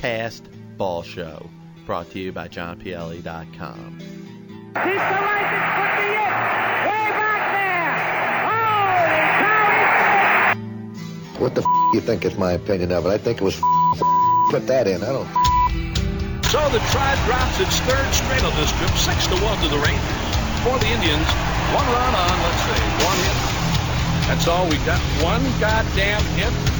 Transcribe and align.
Past 0.00 0.48
Ball 0.78 1.02
Show, 1.02 1.50
brought 1.84 2.10
to 2.12 2.18
you 2.18 2.32
by 2.32 2.48
JohnPielli.com. 2.48 3.98
Keep 4.00 4.74
the 4.74 4.80
license, 4.80 5.76
put 5.76 5.92
me 6.00 6.08
in! 6.08 6.32
Way 6.88 7.04
back 7.20 7.42
there! 7.52 8.00
Holy 8.48 9.44
cow! 9.44 10.56
What 11.44 11.52
the 11.54 11.60
f- 11.60 11.68
you 11.92 12.00
think 12.00 12.24
is 12.24 12.38
my 12.38 12.52
opinion 12.52 12.92
of 12.92 13.04
it? 13.04 13.10
I 13.10 13.18
think 13.18 13.42
it 13.42 13.44
was 13.44 13.56
f- 13.60 14.00
put 14.50 14.66
that 14.68 14.88
in. 14.88 15.02
I 15.04 15.12
don't. 15.12 15.28
So 16.48 16.64
the 16.72 16.80
Tribe 16.88 17.20
drops 17.28 17.60
its 17.60 17.76
third 17.84 18.08
straight 18.16 18.40
on 18.42 18.56
this 18.56 18.72
trip, 18.80 18.96
six 18.96 19.26
to 19.28 19.36
one 19.44 19.60
to 19.60 19.68
the 19.68 19.76
Rangers. 19.84 20.16
For 20.64 20.80
the 20.80 20.88
Indians, 20.88 21.28
one 21.76 21.84
run 21.92 22.14
on, 22.16 22.34
let's 22.40 22.62
see, 22.64 22.80
one 23.04 23.20
hit. 23.20 23.36
That's 24.32 24.48
all 24.48 24.64
we 24.64 24.80
got. 24.88 24.96
One 25.20 25.44
goddamn 25.60 26.24
hit. 26.40 26.79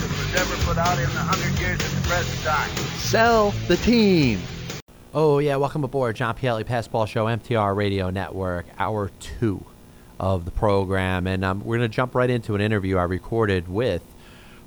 was 0.31 0.41
ever 0.41 0.63
put 0.65 0.77
out 0.77 0.97
in 0.97 1.05
the 1.05 1.19
hundred 1.19 1.59
years 1.59 1.79
at 1.81 2.01
the 2.01 2.07
present 2.07 2.41
time. 2.43 2.69
Sell 2.97 3.51
the 3.67 3.77
team. 3.77 4.39
Oh, 5.13 5.39
yeah, 5.39 5.57
welcome 5.57 5.83
aboard 5.83 6.15
John 6.15 6.35
Pielli 6.35 6.63
Passball 6.63 7.07
Show, 7.07 7.25
MTR 7.25 7.75
Radio 7.75 8.09
Network, 8.09 8.65
hour 8.79 9.11
two 9.19 9.65
of 10.19 10.45
the 10.45 10.51
program. 10.51 11.27
And 11.27 11.43
um, 11.43 11.59
we're 11.65 11.77
going 11.77 11.89
to 11.89 11.93
jump 11.93 12.15
right 12.15 12.29
into 12.29 12.55
an 12.55 12.61
interview 12.61 12.97
I 12.97 13.03
recorded 13.03 13.67
with 13.67 14.03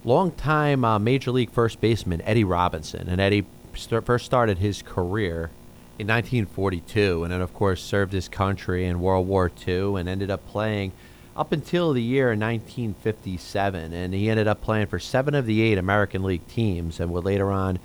longtime 0.04 0.84
uh, 0.84 0.98
Major 0.98 1.30
League 1.30 1.50
first 1.50 1.80
baseman 1.80 2.20
Eddie 2.22 2.44
Robinson. 2.44 3.08
And 3.08 3.20
Eddie 3.20 3.46
st- 3.74 4.04
first 4.04 4.26
started 4.26 4.58
his 4.58 4.82
career 4.82 5.50
in 5.98 6.08
1942 6.08 7.22
and 7.22 7.32
then, 7.32 7.40
of 7.40 7.54
course, 7.54 7.82
served 7.82 8.12
his 8.12 8.28
country 8.28 8.84
in 8.84 9.00
World 9.00 9.26
War 9.26 9.50
II 9.66 9.96
and 9.96 10.08
ended 10.08 10.30
up 10.30 10.46
playing 10.48 10.92
up 11.36 11.52
until 11.52 11.92
the 11.92 12.02
year 12.02 12.28
1957. 12.28 13.92
And 13.92 14.14
he 14.14 14.30
ended 14.30 14.46
up 14.46 14.60
playing 14.60 14.86
for 14.86 14.98
seven 14.98 15.34
of 15.34 15.46
the 15.46 15.62
eight 15.62 15.78
American 15.78 16.22
League 16.22 16.46
teams 16.46 17.00
and 17.00 17.10
would 17.10 17.24
later 17.24 17.50
on 17.50 17.78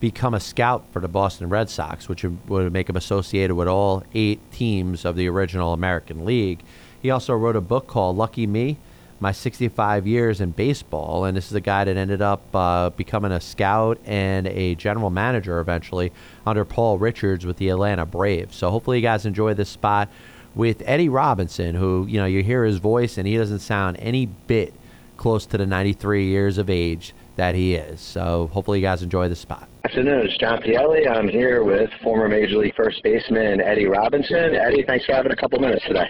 become 0.00 0.32
a 0.34 0.40
scout 0.40 0.84
for 0.92 1.00
the 1.00 1.08
Boston 1.08 1.48
Red 1.48 1.68
Sox, 1.68 2.08
which 2.08 2.24
would- 2.24 2.72
make 2.72 2.88
him 2.88 2.96
associated 2.96 3.54
with 3.54 3.68
all 3.68 4.02
eight 4.14 4.40
teams 4.50 5.04
of 5.04 5.14
the 5.16 5.28
original 5.28 5.72
American 5.72 6.24
League. 6.24 6.60
He 7.00 7.10
also 7.10 7.34
wrote 7.34 7.56
a 7.56 7.60
book 7.60 7.86
called 7.86 8.16
Lucky 8.16 8.46
Me 8.46 8.78
My 9.20 9.32
65 9.32 10.06
Years 10.06 10.40
in 10.40 10.52
Baseball. 10.52 11.26
And 11.26 11.36
this 11.36 11.48
is 11.48 11.54
a 11.54 11.60
guy 11.60 11.84
that 11.84 11.96
ended 11.96 12.22
up 12.22 12.42
uh, 12.54 12.90
becoming 12.90 13.32
a 13.32 13.40
scout 13.40 13.98
and 14.06 14.46
a 14.46 14.74
general 14.74 15.10
manager 15.10 15.60
eventually 15.60 16.12
under 16.46 16.64
Paul 16.64 16.98
Richards 16.98 17.44
with 17.44 17.58
the 17.58 17.68
Atlanta 17.68 18.06
Braves. 18.06 18.56
So 18.56 18.70
hopefully 18.70 18.98
you 18.98 19.02
guys 19.02 19.26
enjoy 19.26 19.52
this 19.52 19.68
spot 19.68 20.08
with 20.54 20.82
Eddie 20.84 21.08
Robinson, 21.08 21.74
who, 21.74 22.06
you 22.08 22.18
know, 22.18 22.26
you 22.26 22.42
hear 22.42 22.64
his 22.64 22.78
voice 22.78 23.18
and 23.18 23.26
he 23.26 23.36
doesn't 23.36 23.60
sound 23.60 23.96
any 24.00 24.26
bit 24.26 24.74
close 25.16 25.46
to 25.46 25.58
the 25.58 25.66
93 25.66 26.26
years 26.26 26.58
of 26.58 26.68
age 26.70 27.14
that 27.36 27.54
he 27.54 27.74
is. 27.74 28.00
So 28.00 28.48
hopefully 28.52 28.78
you 28.80 28.84
guys 28.84 29.02
enjoy 29.02 29.28
the 29.28 29.36
spot. 29.36 29.68
afternoon. 29.84 30.26
It's 30.26 30.36
John 30.38 30.60
Pielli. 30.62 31.08
I'm 31.10 31.28
here 31.28 31.62
with 31.62 31.90
former 32.02 32.28
Major 32.28 32.56
League 32.56 32.74
first 32.74 33.02
baseman 33.02 33.60
Eddie 33.60 33.86
Robinson. 33.86 34.54
Eddie, 34.54 34.84
thanks 34.86 35.04
for 35.06 35.12
having 35.14 35.32
a 35.32 35.36
couple 35.36 35.58
minutes 35.60 35.84
today. 35.86 36.08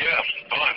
Yeah, 0.00 0.20
fun. 0.50 0.74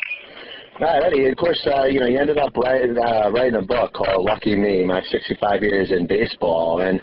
All 0.80 0.88
right, 0.88 1.04
Eddie. 1.04 1.28
Of 1.28 1.38
course, 1.38 1.62
uh, 1.68 1.84
you 1.84 2.00
know 2.00 2.08
you 2.08 2.18
ended 2.18 2.40
up 2.40 2.58
writing 2.58 2.98
uh, 2.98 3.30
writing 3.30 3.56
a 3.56 3.62
book 3.62 3.94
called 3.94 4.26
"Lucky 4.26 4.56
Me: 4.56 4.84
My 4.84 5.04
65 5.04 5.62
Years 5.62 5.92
in 5.92 6.08
Baseball," 6.08 6.82
and 6.82 7.00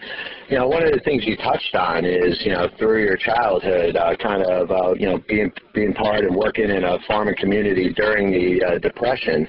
you 0.48 0.58
know 0.58 0.66
one 0.66 0.82
of 0.82 0.91
the 0.92 0.98
things 1.04 1.25
you 1.25 1.36
touched 1.36 1.76
on 1.76 2.04
is 2.04 2.41
you 2.44 2.50
know 2.50 2.69
through 2.78 3.04
your 3.04 3.16
childhood, 3.16 3.94
uh, 3.94 4.16
kind 4.16 4.42
of 4.42 4.72
uh, 4.72 4.94
you 4.94 5.06
know 5.06 5.22
being 5.28 5.53
being 5.72 5.94
part 5.94 6.25
and 6.25 6.34
working 6.34 6.69
in 6.69 6.82
a 6.82 6.98
farming 7.06 7.36
community 7.38 7.92
during 7.94 8.32
the 8.32 8.60
uh, 8.66 8.78
Depression. 8.78 9.47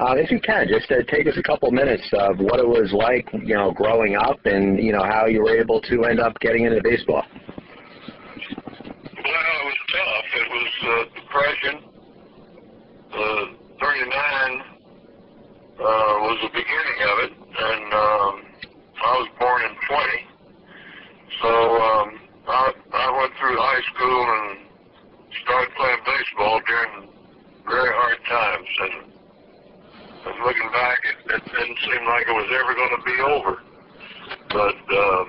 Uh, 0.00 0.12
if 0.18 0.30
you 0.30 0.38
can, 0.38 0.68
just 0.68 0.90
uh, 0.92 0.96
take 1.10 1.26
us 1.26 1.38
a 1.38 1.42
couple 1.42 1.70
minutes 1.70 2.06
of 2.12 2.36
what 2.38 2.60
it 2.60 2.68
was 2.68 2.92
like, 2.92 3.26
you 3.32 3.54
know, 3.54 3.72
growing 3.72 4.16
up, 4.16 4.36
and 4.44 4.78
you 4.78 4.92
know 4.92 5.02
how 5.02 5.24
you 5.24 5.40
were 5.40 5.56
able 5.56 5.80
to 5.80 6.04
end 6.04 6.20
up 6.20 6.38
getting 6.40 6.66
into 6.66 6.78
baseball. 6.84 7.24
Well, 7.32 9.24
it 9.24 9.64
was 9.64 9.78
tough. 9.88 10.24
It 10.34 10.48
was 10.50 10.68
uh, 10.82 11.04
depression. 11.22 11.95
Uh, 13.16 13.46
39 13.80 14.60
uh, 14.60 15.84
was 16.20 16.38
the 16.42 16.52
beginning 16.52 16.98
of 17.00 17.16
it, 17.24 17.32
and 17.32 17.88
um, 17.96 18.34
I 19.00 19.12
was 19.16 19.28
born 19.40 19.62
in 19.64 19.72
20. 19.88 20.36
So 21.40 21.48
um, 21.80 22.08
I, 22.44 22.72
I 22.92 23.08
went 23.16 23.32
through 23.40 23.56
high 23.56 23.80
school 23.88 24.20
and 24.20 24.68
started 25.48 25.72
playing 25.80 26.04
baseball 26.04 26.60
during 26.68 27.08
very 27.64 27.88
hard 27.96 28.20
times. 28.28 28.68
And, 28.84 28.94
and 30.28 30.36
looking 30.44 30.68
back, 30.76 31.00
it, 31.08 31.40
it 31.40 31.44
didn't 31.56 31.78
seem 31.88 32.04
like 32.04 32.28
it 32.28 32.36
was 32.36 32.52
ever 32.52 32.72
going 32.76 32.94
to 33.00 33.04
be 33.08 33.16
over. 33.32 33.64
But 34.52 34.76
um, 34.92 35.24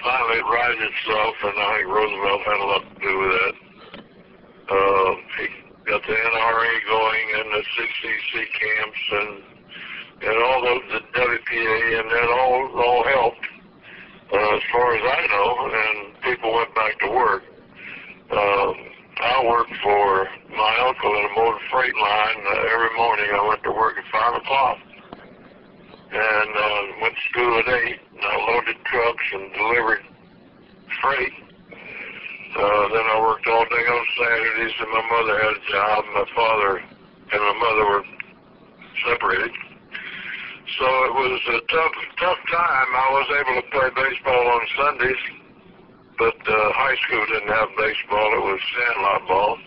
finally, 0.00 0.40
it 0.40 0.48
righted 0.48 0.80
itself, 0.80 1.34
and 1.44 1.56
I 1.60 1.68
think 1.76 1.88
Roosevelt 1.92 2.42
had 2.48 2.58
a 2.60 2.64
lot 2.64 2.82
to 2.88 2.96
do 2.96 3.12
with 3.12 3.32
that. 3.36 3.56
Uh, 4.66 5.14
he 5.36 5.55
got 5.86 6.02
the 6.02 6.12
NRA 6.12 6.72
going 6.88 7.26
and 7.38 7.52
the 7.52 7.62
CCC 7.62 8.46
camps 8.58 8.98
and 9.12 9.42
and 10.18 10.42
all 10.42 10.62
those 10.62 10.82
the 10.90 11.00
WPA 11.20 12.00
and 12.00 12.10
that 12.10 12.28
all 12.40 12.82
all 12.82 13.04
helped 13.04 13.46
uh, 14.32 14.56
as 14.56 14.62
far 14.72 14.96
as 14.96 15.02
I 15.04 15.26
know. 15.30 15.70
And 15.70 16.22
people 16.22 16.54
went 16.54 16.74
back 16.74 16.98
to 17.00 17.10
work. 17.10 17.44
Um, 18.32 18.74
I 19.18 19.44
worked 19.46 19.74
for 19.82 20.28
my 20.50 20.74
uncle 20.88 21.10
in 21.18 21.24
a 21.24 21.32
motor 21.36 21.58
freight 21.70 21.94
line. 21.94 22.40
Uh, 22.46 22.74
every 22.74 22.96
morning 22.96 23.26
I 23.32 23.46
went 23.48 23.62
to 23.62 23.70
work 23.70 23.96
at 23.96 24.04
five 24.10 24.34
o'clock 24.34 24.78
and 26.10 26.50
uh, 26.50 26.82
went 27.00 27.14
to 27.14 27.22
school 27.30 27.58
at 27.60 27.68
eight. 27.68 28.00
And 28.12 28.24
I 28.24 28.36
loaded 28.50 28.76
trucks 28.86 29.24
and 29.32 29.52
delivered 29.54 30.02
freight. 31.00 31.45
Uh, 32.56 32.88
then 32.88 33.04
I 33.04 33.20
worked 33.20 33.46
all 33.48 33.68
day 33.68 33.84
on 33.84 34.04
Saturdays, 34.16 34.72
and 34.80 34.88
my 34.88 35.04
mother 35.12 35.36
had 35.36 35.52
a 35.60 35.64
job. 35.68 36.04
My 36.16 36.24
father 36.34 36.78
and 36.80 37.40
my 37.40 37.56
mother 37.60 37.84
were 37.84 38.04
separated. 39.04 39.52
So 40.80 40.86
it 41.04 41.14
was 41.20 41.40
a 41.52 41.60
tough, 41.68 41.96
tough 42.16 42.40
time. 42.48 42.88
I 42.96 43.08
was 43.12 43.28
able 43.44 43.60
to 43.60 43.66
play 43.68 43.88
baseball 43.92 44.48
on 44.48 44.60
Sundays, 44.72 45.22
but 46.16 46.36
uh, 46.48 46.72
high 46.72 46.96
school 47.04 47.26
didn't 47.28 47.52
have 47.52 47.68
baseball. 47.76 48.28
It 48.32 48.44
was 48.48 48.60
sandlot 48.72 49.28
ball. 49.28 49.58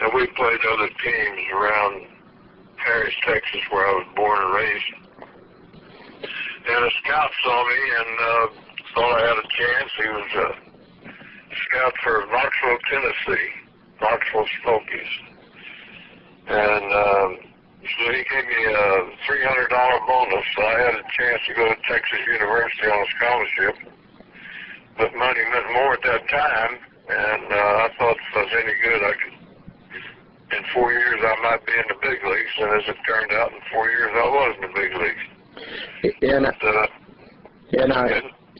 And 0.00 0.10
we 0.14 0.26
played 0.38 0.60
other 0.62 0.90
teams 1.02 1.42
around 1.50 2.06
Paris, 2.78 3.14
Texas, 3.26 3.60
where 3.70 3.86
I 3.86 3.92
was 3.92 4.06
born 4.14 4.38
and 4.38 4.54
raised. 4.54 4.90
And 6.62 6.84
a 6.84 6.90
scout 7.02 7.30
saw 7.42 7.58
me 7.66 7.80
and 7.98 8.12
uh, 8.22 8.46
thought 8.94 9.18
I 9.18 9.26
had 9.26 9.38
a 9.38 9.48
chance. 9.50 9.90
He 9.98 10.08
was 10.08 10.30
a 10.46 10.61
scout 11.68 11.94
for 12.02 12.26
Knoxville, 12.30 12.78
Tennessee, 12.90 13.48
Knoxville 14.00 14.48
Smokies. 14.62 15.12
And 16.48 16.86
um, 16.92 17.30
so 17.82 18.02
he 18.12 18.22
gave 18.30 18.46
me 18.46 18.62
a 18.66 19.10
$300 19.26 20.06
bonus. 20.06 20.44
So 20.56 20.62
I 20.62 20.78
had 20.86 20.94
a 20.94 21.04
chance 21.18 21.40
to 21.48 21.54
go 21.54 21.64
to 21.68 21.76
Texas 21.88 22.20
University 22.26 22.86
on 22.86 22.98
a 22.98 23.10
scholarship. 23.18 23.74
But 24.98 25.14
money 25.16 25.42
meant 25.50 25.68
more 25.72 25.94
at 25.94 26.02
that 26.02 26.28
time. 26.28 26.78
And 27.08 27.44
uh, 27.52 27.84
I 27.84 27.88
thought 27.98 28.16
if 28.16 28.36
I 28.36 28.42
was 28.42 28.52
any 28.62 28.76
good, 28.82 29.02
I 29.02 29.12
could, 29.18 29.36
in 30.56 30.64
four 30.74 30.92
years, 30.92 31.18
I 31.20 31.34
might 31.42 31.66
be 31.66 31.72
in 31.72 31.84
the 31.88 31.98
big 32.02 32.22
leagues. 32.22 32.54
And 32.58 32.70
as 32.70 32.88
it 32.88 32.96
turned 33.06 33.32
out, 33.32 33.52
in 33.52 33.58
four 33.72 33.88
years, 33.90 34.10
I 34.14 34.28
was 34.28 34.56
in 34.56 34.62
the 34.62 34.74
big 34.74 34.92
leagues. 34.94 35.24
Now, 36.22 36.52
But, 36.60 36.76
uh, 36.76 36.86
yeah, 37.70 37.86
now, 37.86 38.06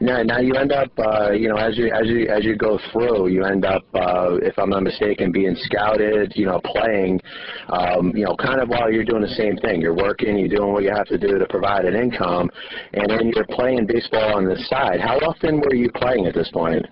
now, 0.03 0.21
now 0.21 0.39
you 0.39 0.53
end 0.55 0.71
up, 0.71 0.91
uh, 0.99 1.31
you 1.31 1.47
know, 1.47 1.55
as 1.55 1.77
you 1.77 1.87
as 1.91 2.07
you 2.07 2.27
as 2.27 2.43
you 2.43 2.55
go 2.55 2.77
through, 2.91 3.29
you 3.29 3.45
end 3.45 3.65
up, 3.65 3.83
uh, 3.95 4.35
if 4.41 4.57
I'm 4.59 4.69
not 4.69 4.83
mistaken, 4.83 5.31
being 5.31 5.55
scouted, 5.55 6.33
you 6.35 6.45
know, 6.45 6.59
playing, 6.65 7.21
um, 7.69 8.11
you 8.15 8.25
know, 8.25 8.35
kind 8.35 8.59
of 8.59 8.67
while 8.67 8.91
you're 8.91 9.05
doing 9.05 9.21
the 9.21 9.35
same 9.35 9.55
thing. 9.57 9.81
You're 9.81 9.95
working, 9.95 10.37
you're 10.37 10.49
doing 10.49 10.73
what 10.73 10.83
you 10.83 10.91
have 10.93 11.07
to 11.07 11.17
do 11.17 11.39
to 11.39 11.45
provide 11.49 11.85
an 11.85 11.95
income, 11.95 12.49
and 12.93 13.09
then 13.09 13.31
you're 13.33 13.47
playing 13.49 13.87
baseball 13.87 14.35
on 14.35 14.45
the 14.45 14.57
side. 14.67 14.99
How 14.99 15.17
often 15.19 15.61
were 15.61 15.75
you 15.75 15.89
playing 15.91 16.27
at 16.27 16.33
this 16.33 16.49
point? 16.51 16.85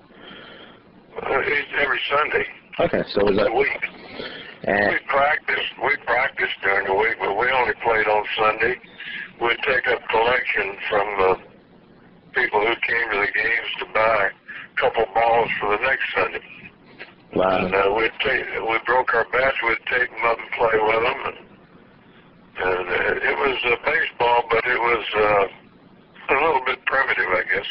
uh, 1.18 1.81
every 1.81 2.00
Sunday. 2.10 2.46
Okay, 2.80 3.04
so 3.14 3.25
was 3.25 3.38
a 3.38 3.54
week. 3.54 3.84
And, 4.64 4.94
We 4.94 5.00
practiced. 5.07 5.72
We 5.84 5.98
practiced 6.06 6.56
during 6.64 6.88
the 6.88 6.96
week, 6.96 7.18
but 7.19 7.38
we 7.38 7.50
only 7.52 7.74
played 7.84 8.07
on 8.07 8.24
Sunday. 8.38 8.75
We'd 9.42 9.57
take 9.66 9.88
up 9.88 10.00
collection 10.10 10.78
from 10.90 11.07
the 11.18 11.50
people 12.33 12.60
who 12.62 12.74
came 12.88 13.06
to 13.12 13.18
the 13.19 13.31
games 13.33 13.69
to 13.80 13.86
buy 13.94 14.30
a 14.31 14.80
couple 14.80 15.06
balls 15.13 15.50
for 15.60 15.78
the 15.78 15.83
next 15.83 16.06
Sunday. 16.16 16.44
wow. 17.36 17.66
And 17.66 17.74
uh, 17.75 17.94
we'd 17.98 18.12
take, 18.24 18.45
we 18.68 18.78
broke 18.86 19.13
our 19.13 19.25
bats. 19.31 19.57
We'd 19.63 19.78
take 19.89 20.10
them 20.10 20.24
up 20.25 20.38
and 20.39 20.51
play 20.51 20.78
with 20.80 21.04
them. 21.04 21.19
And, 21.25 21.38
and 22.62 22.88
uh, 22.89 23.30
it 23.31 23.36
was 23.38 23.57
uh, 23.66 23.75
baseball, 23.86 24.44
but 24.50 24.63
it 24.66 24.80
was 24.80 25.06
uh, 25.16 26.33
a 26.33 26.38
little 26.45 26.62
bit 26.66 26.80
primitive, 26.86 27.25
I 27.28 27.44
guess. 27.51 27.68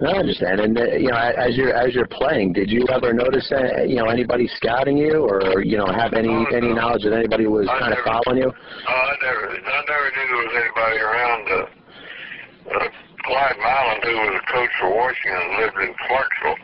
No, 0.00 0.10
I 0.10 0.18
understand. 0.18 0.60
And 0.60 0.78
uh, 0.78 0.84
you 0.96 1.08
know, 1.10 1.16
as 1.16 1.56
you're 1.56 1.72
as 1.72 1.94
you're 1.94 2.06
playing, 2.08 2.52
did 2.52 2.70
you 2.70 2.84
ever 2.92 3.12
notice 3.12 3.50
uh, 3.52 3.82
you 3.84 3.96
know 3.96 4.06
anybody 4.06 4.48
scouting 4.56 4.96
you, 4.98 5.24
or 5.24 5.62
you 5.62 5.76
know 5.78 5.86
have 5.86 6.12
any 6.12 6.28
Oh, 6.28 6.44
any 6.52 6.68
no. 6.68 6.74
knowledge 6.74 7.04
that 7.04 7.12
anybody 7.14 7.46
was 7.46 7.66
I 7.70 7.78
kind 7.78 7.92
of 7.94 8.00
following 8.04 8.42
you? 8.42 8.48
Uh, 8.50 8.90
I 8.90 9.14
never, 9.22 9.48
I 9.48 9.82
never 9.88 10.08
knew 10.12 10.26
there 10.28 10.42
was 10.44 10.54
anybody 10.60 10.98
around. 10.98 11.48
Uh, 11.48 12.78
uh, 12.84 12.88
Clyde 13.26 13.58
Milan, 13.58 13.98
who 14.06 14.14
was 14.22 14.38
a 14.38 14.44
coach 14.54 14.70
for 14.78 14.90
Washington, 14.94 15.58
lived 15.58 15.78
in 15.82 15.92
Clarksville, 16.06 16.62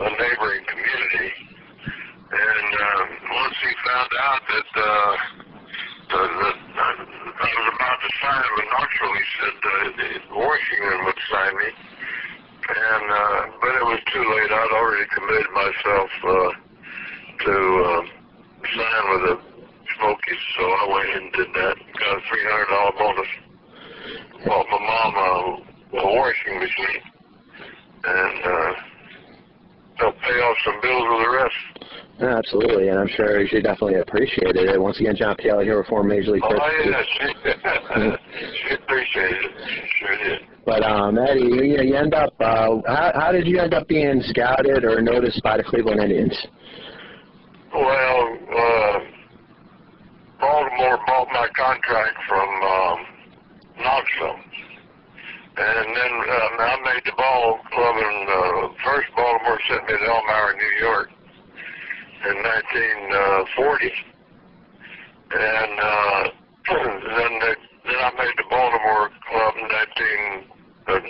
a 0.00 0.08
neighboring 0.08 0.64
community. 0.64 1.30
And 2.32 2.70
um, 2.80 3.06
once 3.28 3.56
he 3.60 3.72
found 3.84 4.10
out 4.24 4.42
that 4.48 4.70
uh, 4.72 5.12
the, 6.08 6.20
the, 6.32 6.50
I 6.80 7.48
was 7.60 7.68
about 7.76 7.98
to 8.00 8.10
sign 8.24 8.48
with 8.56 8.66
Knoxville, 8.72 9.14
he 9.20 9.24
said 9.36 9.56
uh, 9.68 10.36
Washington 10.40 10.96
would 11.04 11.20
sign 11.28 11.52
me. 11.60 11.70
And 12.66 13.06
uh, 13.12 13.40
but 13.60 13.72
it 13.76 13.84
was 13.84 14.00
too 14.16 14.24
late. 14.24 14.50
I'd 14.50 14.72
already 14.80 15.06
committed 15.12 15.50
myself 15.52 16.10
uh, 16.24 16.50
to 17.44 17.54
uh, 17.84 18.02
sign 18.64 19.04
with 19.12 19.22
the 19.28 19.36
Smokies, 19.94 20.42
so 20.56 20.64
I 20.64 20.84
went 20.88 21.22
and 21.22 21.32
did 21.32 21.50
that. 21.52 21.76
Got 22.00 22.16
a 22.16 22.20
three 22.28 22.44
hundred 22.48 22.68
dollar 22.72 22.92
bonus. 22.98 23.28
Bought 24.46 24.66
my 24.70 24.78
mom 24.78 25.14
a, 25.14 25.98
a 25.98 26.14
washing 26.14 26.58
machine, 26.58 27.02
and 28.04 28.44
uh, 28.44 28.72
helped 29.96 30.20
pay 30.20 30.38
off 30.38 30.56
some 30.64 30.80
bills 30.80 31.04
with 31.10 31.26
the 31.26 31.30
rest. 31.36 31.96
Yeah, 32.20 32.38
absolutely, 32.38 32.88
and 32.88 32.98
I'm 32.98 33.08
sure 33.08 33.46
she 33.46 33.60
definitely 33.60 33.96
appreciated 33.96 34.70
it. 34.70 34.80
Once 34.80 34.98
again, 35.00 35.16
John 35.16 35.36
Pielli 35.36 35.64
here 35.64 35.78
with 35.78 35.88
former 35.88 36.08
Major 36.08 36.30
League 36.30 36.42
Oh 36.44 36.54
yeah, 36.54 37.02
she, 37.02 37.26
she 38.68 38.74
appreciated 38.74 39.44
it. 39.44 39.50
She 39.68 39.88
sure 39.98 40.16
did. 40.24 40.40
But 40.64 40.82
um, 40.82 41.18
Eddie, 41.18 41.40
you, 41.40 41.82
you 41.82 41.94
end 41.94 42.14
up. 42.14 42.32
Uh, 42.40 42.80
how, 42.86 43.12
how 43.14 43.32
did 43.32 43.46
you 43.46 43.58
end 43.58 43.74
up 43.74 43.86
being 43.86 44.22
scouted 44.28 44.84
or 44.84 45.02
noticed 45.02 45.42
by 45.42 45.58
the 45.58 45.62
Cleveland 45.64 46.00
Indians? 46.00 46.46
Well, 47.74 48.38
uh, 48.56 48.98
Baltimore 50.40 50.98
bought 51.06 51.28
my 51.32 51.48
contract 51.54 52.16
from 52.28 52.48
um, 52.48 52.98
Knoxville. 53.78 54.40
And 55.58 55.88
then 55.96 56.12
um, 56.12 56.52
I 56.60 56.76
made 56.84 57.04
the 57.04 57.16
ball 57.16 57.58
club 57.72 57.96
in, 57.96 58.26
uh, 58.28 58.68
first 58.84 59.08
Baltimore 59.16 59.60
sent 59.68 59.84
me 59.84 59.96
to 59.96 60.04
Elmira, 60.04 60.56
New 60.56 60.86
York 60.86 61.08
in 62.26 62.42
1940. 63.56 64.16
And 65.32 65.72
uh, 65.80 66.22
then, 66.68 67.32
they, 67.40 67.54
then 67.88 68.00
I 68.04 68.10
made 68.20 68.36
the 68.36 68.48
Baltimore 68.50 69.10
club 69.28 69.54
in 69.56 69.66
19, 69.66 70.52
uh, 70.86 71.00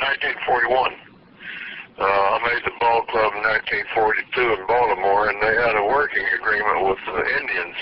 1941. 0.63 1.07
Uh, 1.97 2.05
I 2.05 2.39
made 2.45 2.63
the 2.65 2.77
ball 2.79 3.03
club 3.09 3.33
in 3.35 3.43
1942 4.37 4.61
in 4.61 4.63
Baltimore, 4.69 5.29
and 5.33 5.41
they 5.41 5.55
had 5.57 5.77
a 5.81 5.85
working 5.85 6.25
agreement 6.39 6.85
with 6.87 7.01
the 7.09 7.25
Indians. 7.41 7.79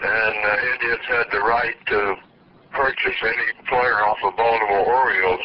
And 0.00 0.34
the 0.40 0.56
Indians 0.72 1.04
had 1.08 1.26
the 1.32 1.42
right 1.44 1.76
to 1.92 2.16
purchase 2.72 3.18
any 3.22 3.48
player 3.68 4.00
off 4.04 4.16
the 4.24 4.32
Baltimore 4.36 4.88
Orioles 4.88 5.44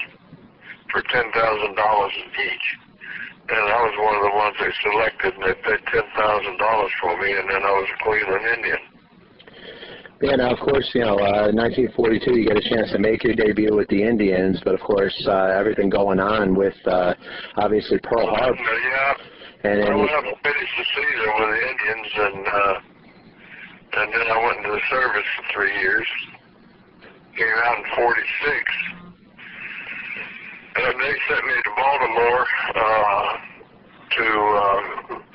for 0.91 1.01
$10,000 1.01 1.29
each. 1.29 2.67
And 3.43 3.59
I 3.59 3.79
was 3.83 3.95
one 3.99 4.15
of 4.15 4.23
the 4.23 4.35
ones 4.39 4.55
they 4.55 4.71
selected, 4.87 5.33
and 5.35 5.43
they 5.43 5.57
paid 5.67 5.83
$10,000 5.91 6.89
for 7.01 7.19
me, 7.19 7.33
and 7.35 7.49
then 7.49 7.59
I 7.59 7.73
was 7.75 7.89
a 7.91 8.03
Cleveland 8.03 8.45
Indian. 8.55 8.79
Yeah, 10.21 10.35
now 10.37 10.55
of 10.55 10.59
course, 10.73 10.89
you 10.95 11.01
know, 11.01 11.21
uh, 11.21 11.53
1942, 11.53 12.33
you 12.33 12.47
get 12.47 12.57
a 12.57 12.65
chance 12.65 12.89
to 12.91 12.97
make 12.97 13.23
your 13.23 13.35
debut 13.35 13.75
with 13.75 13.87
the 13.89 14.01
Indians, 14.01 14.59
but 14.65 14.73
of 14.73 14.81
course, 14.81 15.13
uh, 15.29 15.53
everything 15.53 15.87
going 15.87 16.19
on 16.19 16.55
with 16.55 16.73
uh, 16.87 17.13
obviously 17.57 17.99
Pearl 18.01 18.25
Harbor, 18.25 18.57
Yeah, 18.57 19.69
and 19.69 19.83
then 19.83 19.99
went 19.99 20.09
up 20.09 20.25
and 20.25 20.33
finished 20.41 20.73
the 20.73 20.85
season 20.97 21.29
with 21.37 21.49
the 21.53 21.61
Indians, 21.61 22.09
and 22.25 22.47
uh, 22.47 22.75
and 24.01 24.13
then 24.17 24.25
I 24.33 24.37
went 24.41 24.57
into 24.65 24.71
the 24.73 24.81
service 24.89 25.29
for 25.37 25.45
three 25.53 25.77
years. 25.77 26.07
Came 27.37 27.53
out 27.69 27.77
in 27.77 27.85
'46, 27.93 28.17
and 30.73 30.93
they 30.97 31.13
sent 31.29 31.45
me 31.45 31.53
to 31.53 31.71
Baltimore 31.77 32.45
uh, 32.81 33.29
to 34.09 34.25
uh, 34.57 34.81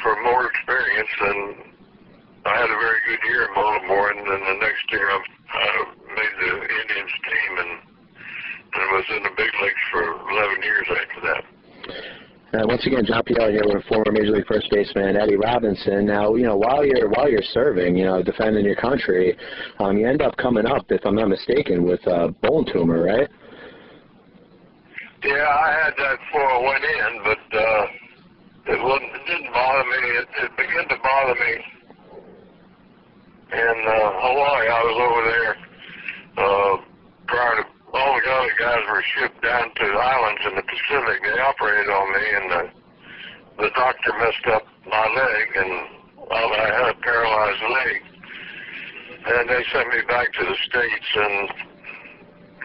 for 0.03 0.19
more 0.27 0.51
experience, 0.51 1.15
and 1.21 1.69
I 2.49 2.57
had 2.57 2.71
a 2.71 2.79
very 2.81 3.01
good 3.05 3.23
year 3.29 3.45
in 3.45 3.55
Baltimore. 3.55 4.11
And 4.11 4.25
then 4.25 4.41
the 4.41 4.59
next 4.65 4.85
year, 4.91 5.05
I, 5.05 5.19
I 5.53 5.69
made 6.17 6.35
the 6.41 6.53
Indians 6.57 7.15
team, 7.29 7.53
and 7.59 7.73
and 8.69 8.85
was 8.93 9.07
in 9.17 9.23
the 9.25 9.35
big 9.37 9.53
leagues 9.61 9.85
for 9.91 10.05
11 10.31 10.63
years 10.63 10.87
after 10.93 11.21
that. 11.25 11.43
Uh, 12.49 12.67
once 12.69 12.85
Pielli 13.39 13.53
here 13.53 13.63
with 13.67 13.85
former 13.87 14.11
Major 14.11 14.33
League 14.33 14.47
first 14.47 14.69
baseman 14.71 15.17
Eddie 15.17 15.37
Robinson. 15.37 16.07
Now, 16.07 16.35
you 16.35 16.45
know, 16.45 16.57
while 16.57 16.85
you're 16.85 17.09
while 17.11 17.29
you're 17.29 17.43
serving, 17.53 17.97
you 17.97 18.05
know, 18.05 18.23
defending 18.23 18.65
your 18.65 18.77
country, 18.77 19.37
um, 19.79 19.97
you 19.97 20.09
end 20.09 20.23
up 20.23 20.37
coming 20.37 20.67
up, 20.67 20.87
if 20.91 21.05
I'm 21.05 21.15
not 21.15 21.29
mistaken, 21.29 21.85
with 21.85 22.01
a 22.07 22.29
bone 22.43 22.67
tumor, 22.73 23.05
right? 23.05 23.29
Yeah, 25.23 25.49
I 25.49 25.85
had 25.85 25.95
that 25.99 26.19
before 26.27 26.47
I 26.47 26.59
went 26.63 26.85
in, 26.85 27.23
but 27.25 27.59
uh, 27.59 27.87
it 28.75 28.83
wasn't. 28.83 29.11
It 29.15 29.27
didn't 29.27 29.53
bother 29.53 29.85
me. 29.85 30.01
It, 30.19 30.29
it 30.43 30.57
began 30.57 30.89
to 30.89 31.03
bother 31.03 31.35
me 31.35 31.53
in 33.53 33.77
uh, 33.87 34.11
Hawaii. 34.19 34.69
I 34.69 34.83
was 34.83 34.99
over 34.99 35.23
there 35.31 35.55
uh, 36.39 36.77
prior 37.27 37.63
to 37.63 37.69
all 37.95 38.21
the 38.21 38.31
other 38.31 38.53
guys 38.59 38.83
were 38.91 39.03
shipped 39.17 39.43
down 39.43 39.73
to 39.75 39.85
islands 39.85 40.43
in 40.51 40.57
the 40.57 40.63
Pacific. 40.63 41.23
They 41.23 41.41
operated 41.41 41.89
on 41.89 42.13
me, 42.13 42.25
and 42.37 42.51
the 42.51 42.79
the 43.59 43.71
doctor 43.75 44.13
messed 44.19 44.47
up 44.55 44.63
my 44.87 45.07
leg, 45.15 45.49
and 45.57 45.99
well, 46.17 46.53
I 46.53 46.71
had 46.73 46.89
a 46.91 46.95
paralyzed 47.01 47.63
leg. 47.63 48.03
And 49.27 49.49
they 49.51 49.65
sent 49.73 49.89
me 49.89 50.01
back 50.09 50.33
to 50.33 50.45
the 50.45 50.57
states. 50.69 51.07
And 51.17 51.49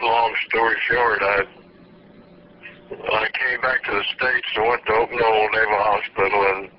long 0.00 0.34
story 0.48 0.76
short, 0.88 1.20
I 1.22 1.44
I 2.90 3.28
came 3.32 3.60
back 3.60 3.82
to 3.84 3.90
the 3.92 4.04
States 4.14 4.48
and 4.56 4.68
went 4.68 4.86
to 4.86 4.92
Knoll 4.92 5.48
Naval 5.50 5.82
Hospital 5.82 6.40
and 6.54 6.70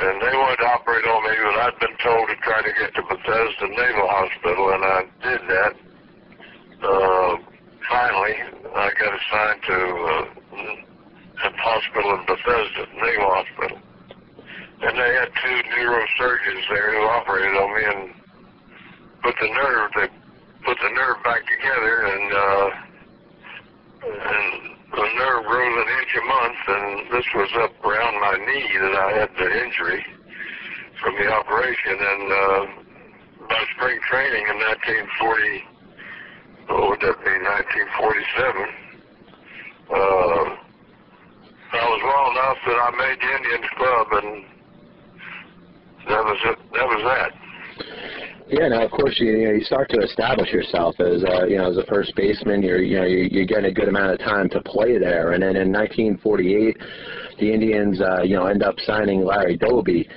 and 0.00 0.22
they 0.22 0.30
wanted 0.30 0.62
to 0.62 0.68
operate 0.70 1.04
on 1.04 1.24
me, 1.24 1.34
but 1.42 1.58
I'd 1.58 1.78
been 1.80 1.96
told 1.98 2.28
to 2.28 2.36
try 2.36 2.62
to 2.62 2.72
get 2.78 2.94
to 2.94 3.02
Bethesda 3.02 3.66
Naval 3.66 4.06
Hospital 4.08 4.70
and 4.70 4.84
I 4.84 5.00
did 5.22 5.40
that. 5.48 5.74
Uh, 6.86 7.36
finally, 7.90 8.34
I 8.76 8.90
got 8.94 9.12
assigned 9.18 9.62
to 9.66 9.78
uh, 10.06 10.87
a 11.44 11.50
hospital 11.56 12.14
in 12.14 12.26
Bethesda, 12.26 12.86
Naval 12.94 13.30
Hospital. 13.30 13.78
And 14.80 14.96
they 14.96 15.14
had 15.14 15.30
two 15.42 15.58
neurosurgeons 15.74 16.68
there 16.70 16.92
who 16.92 17.06
operated 17.08 17.56
on 17.56 17.74
me 17.74 17.84
and 17.84 18.14
put 19.22 19.34
the 19.40 19.48
nerve, 19.48 19.90
they 19.96 20.08
put 20.64 20.78
the 20.80 20.90
nerve 20.94 21.22
back 21.24 21.42
together 21.46 22.06
and 22.06 22.32
uh, 22.32 22.70
and 24.04 24.76
the 24.92 25.08
nerve 25.18 25.44
grows 25.44 25.74
an 25.76 25.88
inch 26.00 26.16
a 26.16 26.24
month, 26.24 26.56
and 26.68 27.12
this 27.12 27.26
was 27.34 27.50
up 27.60 27.84
around 27.84 28.20
my 28.20 28.36
knee 28.38 28.78
that 28.80 28.94
I 28.94 29.12
had 29.18 29.30
the 29.36 29.64
injury 29.64 30.04
from 31.02 31.14
the 31.16 31.30
operation. 31.30 31.98
And 31.98 32.32
uh, 32.32 32.66
by 33.48 33.64
spring 33.76 33.98
training 34.08 34.46
in 34.48 34.56
1940, 34.58 35.64
what 36.68 36.88
would 36.90 37.00
that 37.00 37.18
be, 37.24 37.30
1947, 37.30 38.68
uh, 39.90 40.67
I 41.72 41.84
was 41.84 42.00
well 42.00 42.30
enough 42.32 42.58
that 42.66 42.78
I 42.80 42.90
made 42.96 43.18
the 43.20 43.30
Indians 43.36 43.70
Club, 43.76 44.06
and 44.12 44.44
that 46.08 46.24
was 46.24 46.38
it. 46.44 46.58
That 46.72 46.86
was 46.88 47.02
that. 47.04 47.32
Yeah, 48.48 48.68
now 48.68 48.82
of 48.82 48.90
course 48.90 49.14
you 49.20 49.26
you, 49.26 49.44
know, 49.44 49.52
you 49.52 49.64
start 49.64 49.90
to 49.90 50.00
establish 50.00 50.50
yourself 50.50 50.98
as 51.00 51.22
uh, 51.22 51.44
you 51.44 51.58
know 51.58 51.70
as 51.70 51.76
a 51.76 51.84
first 51.84 52.16
baseman. 52.16 52.62
You're 52.62 52.80
you 52.80 52.96
know 52.98 53.04
you're, 53.04 53.24
you're 53.24 53.46
getting 53.46 53.66
a 53.66 53.72
good 53.74 53.88
amount 53.88 54.12
of 54.12 54.18
time 54.20 54.48
to 54.50 54.62
play 54.62 54.98
there, 54.98 55.32
and 55.32 55.42
then 55.42 55.56
in 55.56 55.70
1948, 55.70 56.76
the 57.38 57.52
Indians 57.52 58.00
uh, 58.00 58.22
you 58.22 58.36
know 58.36 58.46
end 58.46 58.62
up 58.62 58.74
signing 58.80 59.24
Larry 59.24 59.56
Doby, 59.56 60.08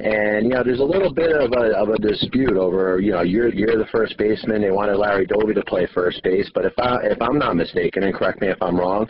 and 0.00 0.44
you 0.44 0.50
know 0.50 0.62
there's 0.62 0.80
a 0.80 0.84
little 0.84 1.12
bit 1.12 1.32
of 1.32 1.52
a 1.52 1.76
of 1.76 1.88
a 1.88 1.98
dispute 1.98 2.56
over 2.56 3.00
you 3.00 3.12
know 3.12 3.22
you're 3.22 3.52
you're 3.52 3.78
the 3.78 3.88
first 3.92 4.16
baseman. 4.18 4.62
They 4.62 4.70
wanted 4.70 4.96
Larry 4.96 5.26
Doby 5.26 5.54
to 5.54 5.62
play 5.64 5.86
first 5.94 6.22
base, 6.22 6.50
but 6.54 6.64
if 6.64 6.72
I 6.78 6.98
if 7.02 7.20
I'm 7.20 7.38
not 7.38 7.56
mistaken, 7.56 8.04
and 8.04 8.14
correct 8.14 8.40
me 8.40 8.48
if 8.48 8.60
I'm 8.60 8.78
wrong, 8.78 9.06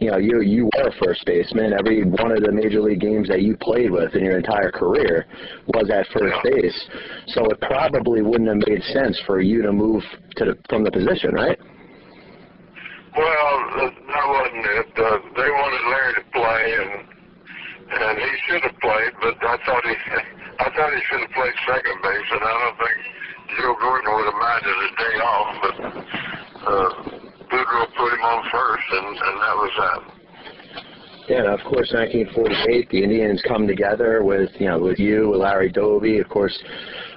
you 0.00 0.10
know 0.10 0.18
you 0.18 0.40
you 0.40 0.68
were 0.76 0.88
a 0.88 1.04
first 1.04 1.24
baseman. 1.26 1.72
Every 1.72 2.04
one 2.04 2.32
of 2.32 2.42
the 2.42 2.52
major 2.52 2.80
league 2.80 3.00
games 3.00 3.28
that 3.28 3.42
you 3.42 3.56
played 3.56 3.90
with 3.90 4.14
in 4.14 4.24
your 4.24 4.38
entire 4.38 4.70
career 4.70 5.26
was 5.68 5.90
at 5.90 6.06
first 6.18 6.36
base, 6.44 6.86
so 7.28 7.44
it 7.46 7.60
probably 7.60 8.22
wouldn't 8.22 8.48
have 8.48 8.68
made 8.68 8.82
sense 8.84 9.20
for 9.26 9.40
you 9.40 9.62
to 9.62 9.72
move 9.72 10.02
to 10.36 10.44
the, 10.44 10.58
from 10.68 10.84
the 10.84 10.90
position, 10.90 11.34
right? 11.34 11.58
Well, 13.16 13.54
that 13.78 14.26
wasn't 14.26 14.66
it. 14.74 14.90
Uh, 14.98 15.18
they 15.36 15.46
wanted 15.46 15.82
Larry 15.86 16.14
to 16.14 16.23
play, 16.44 16.64
and 16.76 16.92
and 17.84 18.14
he 18.20 18.32
should 18.48 18.62
have 18.68 18.76
played, 18.80 19.12
but 19.20 19.34
I 19.40 19.56
thought 19.64 19.84
he 19.84 19.96
I 20.60 20.68
thought 20.76 20.90
he 20.92 21.02
should 21.08 21.20
have 21.24 21.32
played 21.32 21.54
second 21.68 21.96
base, 22.04 22.28
and 22.32 22.42
I 22.44 22.52
don't 22.60 22.78
think 22.78 22.98
Joe 23.60 23.74
Gordon 23.80 24.08
would 24.12 24.28
have 24.28 24.40
minded 24.40 24.76
a 24.76 24.90
day 25.00 25.16
off, 25.24 25.50
but 25.62 25.74
uh, 26.64 26.90
Boudreau 27.48 27.84
put 27.96 28.10
him 28.12 28.22
on 28.24 28.40
first, 28.52 28.86
and 28.92 29.08
and 29.08 29.34
that 29.40 29.56
was 29.56 29.72
that. 29.78 30.00
Yeah, 31.26 31.54
of 31.54 31.60
course, 31.64 31.88
1948, 31.96 32.90
the 32.90 33.02
Indians 33.02 33.40
come 33.48 33.66
together 33.66 34.22
with 34.22 34.50
you 34.60 34.68
know 34.68 34.78
with 34.78 34.98
you, 34.98 35.30
with 35.30 35.40
Larry 35.40 35.70
Doby, 35.72 36.18
of 36.18 36.28
course, 36.28 36.52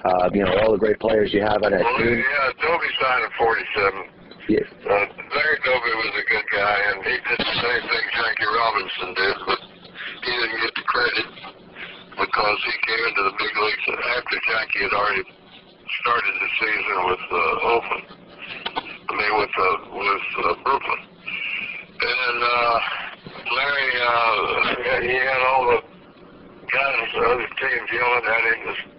uh, 0.04 0.30
you 0.32 0.44
know 0.44 0.52
all 0.62 0.72
the 0.72 0.78
great 0.78 0.98
players 0.98 1.32
you 1.34 1.42
have 1.42 1.62
on 1.62 1.72
that 1.72 1.84
Well, 1.84 1.98
team. 1.98 2.16
yeah, 2.16 2.52
Doby 2.56 2.86
signed 3.00 3.24
at 3.24 3.32
47. 3.36 4.17
Yeah. 4.48 4.64
Uh, 4.64 5.04
Larry 5.28 5.60
Doby 5.60 5.92
was 5.92 6.14
a 6.16 6.24
good 6.24 6.48
guy, 6.48 6.76
and 6.88 7.04
he 7.04 7.20
did 7.20 7.36
the 7.36 7.56
same 7.60 7.84
thing 7.84 8.04
Jackie 8.16 8.48
Robinson 8.48 9.12
did, 9.12 9.36
but 9.44 9.60
he 10.24 10.32
didn't 10.40 10.60
get 10.64 10.72
the 10.72 10.86
credit 10.88 11.28
because 12.16 12.58
he 12.64 12.74
came 12.88 13.02
into 13.12 13.22
the 13.28 13.34
big 13.36 13.52
leagues 13.52 13.86
after 13.92 14.36
Jackie 14.48 14.88
had 14.88 14.94
already 14.96 15.24
started 16.00 16.32
the 16.32 16.50
season 16.64 16.98
with 17.12 17.24
uh, 17.28 17.68
Oakland. 17.76 18.06
I 19.04 19.12
mean, 19.20 19.32
with 19.36 19.52
uh, 19.52 19.76
with 19.92 20.28
uh, 20.40 20.54
Brooklyn, 20.64 21.02
and 22.00 22.38
uh, 22.40 22.76
Larry, 23.52 23.90
uh, 24.00 25.04
he 25.04 25.12
had 25.12 25.40
all 25.44 25.76
the 25.76 25.78
guys, 26.72 27.08
the 27.12 27.20
other 27.20 27.48
teams 27.52 27.88
yelling 27.92 28.24
at 28.32 28.42
him. 28.48 28.97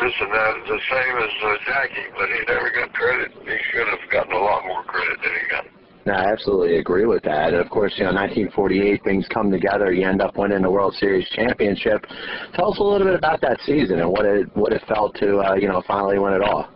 This 0.00 0.14
and 0.20 0.32
that, 0.32 0.54
the 0.66 0.78
same 0.90 1.14
as 1.18 1.32
uh, 1.42 1.56
Jackie, 1.66 2.08
but 2.16 2.28
he 2.28 2.38
never 2.46 2.70
got 2.70 2.92
credit. 2.94 3.32
He 3.42 3.58
should 3.70 3.88
have 3.88 4.10
gotten 4.10 4.32
a 4.32 4.38
lot 4.38 4.64
more 4.64 4.84
credit 4.84 5.18
than 5.22 5.32
he 5.34 5.50
got. 5.50 5.64
No, 6.06 6.14
I 6.14 6.32
absolutely 6.32 6.78
agree 6.78 7.04
with 7.04 7.22
that. 7.24 7.52
And 7.52 7.56
of 7.56 7.68
course, 7.68 7.92
you 7.98 8.04
know, 8.04 8.14
1948, 8.14 9.04
things 9.04 9.26
come 9.28 9.50
together. 9.50 9.92
You 9.92 10.08
end 10.08 10.22
up 10.22 10.38
winning 10.38 10.62
the 10.62 10.70
World 10.70 10.94
Series 10.94 11.28
championship. 11.30 12.06
Tell 12.54 12.72
us 12.72 12.78
a 12.78 12.82
little 12.82 13.06
bit 13.06 13.14
about 13.14 13.40
that 13.42 13.58
season 13.66 14.00
and 14.00 14.08
what 14.08 14.24
it 14.24 14.48
what 14.56 14.72
it 14.72 14.82
felt 14.88 15.14
to 15.16 15.38
uh, 15.38 15.54
you 15.54 15.68
know 15.68 15.82
finally 15.86 16.18
win 16.18 16.32
it 16.32 16.40
all. 16.40 16.68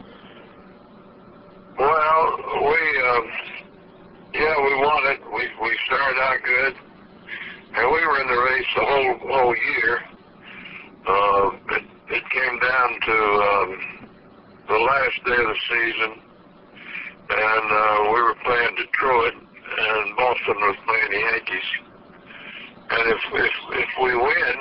Well, 1.78 2.36
we, 2.60 2.78
um, 3.08 3.24
yeah, 4.34 4.54
we 4.60 4.74
won 4.76 5.02
it. 5.16 5.20
We 5.32 5.48
we 5.62 5.78
started 5.86 6.20
out 6.20 6.38
good, 6.44 6.74
and 7.74 7.86
we 7.88 8.04
were 8.04 8.20
in 8.20 8.28
the 8.28 8.42
race 8.42 8.66
the 8.76 8.84
whole 8.84 9.18
whole 9.32 9.56
year. 9.56 10.02
Uh, 11.08 11.50
it 11.70 11.82
it 12.12 12.24
came 12.28 12.58
down 12.60 12.90
to 13.00 13.16
um, 13.16 13.70
the 14.68 14.76
last 14.76 15.16
day 15.24 15.32
of 15.32 15.48
the 15.48 15.60
season, 15.64 16.12
and 17.30 17.66
uh, 17.72 18.12
we 18.12 18.20
were 18.20 18.36
playing 18.44 18.76
Detroit, 18.76 19.32
and 19.32 20.16
Boston 20.16 20.56
was 20.60 20.76
playing 20.84 21.10
the 21.10 21.20
Yankees. 21.32 21.68
And 22.90 23.04
if 23.08 23.22
if 23.32 23.54
if 23.80 23.90
we 24.02 24.12
win, 24.12 24.56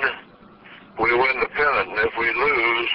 we 0.96 1.12
win 1.12 1.40
the 1.40 1.50
pennant, 1.52 1.88
and 1.92 1.98
if 2.00 2.14
we 2.16 2.32
lose, 2.32 2.90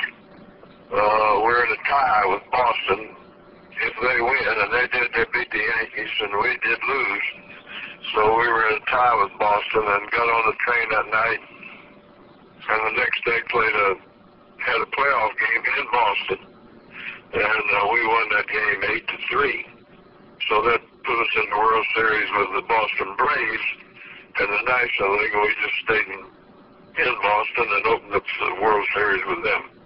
uh, 0.90 1.42
we're 1.46 1.64
in 1.66 1.72
a 1.78 1.82
tie 1.88 2.26
with 2.26 2.42
Boston 2.52 3.14
if 3.78 3.94
they 4.02 4.18
win, 4.22 4.56
and 4.58 4.74
they 4.74 4.88
did, 4.90 5.08
they 5.14 5.26
beat 5.38 5.52
the 5.52 5.62
Yankees, 5.62 6.14
and 6.22 6.34
we 6.34 6.58
did 6.66 6.80
lose. 6.82 7.28
So 8.14 8.40
we 8.40 8.48
were 8.48 8.70
in 8.74 8.82
a 8.82 8.86
tie 8.90 9.22
with 9.22 9.38
Boston 9.38 9.86
and 9.86 10.10
got 10.10 10.26
on 10.26 10.44
the 10.50 10.58
train 10.66 10.88
that 10.98 11.08
night, 11.14 11.42
and 12.70 12.80
the 12.90 12.98
next 12.98 13.22
day 13.24 13.38
played 13.54 13.76
a 13.76 14.17
had 14.68 14.84
a 14.84 14.90
playoff 14.92 15.32
game 15.40 15.64
in 15.64 15.86
Boston, 15.92 16.40
and 17.34 17.66
uh, 17.72 17.88
we 17.88 18.06
won 18.06 18.28
that 18.36 18.48
game 18.52 18.80
eight 18.92 19.08
to 19.08 19.18
three. 19.32 19.66
So 20.50 20.62
that 20.64 20.82
put 21.04 21.18
us 21.24 21.34
in 21.40 21.50
the 21.50 21.58
World 21.58 21.86
Series 21.96 22.30
with 22.38 22.50
the 22.60 22.68
Boston 22.68 23.16
Braves 23.16 23.68
and 24.40 24.50
the 24.52 24.64
National 24.68 25.12
League. 25.18 25.34
We 25.34 25.56
just 25.64 25.78
stayed 25.88 26.10
in, 26.12 26.24
in 27.00 27.14
Boston 27.24 27.68
and 27.72 27.86
opened 27.88 28.14
up 28.16 28.24
the 28.24 28.62
World 28.62 28.86
Series 28.94 29.24
with 29.26 29.44
them. 29.44 29.77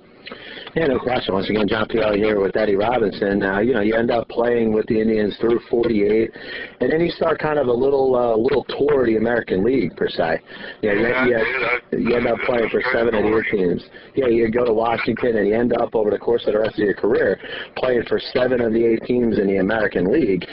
Yeah, 0.75 0.87
no 0.87 0.99
question. 0.99 1.33
Once 1.33 1.49
again, 1.49 1.67
John 1.67 1.85
Pielli 1.87 2.17
here 2.17 2.39
with 2.39 2.55
Eddie 2.55 2.77
Robinson. 2.77 3.43
Uh, 3.43 3.59
you 3.59 3.73
know, 3.73 3.81
you 3.81 3.93
end 3.95 4.09
up 4.09 4.29
playing 4.29 4.71
with 4.71 4.85
the 4.87 5.01
Indians 5.01 5.35
through 5.41 5.59
48, 5.69 6.31
and 6.79 6.91
then 6.91 7.01
you 7.01 7.11
start 7.11 7.39
kind 7.39 7.59
of 7.59 7.67
a 7.67 7.73
little 7.73 8.15
uh, 8.15 8.37
little 8.37 8.63
tour 8.63 9.01
of 9.01 9.07
the 9.07 9.17
American 9.17 9.65
League 9.65 9.95
per 9.97 10.07
se. 10.07 10.39
Yeah, 10.81 10.93
you, 10.93 11.01
Yeah, 11.01 11.21
I 11.21 11.25
you, 11.25 11.77
did. 11.91 12.03
You 12.03 12.15
end 12.15 12.27
up 12.27 12.37
playing 12.45 12.69
for 12.69 12.81
seven 12.93 13.15
of 13.15 13.25
your 13.25 13.43
teams. 13.43 13.83
Yeah, 14.15 14.27
you 14.27 14.49
go 14.49 14.63
to 14.63 14.73
Washington, 14.73 15.37
and 15.37 15.47
you 15.47 15.55
end 15.55 15.73
up 15.73 15.93
over 15.93 16.09
the 16.09 16.17
course 16.17 16.43
of 16.47 16.53
the 16.53 16.59
rest 16.59 16.79
of 16.79 16.85
your 16.85 16.93
career 16.93 17.37
playing 17.75 18.03
for 18.07 18.19
seven 18.33 18.61
of 18.61 18.71
the 18.71 18.85
eight 18.85 19.03
teams 19.03 19.39
in 19.39 19.47
the 19.47 19.57
American 19.57 20.11
League. 20.11 20.45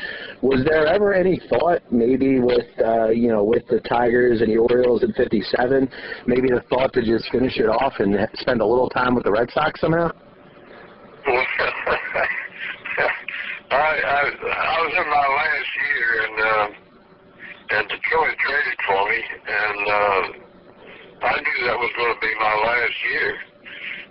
Was 0.43 0.65
there 0.65 0.87
ever 0.87 1.15
any 1.15 1.41
thought, 1.49 1.83
maybe 1.93 2.41
with 2.41 2.67
uh, 2.85 3.11
you 3.11 3.29
know 3.29 3.45
with 3.45 3.67
the 3.69 3.81
Tigers 3.81 4.41
and 4.41 4.51
the 4.51 4.57
Orioles 4.57 5.05
in 5.05 5.13
'57, 5.13 5.89
maybe 6.27 6.49
the 6.49 6.63
thought 6.69 6.93
to 6.95 7.05
just 7.05 7.31
finish 7.31 7.59
it 7.59 7.69
off 7.69 7.95
and 8.01 8.17
spend 8.35 8.61
a 8.61 8.67
little 8.67 8.89
time 8.89 9.15
with 9.15 9.25
the 9.25 9.31
Red 9.31 9.49
Sox 9.51 9.58
somehow? 9.81 10.11
I, 13.71 13.75
I 13.75 14.21
I 14.39 14.77
was 14.87 14.95
in 14.95 15.09
my 15.11 15.27
last 15.29 15.71
year 15.83 16.09
and 16.25 16.37
uh, 16.39 16.67
and 17.75 17.85
Detroit 17.91 18.39
traded 18.39 18.79
for 18.87 19.03
me 19.11 19.19
and 19.19 19.83
uh, 19.83 20.25
I 21.27 21.35
knew 21.43 21.59
that 21.67 21.79
was 21.79 21.91
going 21.99 22.15
to 22.15 22.21
be 22.23 22.33
my 22.39 22.55
last 22.55 22.99
year. 23.11 23.35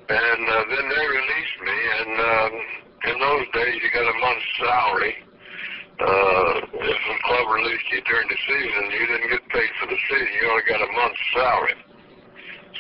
And 0.08 0.42
uh, 0.52 0.64
then 0.68 0.86
they 0.92 1.06
released 1.16 1.60
me 1.64 1.78
and 1.96 2.14
um, 2.22 2.52
in 3.08 3.16
those 3.24 3.48
days 3.56 3.80
you 3.82 3.90
got 3.96 4.04
a 4.04 4.18
month's 4.20 4.52
salary. 4.60 5.16
Uh, 5.98 6.54
if 6.76 7.02
a 7.08 7.18
club 7.24 7.48
released 7.56 7.88
you 7.92 8.02
during 8.04 8.28
the 8.30 8.40
season 8.46 8.84
you 8.94 9.04
didn't 9.08 9.30
get 9.32 9.44
paid 9.50 9.72
for 9.80 9.88
the 9.88 10.00
season. 10.12 10.28
You 10.44 10.52
only 10.52 10.68
got 10.70 10.84
a 10.84 10.92
month's 10.92 11.24
salary 11.34 11.87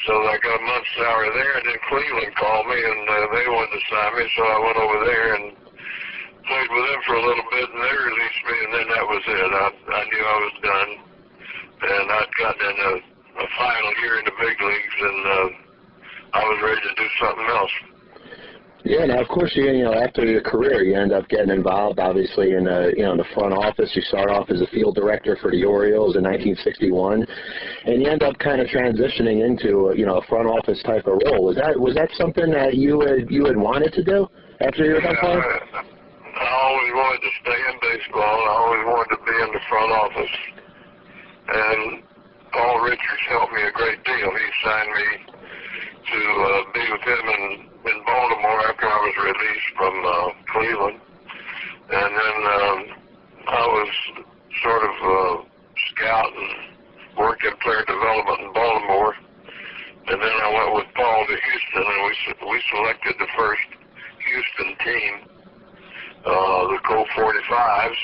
so 0.05 0.13
I 0.27 0.37
got 0.37 0.59
a 0.59 0.63
month's 0.63 0.93
salary 0.93 1.31
there, 1.33 1.53
and 1.57 1.65
then 1.65 1.79
Cleveland 1.89 2.35
called 2.35 2.67
me, 2.67 2.77
and 2.77 3.01
uh, 3.09 3.15
they 3.33 3.45
wanted 3.49 3.73
to 3.73 3.81
sign 3.89 4.11
me, 4.19 4.25
so 4.35 4.41
I 4.43 4.57
went 4.61 4.77
over 4.77 4.99
there 5.05 5.27
and 5.35 5.45
played 6.45 6.69
with 6.69 6.85
them 6.85 7.01
for 7.07 7.15
a 7.17 7.25
little 7.25 7.47
bit, 7.49 7.67
and 7.71 7.79
they 7.81 7.95
released 7.97 8.43
me, 8.45 8.57
and 8.67 8.71
then 8.77 8.87
that 8.93 9.05
was 9.07 9.23
it. 9.25 9.49
I, 9.51 9.67
I 9.73 10.01
knew 10.05 10.23
I 10.23 10.37
was 10.43 10.55
done, 10.61 10.91
and 11.87 12.05
I'd 12.11 12.33
gotten 12.37 12.61
in 12.61 12.77
a, 12.77 12.93
a 13.41 13.47
final 13.57 13.91
year 14.03 14.19
in 14.21 14.25
the 14.25 14.37
big 14.37 14.57
leagues, 14.61 14.97
and 15.01 15.21
uh, 15.25 15.49
I 16.37 16.41
was 16.45 16.57
ready 16.61 16.81
to 16.83 16.93
do 16.93 17.07
something 17.17 17.49
else. 17.49 17.96
Yeah, 18.87 19.03
now 19.05 19.19
of 19.19 19.27
course 19.27 19.51
you 19.53 19.65
you 19.65 19.83
know 19.83 19.93
after 19.93 20.23
your 20.23 20.39
career 20.39 20.81
you 20.81 20.95
end 20.95 21.11
up 21.11 21.27
getting 21.27 21.49
involved 21.49 21.99
obviously 21.99 22.53
in 22.53 22.63
the 22.63 22.93
you 22.95 23.03
know 23.03 23.11
in 23.11 23.17
the 23.17 23.27
front 23.35 23.51
office. 23.51 23.91
You 23.93 24.01
start 24.03 24.29
off 24.29 24.49
as 24.49 24.61
a 24.61 24.67
field 24.67 24.95
director 24.95 25.37
for 25.41 25.51
the 25.51 25.65
Orioles 25.65 26.15
in 26.15 26.23
1961, 26.23 27.27
and 27.83 28.01
you 28.01 28.07
end 28.07 28.23
up 28.23 28.39
kind 28.39 28.61
of 28.61 28.67
transitioning 28.67 29.43
into 29.43 29.91
a, 29.91 29.97
you 29.97 30.05
know 30.05 30.23
a 30.23 30.25
front 30.31 30.47
office 30.47 30.81
type 30.83 31.05
of 31.05 31.19
role. 31.27 31.43
Was 31.43 31.57
that 31.57 31.77
was 31.77 31.95
that 31.95 32.07
something 32.15 32.47
that 32.51 32.75
you 32.75 33.01
had 33.03 33.27
you 33.29 33.43
had 33.43 33.57
wanted 33.57 33.91
to 33.91 34.03
do 34.07 34.25
after 34.61 34.85
you 34.85 34.95
were 34.95 35.01
done 35.03 35.19
playing? 35.19 35.43
Uh, 35.43 35.83
I, 36.39 36.47
always 36.47 36.91
wanted 36.95 37.21
to 37.27 37.31
stay 37.43 37.59
in 37.67 37.75
baseball, 37.83 38.39
I 38.39 38.53
always 38.55 38.85
wanted 38.87 39.09
to 39.17 39.21
be 39.27 39.35
in 39.35 39.51
the 39.51 39.63
front 39.67 39.91
office. 39.91 40.35
And 41.51 42.03
Paul 42.55 42.87
Richards 42.87 43.25
helped 43.27 43.51
me 43.51 43.63
a 43.67 43.71
great 43.71 43.99
deal. 44.05 44.31
He 44.31 44.47
signed 44.63 44.91
me 44.95 45.27
to 46.07 46.19
uh, 46.19 46.63
be 46.73 46.83
with 46.91 47.01
him 47.03 47.25
in, 47.27 47.43
in 47.83 47.97
Baltimore 48.05 48.61
after 48.67 48.87
I 48.87 48.99
was 49.03 49.15
released 49.27 49.69
from 49.75 49.95
uh, 50.05 50.29
Cleveland. 50.53 50.99
And 51.91 52.11
then 52.15 52.37
um, 52.47 52.79
I 53.47 53.63
was 53.67 53.91
sort 54.63 54.83
of 54.83 54.95
uh, 55.03 55.43
scouting, 55.91 56.53
working 57.17 57.55
player 57.61 57.83
development 57.85 58.39
in 58.39 58.53
Baltimore. 58.53 59.15
And 60.07 60.21
then 60.21 60.35
I 60.43 60.49
went 60.55 60.75
with 60.75 60.95
Paul 60.95 61.25
to 61.27 61.35
Houston, 61.35 61.83
and 61.83 62.01
we 62.07 62.51
we 62.51 62.63
selected 62.71 63.15
the 63.19 63.27
first 63.37 63.67
Houston 64.23 64.77
team, 64.85 65.13
uh, 66.25 66.67
the 66.71 66.79
Colt 66.87 67.07
45s. 67.15 67.99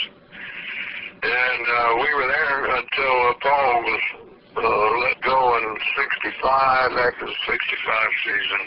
And 1.24 1.64
uh, 1.68 1.96
we 2.04 2.14
were 2.14 2.28
there 2.28 2.66
until 2.76 3.16
uh, 3.30 3.34
Paul 3.40 3.84
was 3.84 4.23
uh, 4.58 4.90
let 5.02 5.18
go 5.22 5.58
in 5.58 5.66
65 5.98 6.94
after 6.94 7.26
the 7.26 7.38
65 7.50 8.22
season. 8.22 8.62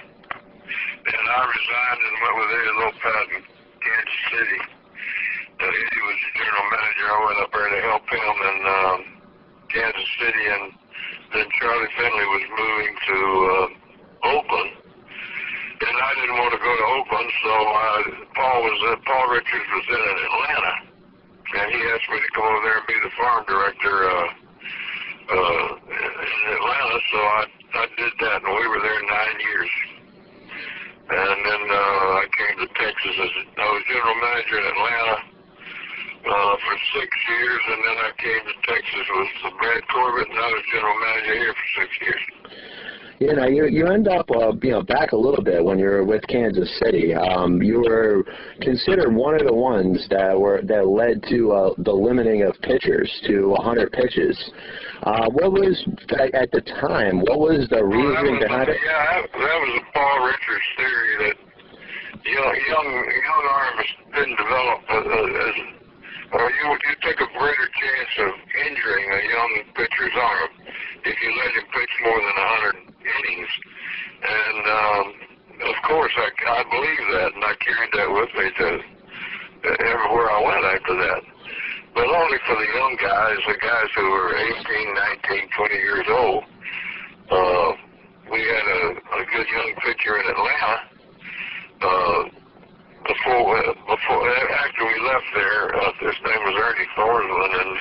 And 1.06 1.24
I 1.30 1.40
resigned 1.46 2.02
and 2.02 2.16
went 2.18 2.36
with 2.42 2.50
Eddie 2.50 2.76
Lopat 2.82 3.26
in 3.38 3.42
Kansas 3.78 4.22
City. 4.34 4.60
Uh, 5.56 5.70
he 5.70 6.00
was 6.02 6.18
the 6.26 6.32
general 6.42 6.66
manager. 6.74 7.06
I 7.06 7.18
went 7.22 7.38
up 7.38 7.50
there 7.54 7.70
to 7.70 7.80
help 7.86 8.04
him 8.10 8.36
in 8.50 8.58
um, 8.66 8.98
Kansas 9.70 10.10
City, 10.18 10.44
and 10.50 10.64
then 11.32 11.46
Charlie 11.62 11.92
Finley 11.94 12.26
was 12.34 12.44
moving 12.50 12.92
to 13.06 13.18
uh, 13.46 13.66
Oakland. 14.34 14.72
And 15.76 15.96
I 16.02 16.10
didn't 16.18 16.38
want 16.40 16.50
to 16.50 16.60
go 16.60 16.72
to 16.72 16.86
Oakland, 16.98 17.30
so 17.46 17.52
I, 17.52 17.92
Paul 18.34 18.58
was 18.64 18.78
uh, 18.90 18.96
Paul 19.06 19.24
Richards 19.30 19.70
was 19.70 19.86
in 19.86 20.02
Atlanta, 20.02 20.74
and 21.62 21.66
he 21.70 21.80
asked 21.94 22.08
me 22.10 22.18
to 22.18 22.30
come 22.34 22.48
over 22.48 22.62
there 22.66 22.78
and 22.82 22.86
be 22.90 22.98
the 23.06 23.12
farm 23.14 23.44
director 23.46 24.10
uh, 24.10 24.45
uh, 25.30 25.68
in 25.90 26.52
Atlanta. 26.54 26.98
So 27.12 27.18
I 27.18 27.42
I 27.76 27.86
did 27.98 28.12
that, 28.20 28.38
and 28.42 28.52
we 28.56 28.66
were 28.68 28.80
there 28.80 29.02
nine 29.04 29.38
years. 29.40 29.72
And 31.06 31.38
then 31.46 31.62
uh, 31.70 32.20
I 32.22 32.24
came 32.34 32.56
to 32.66 32.68
Texas 32.74 33.14
as 33.20 33.32
I 33.58 33.66
was 33.70 33.82
general 33.86 34.18
manager 34.18 34.58
in 34.58 34.66
Atlanta 34.66 35.16
uh, 36.26 36.54
for 36.58 36.74
six 36.98 37.10
years, 37.30 37.62
and 37.70 37.80
then 37.86 37.96
I 38.02 38.10
came 38.18 38.42
to 38.42 38.54
Texas 38.66 39.06
with 39.14 39.54
Brad 39.60 39.82
Corbett, 39.86 40.26
and 40.26 40.38
I 40.38 40.50
was 40.50 40.62
general 40.72 40.98
manager 40.98 41.34
here 41.38 41.54
for 41.54 41.68
six 41.78 41.90
years. 42.02 42.22
You 43.18 43.34
know, 43.34 43.46
you 43.46 43.66
you 43.66 43.86
end 43.86 44.08
up 44.08 44.30
uh, 44.30 44.52
you 44.62 44.72
know 44.72 44.82
back 44.82 45.12
a 45.12 45.16
little 45.16 45.42
bit 45.42 45.64
when 45.64 45.78
you 45.78 45.86
were 45.86 46.04
with 46.04 46.26
Kansas 46.28 46.68
City. 46.84 47.14
Um, 47.14 47.62
you 47.62 47.80
were 47.80 48.24
considered 48.60 49.14
one 49.14 49.34
of 49.34 49.46
the 49.46 49.54
ones 49.54 50.06
that 50.10 50.38
were 50.38 50.60
that 50.64 50.86
led 50.86 51.22
to 51.30 51.52
uh, 51.52 51.74
the 51.78 51.92
limiting 51.92 52.42
of 52.42 52.54
pitchers 52.60 53.10
to 53.26 53.48
100 53.48 53.92
pitches. 53.92 54.50
Uh, 55.02 55.28
what 55.30 55.52
was 55.52 55.82
at 56.34 56.50
the 56.52 56.60
time? 56.80 57.20
What 57.20 57.40
was 57.40 57.66
the 57.70 57.80
Well, 57.80 57.88
that 57.88 57.96
reasoning 57.96 58.36
was, 58.36 58.44
behind 58.44 58.68
it? 58.68 58.76
Yeah, 58.84 59.22
that, 59.22 59.32
that 59.32 59.58
was 59.64 59.80
a 59.80 59.92
Paul 59.92 60.26
Richards 60.26 60.68
theory 60.76 61.12
that 61.24 61.36
young 62.24 62.54
young 62.68 62.88
young 62.92 63.44
arms 63.48 63.86
didn't 64.12 64.36
develop 64.36 64.78
as, 64.92 65.04
as 65.08 65.75
or 66.36 66.50
you 66.52 66.66
you 66.68 66.94
take 67.00 67.20
a 67.20 67.30
greater 67.38 67.68
chance 67.72 68.12
of 68.28 68.32
injuring 68.68 69.08
a 69.08 69.20
young 69.24 69.52
pitcher's 69.74 70.16
arm 70.20 70.50
if 71.04 71.16
you 71.22 71.30
let 71.32 71.50
him 71.56 71.66
pitch 71.72 71.94
more 72.04 72.20
than 72.20 72.36
100 72.36 72.76
innings. 73.00 73.52
And 74.20 74.62
um, 74.68 75.04
of 75.70 75.76
course, 75.88 76.12
I, 76.16 76.28
I 76.28 76.62
believe 76.68 77.04
that, 77.16 77.30
and 77.32 77.44
I 77.44 77.54
carried 77.56 77.92
that 77.94 78.10
with 78.12 78.30
me 78.36 78.46
to 78.52 78.68
everywhere 79.64 80.30
I 80.30 80.40
went 80.44 80.64
after 80.64 80.94
that. 80.94 81.22
But 81.94 82.04
only 82.04 82.38
for 82.44 82.56
the 82.56 82.68
young 82.76 82.96
guys, 83.00 83.38
the 83.48 83.56
guys 83.56 83.88
who 83.96 84.10
were 84.10 84.36
18, 84.36 84.94
19, 85.24 85.48
20 85.56 85.74
years 85.74 86.06
old. 86.10 86.44
Uh, 87.30 87.72
we 88.30 88.40
had 88.44 88.66
a, 88.68 88.82
a 88.92 89.24
good 89.32 89.46
young 89.48 89.72
pitcher 89.80 90.20
in 90.20 90.26
Atlanta. 90.28 90.74
Uh, 91.80 92.45
before, 93.06 93.58
uh, 93.58 93.74
before, 93.86 94.26
after 94.30 94.82
we 94.86 94.96
left 95.06 95.30
there, 95.34 95.74
uh, 95.74 95.92
his 96.00 96.18
name 96.22 96.42
was 96.42 96.56
Ernie 96.58 96.90
Thornland, 96.98 97.54
and 97.62 97.72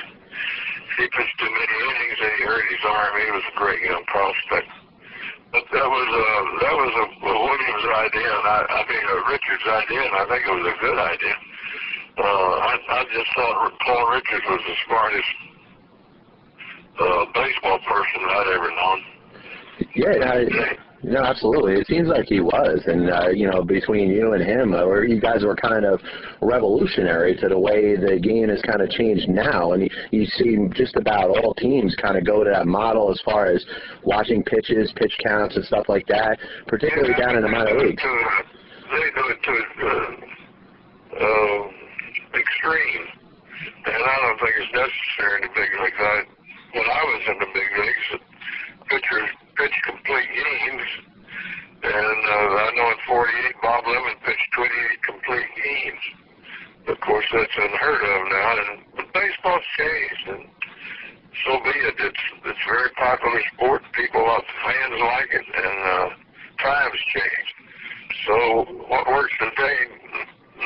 he 0.96 1.04
pitched 1.12 1.38
too 1.38 1.50
many 1.50 1.76
innings 1.84 2.18
and 2.22 2.32
he 2.38 2.42
hurt 2.46 2.66
his 2.70 2.84
arm. 2.86 3.12
He 3.20 3.30
was 3.30 3.44
a 3.44 3.56
great 3.58 3.82
young 3.82 4.04
prospect. 4.06 4.70
But 5.52 5.64
that 5.72 5.88
was 5.88 6.08
a 6.10 6.28
that 6.64 6.74
was 6.74 6.92
a, 7.00 7.06
a 7.06 7.32
Williams 7.32 7.86
idea, 8.02 8.28
and 8.28 8.46
I, 8.50 8.58
I 8.66 8.80
mean 8.88 9.04
a 9.08 9.18
Richards 9.30 9.66
idea, 9.66 10.02
and 10.04 10.16
I 10.16 10.24
think 10.26 10.42
it 10.42 10.52
was 10.52 10.68
a 10.68 10.76
good 10.82 10.98
idea. 10.98 11.36
Uh, 12.18 12.50
I, 12.66 12.72
I 12.76 13.00
just 13.12 13.30
thought 13.36 13.72
Paul 13.86 14.04
Richards 14.10 14.46
was 14.48 14.62
the 14.66 14.76
smartest 14.88 15.34
uh, 16.98 17.24
baseball 17.32 17.78
person 17.84 18.20
I'd 18.24 18.52
ever 18.56 18.70
known. 18.74 19.15
Yeah, 19.94 20.08
I, 20.32 20.44
no, 21.02 21.20
absolutely. 21.22 21.74
It 21.74 21.86
seems 21.86 22.08
like 22.08 22.26
he 22.26 22.40
was, 22.40 22.80
and 22.86 23.10
uh, 23.10 23.28
you 23.28 23.46
know, 23.48 23.62
between 23.62 24.10
you 24.10 24.32
and 24.32 24.42
him, 24.42 24.72
uh, 24.74 24.86
where 24.86 25.04
you 25.04 25.20
guys 25.20 25.44
were 25.44 25.54
kind 25.54 25.84
of 25.84 26.00
revolutionary 26.40 27.36
to 27.36 27.48
the 27.48 27.58
way 27.58 27.94
the 27.96 28.18
game 28.18 28.48
has 28.48 28.60
kind 28.62 28.80
of 28.80 28.88
changed 28.90 29.28
now, 29.28 29.72
and 29.72 29.82
you, 29.82 29.90
you 30.10 30.26
see 30.26 30.56
just 30.74 30.96
about 30.96 31.30
all 31.30 31.54
teams 31.54 31.94
kind 32.00 32.16
of 32.16 32.24
go 32.24 32.42
to 32.42 32.50
that 32.50 32.66
model 32.66 33.10
as 33.10 33.20
far 33.24 33.46
as 33.46 33.64
watching 34.04 34.42
pitches, 34.42 34.92
pitch 34.96 35.12
counts, 35.22 35.56
and 35.56 35.64
stuff 35.66 35.84
like 35.88 36.06
that, 36.06 36.38
particularly 36.66 37.12
Yeah, 37.18 37.26
down 37.26 37.36
in 37.36 37.42
the 37.42 37.48
minor 37.48 37.78
leagues. 37.78 38.02
to- 38.02 38.08
They 38.90 39.10
do 39.14 39.28
it 39.28 39.42
to 39.42 39.52
uh, 39.86 41.24
uh, 41.24 42.38
extreme, 42.38 43.04
and 43.86 44.00
I 44.02 44.16
don't 44.22 44.38
think 44.40 44.52
it's 44.58 44.72
necessary 44.72 45.42
in 45.42 45.48
the 45.48 45.54
big 45.54 45.70
leagues. 45.82 46.00
I, 46.00 46.22
when 46.72 46.84
I 46.88 47.02
was 47.04 47.22
in 47.28 47.38
the 47.38 47.46
big 47.52 47.70
leagues, 47.78 48.22
pitchers 48.88 49.28
pitch 49.56 49.76
complete 49.84 50.28
games, 50.28 50.88
and 51.82 52.20
uh, 52.24 52.64
I 52.64 52.70
know 52.76 52.90
in 52.92 53.00
'48 53.08 53.54
Bob 53.62 53.84
Lemon 53.86 54.16
pitched 54.24 54.48
28 54.54 55.02
complete 55.02 55.50
games. 55.56 56.04
Of 56.88 57.00
course, 57.00 57.26
that's 57.32 57.56
unheard 57.56 58.02
of 58.04 58.20
now, 58.30 58.50
and 58.60 58.84
but 58.96 59.12
baseball's 59.12 59.64
changed, 59.76 60.26
and 60.28 60.44
so 61.44 61.58
be 61.64 61.72
it. 61.72 61.96
It's 61.98 62.24
it's 62.44 62.64
very 62.68 62.90
popular 62.96 63.40
sport. 63.54 63.82
People, 63.92 64.22
fans 64.22 65.00
like 65.00 65.30
it, 65.32 65.46
and 65.46 65.76
uh, 65.84 66.08
times 66.62 67.00
change. 67.12 67.48
So 68.26 68.34
what 68.88 69.06
works 69.08 69.32
today 69.40 69.78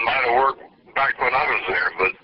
might 0.05 0.25
have 0.27 0.37
worked 0.37 0.63
back 0.95 1.19
when 1.19 1.33
I 1.33 1.45
was 1.47 1.63
there, 1.69 1.91
but 1.99 2.15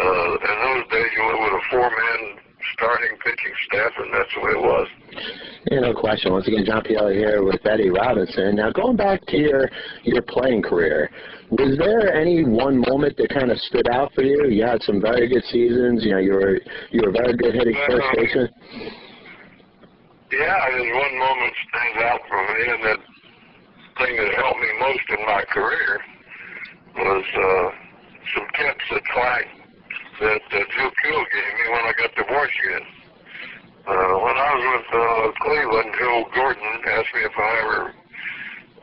uh, 0.00 0.32
in 0.38 0.56
those 0.64 0.84
days 0.90 1.10
you 1.16 1.22
went 1.26 1.40
with 1.40 1.60
a 1.60 1.64
four-man 1.70 2.49
starting 2.80 3.12
pitching 3.20 3.52
staff, 3.68 3.92
and 3.98 4.08
that's 4.12 4.32
the 4.34 4.40
way 4.40 4.52
it 4.56 4.62
was. 4.64 4.88
Yeah, 5.70 5.80
no 5.80 5.92
question. 5.92 6.32
Once 6.32 6.48
again, 6.48 6.64
John 6.64 6.82
Pielli 6.82 7.14
here 7.14 7.44
with 7.44 7.60
Eddie 7.66 7.90
Robinson. 7.90 8.56
Now, 8.56 8.72
going 8.72 8.96
back 8.96 9.20
to 9.26 9.36
your 9.36 9.68
your 10.02 10.22
playing 10.22 10.62
career, 10.62 11.10
was 11.50 11.76
there 11.76 12.14
any 12.14 12.44
one 12.44 12.80
moment 12.88 13.16
that 13.18 13.28
kind 13.28 13.50
of 13.50 13.58
stood 13.58 13.88
out 13.92 14.12
for 14.14 14.22
you? 14.22 14.48
You 14.48 14.64
had 14.64 14.82
some 14.82 15.00
very 15.00 15.28
good 15.28 15.44
seasons. 15.52 16.04
You 16.04 16.12
know, 16.12 16.18
you 16.18 16.32
were 16.32 16.58
you 16.90 17.02
were 17.04 17.12
very 17.12 17.36
good 17.36 17.54
hitting 17.54 17.76
first 17.86 18.06
Uh, 18.08 18.16
baseman. 18.16 18.48
Yeah, 20.32 20.70
there's 20.70 20.94
one 20.96 21.18
moment 21.18 21.52
stands 21.68 22.02
out 22.06 22.20
for 22.28 22.40
me, 22.40 22.60
and 22.72 22.82
that 22.84 23.00
thing 23.98 24.16
that 24.16 24.34
helped 24.40 24.60
me 24.60 24.68
most 24.80 25.06
in 25.18 25.26
my 25.26 25.44
career 25.52 26.00
was 26.96 27.24
uh, 27.36 27.70
some 28.34 28.46
tips 28.56 28.84
that 28.92 29.04
Clyde, 29.12 29.50
that 30.20 30.44
uh, 30.52 30.58
Joe 30.76 30.90
Kuhel 31.00 31.24
gave 31.32 31.52
me 31.56 31.66
when 31.72 31.84
I 31.88 31.92
got 31.96 32.12
to 32.12 32.24
Washington. 32.28 32.84
Uh, 33.88 34.14
when 34.20 34.36
I 34.36 34.50
was 34.52 34.64
with 34.68 34.88
uh, 34.92 35.26
Cleveland, 35.40 35.90
Joe 35.96 36.28
Gordon 36.36 36.72
asked 36.92 37.12
me 37.16 37.24
if 37.24 37.36
I 37.40 37.50
ever 37.64 37.82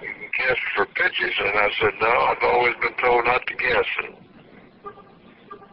guessed 0.01 0.67
for 0.73 0.85
pitches, 0.97 1.35
and 1.37 1.55
I 1.61 1.69
said, 1.77 1.93
no, 2.01 2.09
I've 2.09 2.41
always 2.41 2.73
been 2.81 2.97
told 2.97 3.25
not 3.25 3.45
to 3.45 3.53
guess. 3.53 3.89
And 4.01 4.17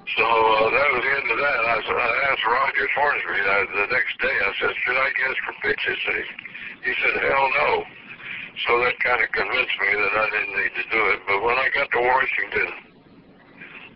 so 0.04 0.26
uh, 0.28 0.68
that 0.68 0.88
was 0.92 1.00
the 1.00 1.14
end 1.16 1.28
of 1.32 1.38
that. 1.40 1.58
I, 1.64 1.76
I 1.80 2.10
asked 2.28 2.44
Rogers 2.44 2.92
Hornsby 2.92 3.40
uh, 3.40 3.64
the 3.72 3.88
next 3.88 4.14
day, 4.20 4.36
I 4.36 4.50
said, 4.60 4.72
should 4.84 5.00
I 5.00 5.10
guess 5.16 5.36
for 5.48 5.54
pitches? 5.64 6.00
And 6.12 6.16
he, 6.20 6.24
he 6.88 6.92
said, 7.00 7.14
hell 7.24 7.48
no. 7.56 7.70
So 8.68 8.70
that 8.84 9.00
kind 9.00 9.24
of 9.24 9.32
convinced 9.32 9.76
me 9.80 9.90
that 9.96 10.12
I 10.12 10.26
didn't 10.28 10.54
need 10.60 10.74
to 10.76 10.86
do 10.92 11.00
it. 11.16 11.20
But 11.24 11.40
when 11.40 11.56
I 11.56 11.72
got 11.72 11.88
to 11.88 12.00
Washington, 12.04 12.68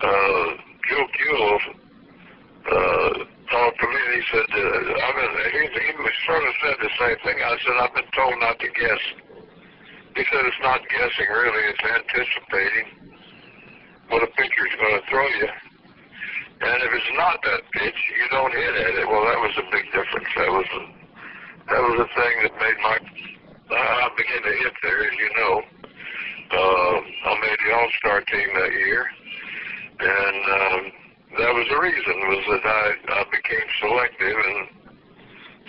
uh, 0.01 0.68
Joe 0.89 1.07
Kuhel 1.07 1.59
uh, 2.67 3.13
talked 3.51 3.79
to 3.81 3.87
me 3.89 4.01
and 4.09 4.15
he 4.17 4.23
said, 4.33 4.47
uh, 4.49 5.07
I've 5.07 5.19
he, 5.53 5.63
he 5.69 5.93
sort 6.27 6.45
of 6.45 6.55
said 6.65 6.77
the 6.81 6.93
same 6.99 7.19
thing. 7.25 7.37
I 7.41 7.57
said, 7.65 7.77
I've 7.81 7.95
been 7.95 8.11
told 8.17 8.35
not 8.41 8.59
to 8.59 8.69
guess. 8.69 9.03
He 10.17 10.25
said, 10.33 10.43
it's 10.45 10.63
not 10.63 10.81
guessing 10.89 11.29
really, 11.31 11.63
it's 11.71 11.85
anticipating 11.85 12.87
what 14.09 14.23
a 14.23 14.31
pitcher's 14.35 14.75
going 14.81 15.01
to 15.01 15.05
throw 15.09 15.29
you. 15.29 15.49
And 16.61 16.83
if 16.83 16.91
it's 16.91 17.13
not 17.15 17.39
that 17.45 17.63
pitch, 17.73 18.01
you 18.19 18.27
don't 18.31 18.53
hit 18.53 18.75
at 18.75 18.95
it. 18.99 19.07
Well, 19.07 19.25
that 19.25 19.39
was 19.39 19.55
a 19.63 19.67
big 19.71 19.87
difference. 19.93 20.27
That 20.35 20.51
was 20.51 20.67
a, 20.67 20.83
that 21.71 21.83
was 21.87 21.97
a 22.03 22.09
thing 22.19 22.35
that 22.43 22.55
made 22.59 22.79
my 22.83 22.99
I 23.71 24.09
began 24.17 24.43
to 24.43 24.59
hit 24.65 24.73
there, 24.83 25.05
as 25.05 25.13
you 25.19 25.31
know. 25.37 25.63
Uh, 26.51 26.97
I 27.29 27.41
made 27.41 27.59
the 27.67 27.75
All-Star 27.77 28.21
team 28.23 28.49
that 28.55 28.73
year, 28.73 29.07
and 30.01 30.43
um, 30.47 30.81
that 31.39 31.53
was 31.55 31.67
the 31.69 31.81
reason 31.81 32.15
was 32.31 32.45
that 32.49 32.65
I, 32.65 32.87
I 33.21 33.25
became 33.31 33.69
selective, 33.81 34.37
and 34.39 34.61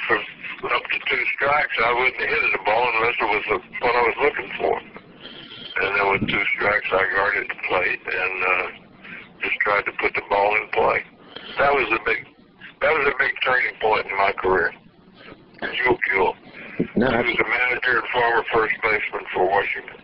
for 0.08 0.18
up 0.74 0.84
to 0.92 1.00
two 1.10 1.24
strikes, 1.36 1.76
I 1.84 1.92
wouldn't 1.94 2.20
hit 2.20 2.44
at 2.44 2.52
the 2.52 2.64
ball 2.66 2.84
unless 2.96 3.16
it 3.20 3.30
was 3.30 3.44
the, 3.50 3.58
what 3.86 3.96
I 3.96 4.04
was 4.04 4.18
looking 4.22 4.52
for. 4.60 4.76
And 5.80 5.90
then 5.96 6.06
with 6.12 6.24
two 6.28 6.44
strikes, 6.56 6.88
I 6.92 7.04
guarded 7.16 7.48
the 7.48 7.60
plate 7.68 8.04
and 8.04 8.36
uh, 8.44 8.68
just 9.42 9.56
tried 9.62 9.86
to 9.86 9.94
put 10.00 10.14
the 10.14 10.24
ball 10.30 10.56
in 10.56 10.68
play. 10.74 11.04
That 11.58 11.72
was 11.74 11.88
a 11.96 12.04
big, 12.04 12.28
that 12.82 12.92
was 12.92 13.08
a 13.08 13.16
big 13.18 13.32
turning 13.44 13.76
point 13.80 14.06
in 14.08 14.18
my 14.18 14.34
career. 14.34 14.74
Joe 15.62 15.98
Kuhel. 16.08 16.36
No, 16.96 17.08
He 17.12 17.36
was 17.36 17.40
a 17.40 17.50
manager 17.50 18.00
and 18.00 18.08
former 18.12 18.44
first 18.54 18.76
baseman 18.84 19.26
for 19.34 19.48
Washington. 19.48 20.00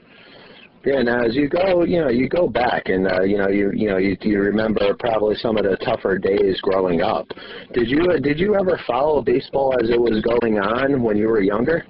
Yeah, 0.86 1.02
now 1.02 1.24
as 1.26 1.36
you 1.36 1.50
go, 1.50 1.84
you 1.84 2.00
know, 2.00 2.10
you 2.10 2.30
go 2.30 2.48
back 2.48 2.90
and 2.90 3.08
uh, 3.08 3.24
you 3.24 3.38
know, 3.38 3.50
you 3.50 3.72
you 3.74 3.90
know, 3.90 3.98
you, 3.98 4.16
you 4.22 4.40
remember 4.40 4.96
probably 5.00 5.36
some 5.36 5.58
of 5.58 5.64
the 5.64 5.78
tougher 5.78 6.20
days 6.20 6.62
growing 6.62 7.02
up. 7.02 7.28
Did 7.74 7.90
you 7.90 8.06
uh, 8.12 8.20
did 8.20 8.40
you 8.40 8.56
ever 8.56 8.80
follow 8.86 9.22
baseball 9.22 9.76
as 9.82 9.90
it 9.90 10.00
was 10.00 10.22
going 10.22 10.60
on 10.60 11.02
when 11.02 11.18
you 11.18 11.28
were 11.28 11.42
younger? 11.42 11.86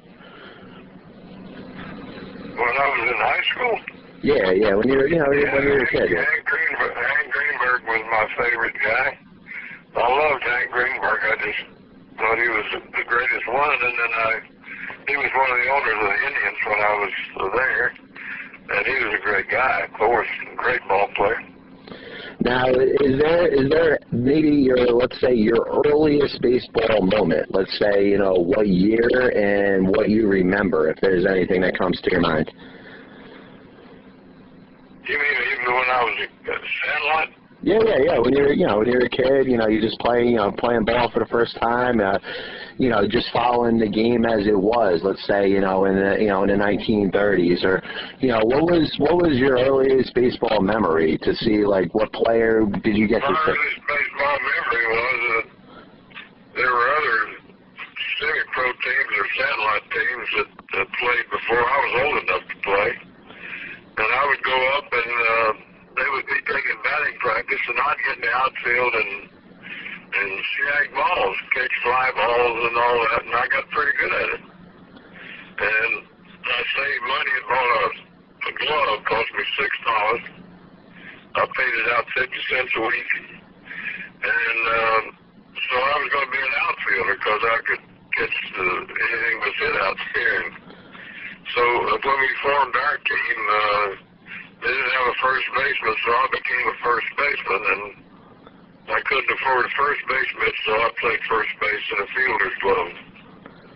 when 2.56 2.72
I 2.72 2.88
was 2.88 3.04
in 3.12 3.20
high 3.20 3.46
school. 3.52 3.76
Yeah, 4.24 4.48
yeah. 4.56 4.74
When 4.74 4.88
you 4.88 4.98
were, 4.98 5.08
you 5.08 5.20
know, 5.20 5.28
when 5.28 5.44
you 5.44 5.76
were 5.76 5.84
a 5.84 5.92
kid. 5.92 6.08
Hank 6.08 6.48
Greenberg, 6.48 6.96
Hank 6.96 7.28
Greenberg 7.30 7.80
was 7.84 8.04
my 8.10 8.26
favorite 8.40 8.78
guy. 8.80 9.20
I 9.96 10.08
loved 10.08 10.44
Hank 10.44 10.72
Greenberg. 10.72 11.20
I 11.20 11.36
just 11.44 11.62
thought 12.18 12.40
he 12.40 12.48
was 12.48 12.68
the 12.96 13.06
greatest 13.06 13.46
one. 13.52 13.76
And 13.76 13.96
then 14.00 14.12
I, 14.16 14.32
he 15.08 15.16
was 15.20 15.32
one 15.36 15.50
of 15.52 15.60
the 15.60 15.70
owners 15.70 16.00
of 16.00 16.08
the 16.10 16.20
Indians 16.32 16.60
when 16.64 16.80
I 16.80 16.94
was 16.96 17.14
there, 17.60 17.88
and 18.70 18.86
he 18.86 19.06
was 19.06 19.16
a 19.20 19.24
great 19.24 19.50
guy, 19.50 19.82
of 19.82 19.94
course, 19.94 20.28
great 20.58 20.82
ball 20.88 21.10
player. 21.16 21.42
Now, 22.42 22.68
is 22.68 23.20
there 23.20 23.48
is 23.48 23.70
there 23.70 24.00
maybe 24.12 24.50
your 24.50 24.78
let's 24.78 25.20
say 25.22 25.34
your 25.34 25.84
earliest 25.86 26.42
baseball 26.42 27.02
moment? 27.02 27.48
Let's 27.50 27.78
say 27.80 28.10
you 28.10 28.18
know 28.18 28.34
what 28.34 28.68
year 28.68 29.30
and 29.30 29.88
what 29.88 30.10
you 30.10 30.28
remember, 30.28 30.90
if 30.90 31.00
there's 31.02 31.26
anything 31.26 31.62
that 31.62 31.78
comes 31.78 32.00
to 32.02 32.12
your 32.12 32.22
mind. 32.22 32.52
You 35.08 35.18
mean 35.18 35.38
even 35.54 35.74
when 35.74 35.90
I 35.90 36.04
was 36.04 36.28
at 36.48 36.62
Sandlot? 36.84 37.45
Yeah, 37.66 37.82
yeah, 37.82 37.98
yeah. 38.14 38.20
When 38.20 38.32
you're, 38.32 38.54
you 38.54 38.68
know, 38.68 38.78
when 38.78 38.88
you're 38.88 39.06
a 39.06 39.10
kid, 39.10 39.50
you 39.50 39.58
know, 39.58 39.68
you 39.68 39.82
just 39.82 39.98
playing, 39.98 40.30
you 40.30 40.36
know, 40.38 40.52
playing 40.52 40.86
ball 40.86 41.10
for 41.10 41.18
the 41.18 41.26
first 41.26 41.58
time, 41.60 42.00
uh, 42.00 42.20
you 42.78 42.90
know, 42.94 43.08
just 43.10 43.26
following 43.34 43.80
the 43.80 43.90
game 43.90 44.24
as 44.24 44.46
it 44.46 44.54
was. 44.54 45.02
Let's 45.02 45.26
say, 45.26 45.50
you 45.50 45.62
know, 45.62 45.86
in 45.86 45.96
the, 45.98 46.22
you 46.22 46.30
know, 46.30 46.44
in 46.46 46.54
the 46.54 46.62
1930s, 46.62 47.66
or, 47.66 47.82
you 48.22 48.30
know, 48.30 48.46
what 48.46 48.70
was 48.70 48.86
what 49.02 49.18
was 49.18 49.42
your 49.42 49.58
earliest 49.58 50.14
baseball 50.14 50.62
memory 50.62 51.18
to 51.26 51.34
see, 51.42 51.66
like, 51.66 51.90
what 51.98 52.14
player 52.14 52.70
did 52.86 52.94
you 52.96 53.08
get 53.10 53.26
My 53.26 53.34
to 53.34 53.34
see? 53.34 53.58
earliest 53.58 53.82
baseball 53.82 54.38
memory 54.46 54.86
was 54.86 55.18
that 55.26 55.46
there 56.62 56.70
were 56.70 56.88
other 57.02 57.18
semi-pro 58.22 58.68
teams 58.78 59.14
or 59.18 59.26
satellite 59.42 59.86
teams 59.90 60.28
that, 60.38 60.50
that 60.70 60.88
played 61.02 61.26
before 61.34 61.66
I 61.66 61.78
was 61.82 61.94
old 61.98 62.18
enough 62.30 62.46
to 62.46 62.58
play. 62.62 62.92
And 63.98 64.06
I 64.06 64.24
would 64.30 64.44
go 64.46 64.58
up 64.78 64.86
and 64.94 65.14
uh, 65.34 65.65
they 65.96 66.08
would 66.12 66.28
be 66.28 66.40
taking 66.44 66.80
batting 66.84 67.18
practice, 67.20 67.64
and 67.68 67.80
I'd 67.80 68.20
the 68.22 68.32
outfield 68.32 68.94
and 68.96 69.14
and 70.16 70.32
shag 70.56 70.94
balls, 70.96 71.38
catch 71.56 71.76
fly 71.84 72.08
balls, 72.16 72.60
and 72.68 72.76
all 72.78 72.98
that. 73.10 73.22
And 73.26 73.36
I 73.36 73.46
got 73.48 73.70
pretty 73.72 73.96
good 74.00 74.14
at 74.14 74.30
it. 74.40 74.44
And 75.56 75.94
I 76.46 76.60
saved 76.64 77.04
money 77.04 77.34
and 77.36 77.46
bought 77.48 77.72
a, 77.76 77.86
a 78.48 78.52
glove, 78.60 79.00
cost 79.08 79.30
me 79.36 79.44
six 79.60 79.72
dollars. 79.88 80.26
I 81.36 81.44
paid 81.48 81.74
it 81.80 81.88
out 81.96 82.06
fifty 82.16 82.42
cents 82.48 82.72
a 82.76 82.82
week, 82.82 83.12
and 84.24 84.62
um, 84.72 85.04
so 85.56 85.76
I 85.80 85.96
was 86.00 86.10
going 86.12 86.28
to 86.28 86.32
be 86.32 86.44
an 86.44 86.56
outfielder 86.64 87.16
because 87.16 87.44
I 87.44 87.60
could 87.68 87.84
catch 88.16 88.38
the, 88.56 88.68
anything 88.88 89.38
that's 89.44 89.60
hit 89.60 89.76
out 89.84 90.00
there. 90.16 90.44
So 91.56 91.64
uh, 91.64 91.98
when 92.04 92.18
we 92.20 92.30
formed 92.44 92.76
our 92.76 92.98
team, 93.04 93.40
uh, 93.52 94.15
they 94.62 94.72
didn't 94.72 94.96
have 94.96 95.08
a 95.12 95.18
first 95.22 95.48
baseman, 95.56 95.96
so 96.06 96.10
I 96.12 96.28
became 96.32 96.66
a 96.70 96.78
first 96.84 97.10
baseman, 97.18 97.62
and 97.72 97.84
I 98.92 99.00
couldn't 99.06 99.32
afford 99.32 99.66
a 99.66 99.74
first 99.76 100.02
baseman, 100.08 100.54
so 100.66 100.72
I 100.74 100.90
played 101.00 101.22
first 101.30 101.54
base 101.60 101.86
in 101.92 101.98
a 102.04 102.08
fielder's 102.14 102.58
glove 102.62 102.94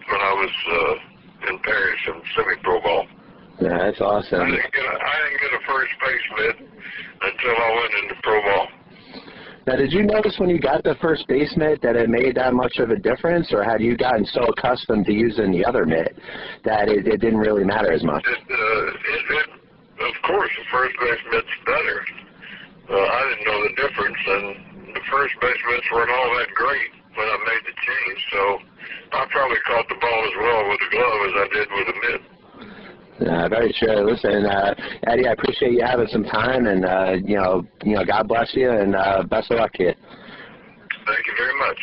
when 0.10 0.22
I 0.22 0.34
was 0.34 0.54
uh, 0.70 1.52
in 1.52 1.60
Paris 1.60 2.02
in 2.08 2.22
semi-pro 2.36 2.82
ball. 2.82 3.06
Yeah, 3.62 3.78
that's 3.78 4.02
I 4.02 4.06
awesome. 4.06 4.46
didn't 4.50 4.72
get 4.72 4.86
a, 4.86 4.96
I 4.96 5.15
didn't 5.24 5.42
get 5.44 5.52
a 5.60 5.63
first 5.68 5.94
base 6.00 6.28
bid 6.38 6.56
until 7.22 7.56
I 7.58 7.70
went 7.76 7.94
into 8.04 8.15
pro 8.24 8.42
ball. 8.42 8.68
Now, 9.68 9.76
did 9.76 9.92
you 9.92 10.04
notice 10.04 10.39
when 10.39 10.50
you 10.50 10.60
got 10.60 10.84
the 10.84 10.96
first 11.02 11.28
base 11.28 11.54
mitt 11.56 11.82
that 11.84 11.96
it 11.96 12.10
made 12.10 12.36
that 12.36 12.54
much 12.54 12.80
of 12.80 12.89
a 12.89 12.98
difference, 12.98 13.54
or 13.54 13.63
had 13.63 13.82
you 13.82 13.96
gotten 13.98 14.26
so 14.26 14.42
accustomed 14.46 15.06
to 15.06 15.13
using 15.13 15.52
the 15.52 15.63
other 15.65 15.86
mitt 15.86 16.18
that 16.63 16.88
it, 16.88 17.06
it 17.06 17.22
didn't 17.22 17.38
really 17.38 17.63
matter 17.63 17.92
as 17.92 18.04
much? 18.04 18.26
It, 18.26 18.39
uh, 18.50 18.88
it, 18.88 18.96
it, 19.30 19.59
of 20.02 20.16
course, 20.24 20.52
the 20.58 20.66
first 20.72 20.96
base 21.00 21.20
mitt's 21.32 21.48
better. 21.66 22.06
Uh, 22.90 22.96
I 22.96 23.30
didn't 23.30 23.46
know 23.46 23.64
the 23.64 23.76
difference, 23.76 24.18
and 24.26 24.96
the 24.96 25.02
first 25.12 25.34
base 25.42 25.62
mitts 25.70 25.88
weren't 25.92 26.12
all 26.12 26.38
that 26.38 26.50
great 26.56 26.92
when 27.16 27.28
I 27.28 27.38
made 27.46 27.64
the 27.68 27.76
change. 27.86 28.20
So 28.32 28.60
I 29.14 29.26
probably 29.30 29.58
caught 29.68 29.88
the 29.90 29.96
ball 29.96 30.22
as 30.26 30.36
well 30.40 30.70
with 30.70 30.80
the 30.80 30.90
glove 30.96 31.20
as 31.28 31.36
I 31.36 31.48
did 31.54 31.68
with 31.72 31.88
the 31.88 31.98
mitt. 32.02 32.22
Uh, 33.20 33.50
very 33.50 33.74
true. 33.74 34.10
Listen, 34.10 34.46
uh, 34.46 34.74
Eddie, 35.08 35.28
I 35.28 35.34
appreciate 35.34 35.74
you 35.74 35.84
having 35.84 36.08
some 36.08 36.24
time, 36.24 36.68
and 36.68 36.86
uh, 36.86 37.18
you 37.24 37.36
know, 37.36 37.66
you 37.84 37.96
know, 37.96 38.06
God 38.06 38.28
bless 38.28 38.54
you, 38.54 38.72
and 38.72 38.96
uh, 38.96 39.24
best 39.24 39.52
of 39.52 39.60
luck 39.60 39.74
to 39.74 39.84
you. 39.84 39.94
Thank 41.06 41.28
you 41.28 41.34
very 41.38 41.58
much. 41.60 41.78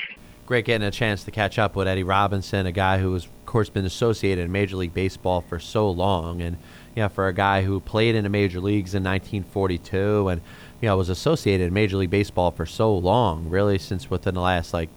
Great 0.46 0.64
getting 0.64 0.86
a 0.86 0.90
chance 0.90 1.24
to 1.24 1.30
catch 1.30 1.58
up 1.58 1.76
with 1.76 1.88
Eddie 1.88 2.04
Robinson, 2.04 2.66
a 2.66 2.72
guy 2.72 2.98
who 2.98 3.12
has, 3.14 3.24
of 3.24 3.46
course, 3.46 3.68
been 3.68 3.84
associated 3.84 4.44
in 4.44 4.52
Major 4.52 4.76
League 4.76 4.94
Baseball 4.94 5.40
for 5.40 5.58
so 5.58 5.90
long, 5.90 6.40
and 6.40 6.56
you 6.96 7.02
know, 7.02 7.08
for 7.10 7.28
a 7.28 7.32
guy 7.32 7.62
who 7.62 7.78
played 7.78 8.14
in 8.14 8.24
the 8.24 8.30
major 8.30 8.58
leagues 8.58 8.94
in 8.94 9.04
1942 9.04 10.28
and 10.28 10.40
you 10.80 10.88
know 10.88 10.96
was 10.96 11.10
associated 11.10 11.68
in 11.68 11.74
Major 11.74 11.98
League 11.98 12.10
Baseball 12.10 12.50
for 12.50 12.66
so 12.66 12.96
long, 12.96 13.48
really 13.48 13.78
since 13.78 14.10
within 14.10 14.34
the 14.34 14.40
last 14.40 14.72
like 14.72 14.88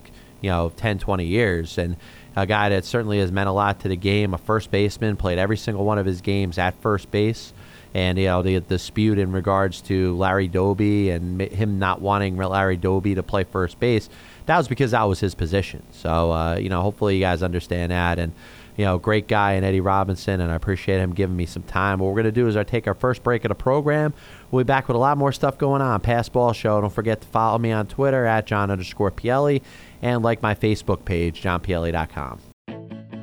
you 0.41 0.49
know 0.49 0.71
10, 0.75 0.97
20 0.99 1.25
years, 1.25 1.77
and 1.77 1.97
a 2.35 2.45
guy 2.45 2.69
that 2.69 2.85
certainly 2.85 3.19
has 3.19 3.31
meant 3.31 3.49
a 3.49 3.51
lot 3.51 3.81
to 3.81 3.89
the 3.89 3.97
game. 3.97 4.33
A 4.33 4.37
first 4.37 4.71
baseman, 4.71 5.17
played 5.17 5.37
every 5.37 5.57
single 5.57 5.83
one 5.83 5.97
of 5.97 6.05
his 6.05 6.21
games 6.21 6.57
at 6.57 6.81
first 6.81 7.11
base. 7.11 7.53
And 7.91 8.19
you 8.19 8.25
know 8.25 8.43
the 8.43 8.59
dispute 8.59 9.17
in 9.17 9.31
regards 9.31 9.81
to 9.81 10.15
Larry 10.15 10.47
Doby 10.47 11.09
and 11.09 11.41
him 11.41 11.79
not 11.79 12.01
wanting 12.01 12.37
Larry 12.37 12.77
Doby 12.77 13.15
to 13.15 13.23
play 13.23 13.43
first 13.43 13.79
base, 13.79 14.09
that 14.45 14.57
was 14.57 14.67
because 14.67 14.91
that 14.91 15.03
was 15.03 15.19
his 15.19 15.33
position. 15.33 15.81
So 15.91 16.31
uh, 16.31 16.57
you 16.57 16.69
know, 16.69 16.83
hopefully 16.83 17.15
you 17.15 17.21
guys 17.21 17.41
understand 17.41 17.91
that. 17.91 18.19
And 18.19 18.31
you 18.79 18.85
know, 18.85 18.97
great 18.97 19.27
guy 19.27 19.55
and 19.55 19.65
Eddie 19.65 19.81
Robinson, 19.81 20.39
and 20.39 20.49
I 20.49 20.55
appreciate 20.55 20.99
him 20.99 21.13
giving 21.13 21.35
me 21.35 21.45
some 21.45 21.63
time. 21.63 21.99
What 21.99 22.13
we're 22.13 22.15
gonna 22.15 22.31
do 22.31 22.47
is 22.47 22.55
I 22.55 22.63
take 22.63 22.87
our 22.87 22.93
first 22.93 23.23
break 23.23 23.43
of 23.43 23.49
the 23.49 23.55
program. 23.55 24.13
We'll 24.51 24.63
be 24.63 24.67
back 24.67 24.87
with 24.87 24.95
a 24.95 24.99
lot 24.99 25.17
more 25.17 25.33
stuff 25.33 25.57
going 25.57 25.81
on. 25.81 25.99
Pass 25.99 26.29
Ball 26.29 26.53
Show. 26.53 26.79
Don't 26.79 26.89
forget 26.89 27.19
to 27.19 27.27
follow 27.27 27.57
me 27.57 27.73
on 27.73 27.87
Twitter 27.87 28.25
at 28.25 28.47
John 28.47 28.71
underscore 28.71 29.11
Pielli 29.11 29.63
and 30.01 30.23
like 30.23 30.41
my 30.41 30.55
Facebook 30.55 31.03
page, 31.03 31.43
johnpielli.com. 31.43 32.39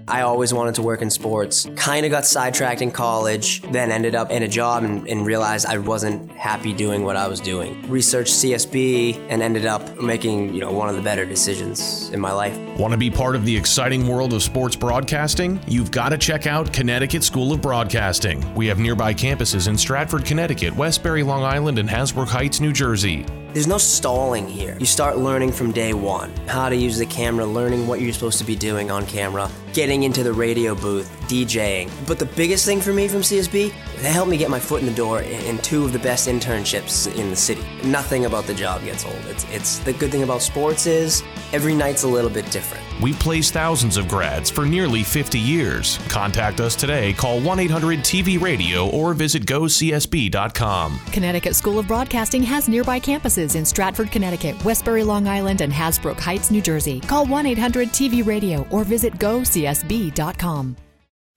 I 0.09 0.21
always 0.21 0.55
wanted 0.55 0.77
to 0.77 0.83
work 0.83 1.03
in 1.03 1.11
sports. 1.11 1.69
Kind 1.75 2.07
of 2.07 2.13
got 2.13 2.25
sidetracked 2.25 2.81
in 2.81 2.93
college, 2.93 3.61
then 3.73 3.91
ended 3.91 4.15
up 4.15 4.31
in 4.31 4.45
a 4.45 4.49
job 4.49 4.85
and, 4.85 5.07
and, 5.09 5.27
realized 5.27 5.67
I 5.67 5.79
wasn't 5.79 6.31
happy 6.31 6.73
doing 6.73 7.03
what 7.03 7.17
I 7.17 7.27
was 7.27 7.41
doing. 7.41 7.83
Researched 7.91 8.33
CSB 8.33 9.27
and 9.29 9.43
ended 9.43 9.67
up 9.67 10.01
making, 10.01 10.55
you 10.55 10.61
know, 10.61 10.71
one 10.71 10.89
of 10.89 10.95
the 10.95 11.03
better 11.03 11.25
decisions 11.25 12.11
in 12.11 12.21
my 12.21 12.31
life. 12.31 12.57
Want 12.79 12.93
to 12.93 12.97
be 12.97 13.11
part 13.11 13.35
of 13.35 13.45
the 13.45 13.57
exciting 13.57 14.07
world 14.07 14.33
of 14.33 14.45
sports 14.45 14.77
broadcasting? 14.77 15.59
You've 15.67 15.91
got 15.91 16.11
to 16.11 16.19
check 16.19 16.47
out 16.47 16.73
Connecticut 16.73 17.25
School 17.25 17.53
of 17.53 17.61
Broadcasting. 17.61 18.55
We 18.55 18.69
have 18.69 18.79
nearby 18.79 19.13
campuses 19.13 19.67
in 19.67 19.77
Stratford, 19.77 20.25
Connecticut, 20.25 20.77
Westbury, 20.77 21.25
Long 21.25 21.43
Island, 21.43 21.81
and 21.81 21.89
Hasbrouck 21.89 22.29
Heights, 22.29 22.61
New 22.61 22.73
Jersey. 22.73 23.27
There's 23.57 23.67
no 23.67 23.79
stalling 23.79 24.47
here. 24.47 24.77
You 24.79 24.85
start 24.85 25.17
learning 25.17 25.51
from 25.53 25.73
day 25.73 25.95
one 25.95 26.31
how 26.47 26.69
to 26.69 26.77
use 26.77 26.99
the 26.99 27.07
camera, 27.07 27.47
learning 27.47 27.87
what 27.87 28.03
you're 28.03 28.13
supposed 28.13 28.37
to 28.37 28.45
be 28.45 28.55
doing 28.55 28.91
on 28.91 29.07
camera, 29.07 29.51
getting 29.73 30.03
into 30.03 30.23
the 30.23 30.35
radio 30.35 30.75
booth, 30.75 31.11
DJing. 31.23 31.91
But 32.07 32.19
the 32.19 32.27
biggest 32.27 32.67
thing 32.67 32.83
for 32.83 32.93
me 32.93 33.09
from 33.09 33.23
CSB, 33.23 33.73
they 34.03 34.13
helped 34.13 34.31
me 34.31 34.37
get 34.37 34.51
my 34.51 34.61
foot 34.61 34.81
in 34.81 34.87
the 34.87 34.95
door 34.95 35.23
in 35.23 35.57
two 35.61 35.87
of 35.87 35.95
the 35.95 35.99
best 36.01 36.29
internships 36.29 37.11
in 37.17 37.31
the 37.31 37.37
city. 37.37 37.65
Nothing 37.83 38.27
about 38.27 38.45
the 38.45 38.53
job 38.53 38.85
gets 38.85 39.07
old. 39.07 39.25
It's, 39.25 39.45
it's 39.45 39.79
the 39.79 39.95
good 39.95 40.11
thing 40.11 40.23
about 40.23 40.43
sports 40.43 40.85
is 40.85 41.23
every 41.55 41.75
night's 41.75 42.03
a 42.03 42.09
little 42.09 42.29
bit 42.29 42.51
different. 42.51 42.86
We 43.01 43.13
place 43.13 43.51
thousands 43.51 43.97
of 43.97 44.09
grads 44.09 44.49
for 44.51 44.65
nearly 44.65 45.03
50 45.03 45.39
years. 45.39 45.99
Contact 46.09 46.61
us 46.61 46.75
today. 46.75 47.13
Call 47.13 47.41
1 47.41 47.59
800 47.61 47.99
TV 48.01 48.41
Radio 48.41 48.89
or 48.91 49.13
visit 49.15 49.45
gocsb.com. 49.45 50.99
Connecticut 51.13 51.55
School 51.55 51.79
of 51.79 51.87
Broadcasting 51.87 52.43
has 52.43 52.69
nearby 52.69 52.99
campuses 52.99 53.57
in 53.57 53.65
Stratford, 53.65 54.11
Connecticut, 54.11 54.63
Westbury, 54.65 55.05
Long 55.05 55.29
Island, 55.29 55.61
and 55.61 55.73
Hasbrouck 55.73 56.19
Heights, 56.19 56.51
New 56.51 56.63
Jersey. 56.63 57.01
Call 57.01 57.27
1 57.27 57.47
800 57.47 57.89
TV 57.89 58.27
Radio 58.27 58.67
or 58.71 58.85
visit 58.85 59.15
gocsb.com. 59.19 60.77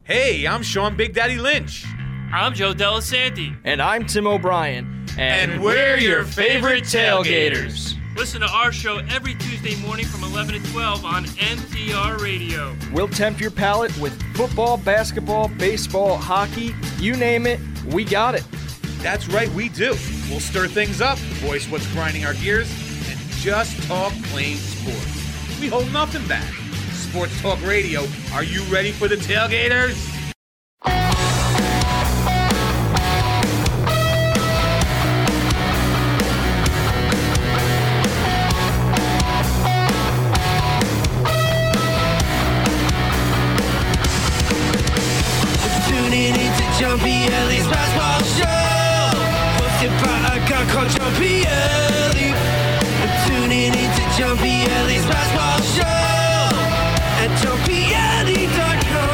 Hey, 0.03 0.47
I'm 0.47 0.63
Sean 0.63 0.95
Big 0.95 1.13
Daddy 1.13 1.37
Lynch. 1.37 1.85
I'm 2.33 2.53
Joe 2.53 2.73
Delasanti. 2.73 3.55
And 3.63 3.81
I'm 3.81 4.05
Tim 4.05 4.25
O'Brien. 4.27 5.05
And, 5.17 5.51
and 5.51 5.63
we're 5.63 5.97
your 5.97 6.23
favorite 6.23 6.83
tailgaters. 6.85 7.98
Listen 8.15 8.41
to 8.41 8.47
our 8.47 8.71
show 8.71 8.97
every 9.09 9.35
Tuesday 9.35 9.75
morning 9.85 10.05
from 10.05 10.23
11 10.23 10.61
to 10.61 10.71
12 10.71 11.05
on 11.05 11.25
MTR 11.25 12.19
Radio. 12.19 12.75
We'll 12.91 13.07
tempt 13.07 13.39
your 13.39 13.51
palate 13.51 13.95
with 13.97 14.19
football, 14.35 14.77
basketball, 14.77 15.47
baseball, 15.47 16.17
hockey, 16.17 16.75
you 16.97 17.15
name 17.15 17.45
it, 17.47 17.59
we 17.85 18.03
got 18.03 18.35
it. 18.35 18.43
That's 18.99 19.27
right, 19.29 19.49
we 19.49 19.69
do. 19.69 19.95
We'll 20.29 20.41
stir 20.41 20.67
things 20.67 21.01
up, 21.01 21.17
voice 21.17 21.69
what's 21.69 21.87
grinding 21.93 22.25
our 22.25 22.33
gears, 22.33 22.69
and 23.09 23.17
just 23.37 23.81
talk 23.83 24.11
plain 24.23 24.57
sports. 24.57 25.59
We 25.61 25.67
hold 25.67 25.91
nothing 25.93 26.27
back. 26.27 26.53
Sports 26.93 27.41
Talk 27.41 27.59
Radio, 27.65 28.05
are 28.33 28.43
you 28.43 28.61
ready 28.63 28.91
for 28.91 29.07
the 29.07 29.15
tailgaters? 29.15 30.08
Pielli's 54.35 55.05
Fastball 55.05 55.61
Show 55.75 55.83
at 57.21 57.29
johnpielli.com. 57.41 59.09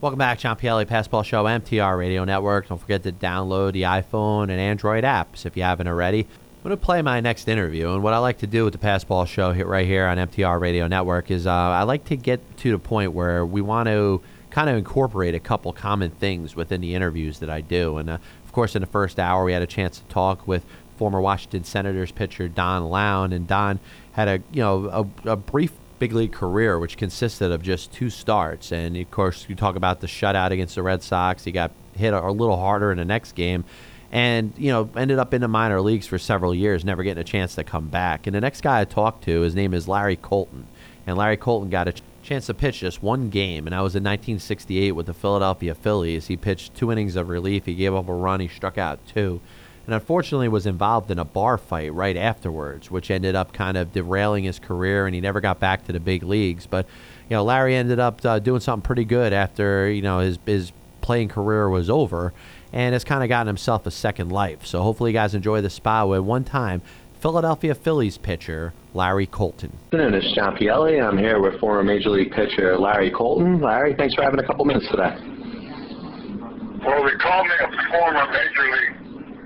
Welcome 0.00 0.18
back, 0.18 0.38
John 0.38 0.56
Pielli, 0.56 0.86
Passball 0.86 1.24
Show, 1.24 1.44
MTR 1.44 1.98
Radio 1.98 2.24
Network. 2.24 2.68
Don't 2.68 2.78
forget 2.78 3.02
to 3.02 3.12
download 3.12 3.72
the 3.72 3.82
iPhone 3.82 4.44
and 4.44 4.52
Android 4.52 5.04
apps 5.04 5.44
if 5.44 5.56
you 5.56 5.64
haven't 5.64 5.88
already. 5.88 6.20
I'm 6.20 6.62
going 6.62 6.70
to 6.70 6.76
play 6.76 7.02
my 7.02 7.20
next 7.20 7.48
interview, 7.48 7.92
and 7.92 8.02
what 8.02 8.14
I 8.14 8.18
like 8.18 8.38
to 8.38 8.46
do 8.46 8.64
with 8.64 8.72
the 8.72 8.78
Passball 8.78 9.26
Show 9.26 9.52
right 9.52 9.86
here 9.86 10.06
on 10.06 10.16
MTR 10.16 10.60
Radio 10.60 10.86
Network 10.86 11.30
is 11.30 11.46
uh, 11.46 11.52
I 11.52 11.82
like 11.82 12.04
to 12.06 12.16
get 12.16 12.40
to 12.58 12.70
the 12.70 12.78
point 12.78 13.12
where 13.12 13.44
we 13.44 13.60
want 13.60 13.88
to 13.88 14.22
kind 14.58 14.70
of 14.70 14.76
incorporate 14.76 15.36
a 15.36 15.38
couple 15.38 15.72
common 15.72 16.10
things 16.10 16.56
within 16.56 16.80
the 16.80 16.92
interviews 16.92 17.38
that 17.38 17.48
I 17.48 17.60
do. 17.60 17.96
And 17.96 18.10
uh, 18.10 18.18
of 18.44 18.50
course, 18.50 18.74
in 18.74 18.80
the 18.80 18.88
first 18.88 19.20
hour, 19.20 19.44
we 19.44 19.52
had 19.52 19.62
a 19.62 19.68
chance 19.68 20.00
to 20.00 20.04
talk 20.06 20.48
with 20.48 20.64
former 20.96 21.20
Washington 21.20 21.62
Senators 21.62 22.10
pitcher 22.10 22.48
Don 22.48 22.86
Loun, 22.86 23.32
and 23.32 23.46
Don 23.46 23.78
had 24.14 24.26
a 24.26 24.42
you 24.50 24.60
know 24.60 25.08
a, 25.24 25.30
a 25.30 25.36
brief 25.36 25.70
big 26.00 26.12
league 26.12 26.32
career, 26.32 26.76
which 26.76 26.96
consisted 26.96 27.52
of 27.52 27.62
just 27.62 27.92
two 27.92 28.10
starts. 28.10 28.72
And 28.72 28.96
of 28.96 29.08
course, 29.12 29.46
you 29.48 29.54
talk 29.54 29.76
about 29.76 30.00
the 30.00 30.08
shutout 30.08 30.50
against 30.50 30.74
the 30.74 30.82
Red 30.82 31.04
Sox. 31.04 31.44
He 31.44 31.52
got 31.52 31.70
hit 31.94 32.12
a, 32.12 32.26
a 32.26 32.32
little 32.32 32.56
harder 32.56 32.90
in 32.90 32.98
the 32.98 33.04
next 33.04 33.36
game, 33.36 33.64
and 34.10 34.52
you 34.56 34.72
know 34.72 34.90
ended 34.96 35.20
up 35.20 35.32
in 35.32 35.40
the 35.40 35.46
minor 35.46 35.80
leagues 35.80 36.08
for 36.08 36.18
several 36.18 36.52
years, 36.52 36.84
never 36.84 37.04
getting 37.04 37.20
a 37.20 37.24
chance 37.24 37.54
to 37.54 37.62
come 37.62 37.86
back. 37.86 38.26
And 38.26 38.34
the 38.34 38.40
next 38.40 38.62
guy 38.62 38.80
I 38.80 38.86
talked 38.86 39.22
to, 39.26 39.42
his 39.42 39.54
name 39.54 39.72
is 39.72 39.86
Larry 39.86 40.16
Colton, 40.16 40.66
and 41.06 41.16
Larry 41.16 41.36
Colton 41.36 41.70
got 41.70 41.86
a 41.86 41.94
chance 42.22 42.46
to 42.46 42.54
pitch 42.54 42.80
just 42.80 43.02
one 43.02 43.30
game, 43.30 43.66
and 43.66 43.72
that 43.72 43.80
was 43.80 43.94
in 43.94 44.02
1968 44.02 44.92
with 44.92 45.06
the 45.06 45.14
Philadelphia 45.14 45.74
Phillies. 45.74 46.26
He 46.26 46.36
pitched 46.36 46.74
two 46.74 46.92
innings 46.92 47.16
of 47.16 47.28
relief. 47.28 47.66
He 47.66 47.74
gave 47.74 47.94
up 47.94 48.08
a 48.08 48.14
run. 48.14 48.40
He 48.40 48.48
struck 48.48 48.78
out 48.78 48.98
two 49.06 49.40
and 49.88 49.94
unfortunately 49.94 50.48
was 50.48 50.66
involved 50.66 51.10
in 51.10 51.18
a 51.18 51.24
bar 51.24 51.56
fight 51.56 51.94
right 51.94 52.18
afterwards, 52.18 52.90
which 52.90 53.10
ended 53.10 53.34
up 53.34 53.54
kind 53.54 53.74
of 53.78 53.90
derailing 53.90 54.44
his 54.44 54.58
career, 54.58 55.06
and 55.06 55.14
he 55.14 55.20
never 55.22 55.40
got 55.40 55.58
back 55.58 55.86
to 55.86 55.92
the 55.92 55.98
big 55.98 56.22
leagues. 56.22 56.66
But 56.66 56.84
you 57.30 57.36
know, 57.36 57.42
Larry 57.42 57.74
ended 57.74 57.98
up 57.98 58.22
uh, 58.22 58.38
doing 58.38 58.60
something 58.60 58.86
pretty 58.86 59.06
good 59.06 59.32
after 59.32 59.90
you 59.90 60.02
know 60.02 60.18
his 60.18 60.38
his 60.44 60.72
playing 61.00 61.28
career 61.30 61.70
was 61.70 61.88
over, 61.88 62.34
and 62.70 62.92
has 62.92 63.02
kind 63.02 63.22
of 63.22 63.30
gotten 63.30 63.46
himself 63.46 63.86
a 63.86 63.90
second 63.90 64.30
life. 64.30 64.66
So 64.66 64.82
hopefully, 64.82 65.12
you 65.12 65.14
guys 65.14 65.34
enjoy 65.34 65.62
the 65.62 65.70
spot 65.70 66.10
with 66.10 66.20
one 66.20 66.44
time 66.44 66.82
Philadelphia 67.20 67.74
Phillies 67.74 68.16
pitcher 68.16 68.72
Larry 68.94 69.26
Colton. 69.26 69.72
This 69.90 70.24
is 70.24 70.32
John 70.34 70.56
Pielli. 70.56 71.02
I'm 71.02 71.18
here 71.18 71.40
with 71.40 71.58
former 71.58 71.82
Major 71.82 72.10
League 72.10 72.30
pitcher 72.32 72.78
Larry 72.78 73.10
Colton. 73.10 73.60
Larry, 73.60 73.94
thanks 73.96 74.14
for 74.14 74.22
having 74.22 74.38
a 74.38 74.46
couple 74.46 74.64
minutes 74.64 74.86
today. 74.90 75.16
Well, 76.84 77.04
they 77.04 77.16
call 77.18 77.44
me 77.44 77.50
a 77.60 77.90
former 77.90 78.24
Major 78.30 78.62
League 78.70 78.98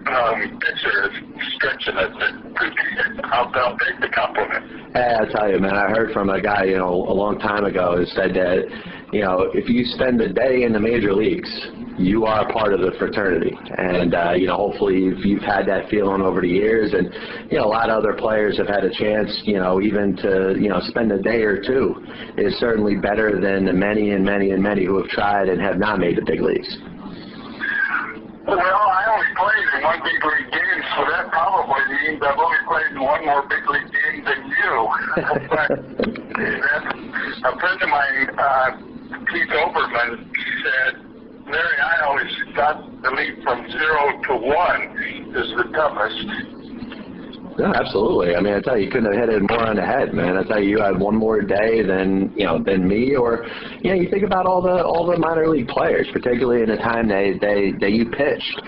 um, 0.07 0.59
pitcher 0.61 1.11
is 1.11 1.55
stretching 1.55 1.97
it. 1.97 3.25
I'll, 3.25 3.51
I'll 3.55 3.79
take 3.79 4.01
the 4.01 4.09
compliment. 4.09 4.93
Hey, 4.95 5.17
I 5.21 5.33
tell 5.33 5.51
you, 5.51 5.59
man, 5.59 5.75
I 5.75 5.89
heard 5.89 6.13
from 6.13 6.29
a 6.29 6.41
guy, 6.41 6.65
you 6.65 6.77
know, 6.77 6.93
a 6.93 7.15
long 7.15 7.39
time 7.39 7.65
ago 7.65 7.97
who 7.97 8.07
said 8.07 8.35
that, 8.35 8.67
you 9.13 9.21
know, 9.21 9.51
if 9.53 9.69
you 9.69 9.85
spend 9.85 10.21
a 10.23 10.33
day 10.33 10.63
in 10.63 10.73
the 10.73 10.81
major 10.81 11.13
leagues, 11.13 11.51
you 11.99 12.25
are 12.25 12.49
a 12.49 12.53
part 12.53 12.73
of 12.73 12.81
the 12.81 12.93
fraternity. 12.99 13.53
And, 13.77 14.15
uh, 14.15 14.33
you 14.33 14.47
know, 14.47 14.57
hopefully 14.57 14.97
you've, 14.97 15.25
you've 15.25 15.43
had 15.43 15.67
that 15.69 15.91
feeling 15.91 16.23
over 16.23 16.41
the 16.41 16.49
years. 16.49 16.95
And, 16.95 17.13
you 17.53 17.59
know, 17.59 17.65
a 17.65 17.69
lot 17.69 17.91
of 17.91 17.99
other 17.99 18.15
players 18.15 18.57
have 18.57 18.69
had 18.69 18.85
a 18.85 18.91
chance, 18.91 19.43
you 19.45 19.59
know, 19.59 19.83
even 19.83 20.17
to, 20.17 20.57
you 20.59 20.71
know, 20.71 20.81
spend 20.89 21.13
a 21.13 21.21
day 21.21 21.43
or 21.43 21.61
two 21.61 22.03
is 22.39 22.57
certainly 22.59 22.97
better 22.97 23.39
than 23.39 23.67
the 23.67 23.73
many 23.73 24.13
and 24.13 24.25
many 24.25 24.51
and 24.51 24.63
many 24.63 24.87
who 24.87 24.97
have 24.97 25.09
tried 25.09 25.51
and 25.51 25.61
have 25.61 25.77
not 25.77 25.99
made 25.99 26.17
the 26.17 26.25
big 26.25 26.41
leagues. 26.41 26.79
Well, 28.49 28.59
I 28.59 29.05
only 29.13 29.29
played 29.37 29.69
in 29.77 29.83
one 29.85 30.01
big 30.03 30.25
league 30.25 30.51
game, 30.51 30.83
so 30.97 31.05
that 31.05 31.29
probably 31.31 31.85
means 32.01 32.23
I've 32.25 32.39
only 32.41 32.59
played 32.67 32.91
in 32.91 33.01
one 33.01 33.25
more 33.27 33.45
big 33.47 33.63
league 33.69 33.93
game 33.93 34.25
than 34.25 34.41
you. 34.49 34.89
but 35.53 35.71
a 37.45 37.59
friend 37.61 37.83
of 37.83 37.89
mine, 37.89 38.39
uh, 38.39 38.92
Keith 39.13 39.49
Olbermann, 39.51 40.31
said, 40.65 40.95
Larry, 41.47 41.79
I 41.81 42.05
always 42.07 42.33
thought 42.55 43.03
the 43.03 43.11
leap 43.11 43.43
from 43.43 43.71
zero 43.71 44.23
to 44.29 44.37
one 44.37 44.83
is 45.37 45.49
the 45.57 45.65
toughest. 45.73 46.62
Yeah, 47.59 47.73
absolutely. 47.75 48.35
I 48.35 48.41
mean, 48.41 48.55
I 48.55 48.61
tell 48.61 48.79
you, 48.79 48.87
you 48.87 48.91
couldn't 48.91 49.13
have 49.13 49.29
hit 49.29 49.29
it 49.29 49.43
more 49.43 49.67
on 49.67 49.77
the 49.77 49.85
head, 49.85 50.15
man. 50.15 50.37
I 50.37 50.43
tell 50.45 50.63
you, 50.63 50.71
you 50.71 50.81
had 50.81 50.99
one 50.99 51.15
more 51.15 51.43
day 51.43 51.83
than 51.83 52.33
you 52.37 52.47
know 52.47 52.63
than 52.63 52.89
me, 52.89 53.15
or 53.15 53.47
you 53.81 53.91
know, 53.91 53.97
you 54.01 54.09
think 54.11 54.25
about 54.25 54.47
all 54.47 54.63
the 54.63 54.83
all 54.83 55.07
the 55.07 55.19
minor 55.19 55.49
league 55.49 55.69
players, 55.69 56.07
particularly 56.13 56.63
in 56.63 56.71
the 56.71 56.77
time 56.77 57.09
they 57.09 57.37
they 57.41 57.73
that 57.81 57.93
you 57.93 58.09
pitched, 58.09 58.63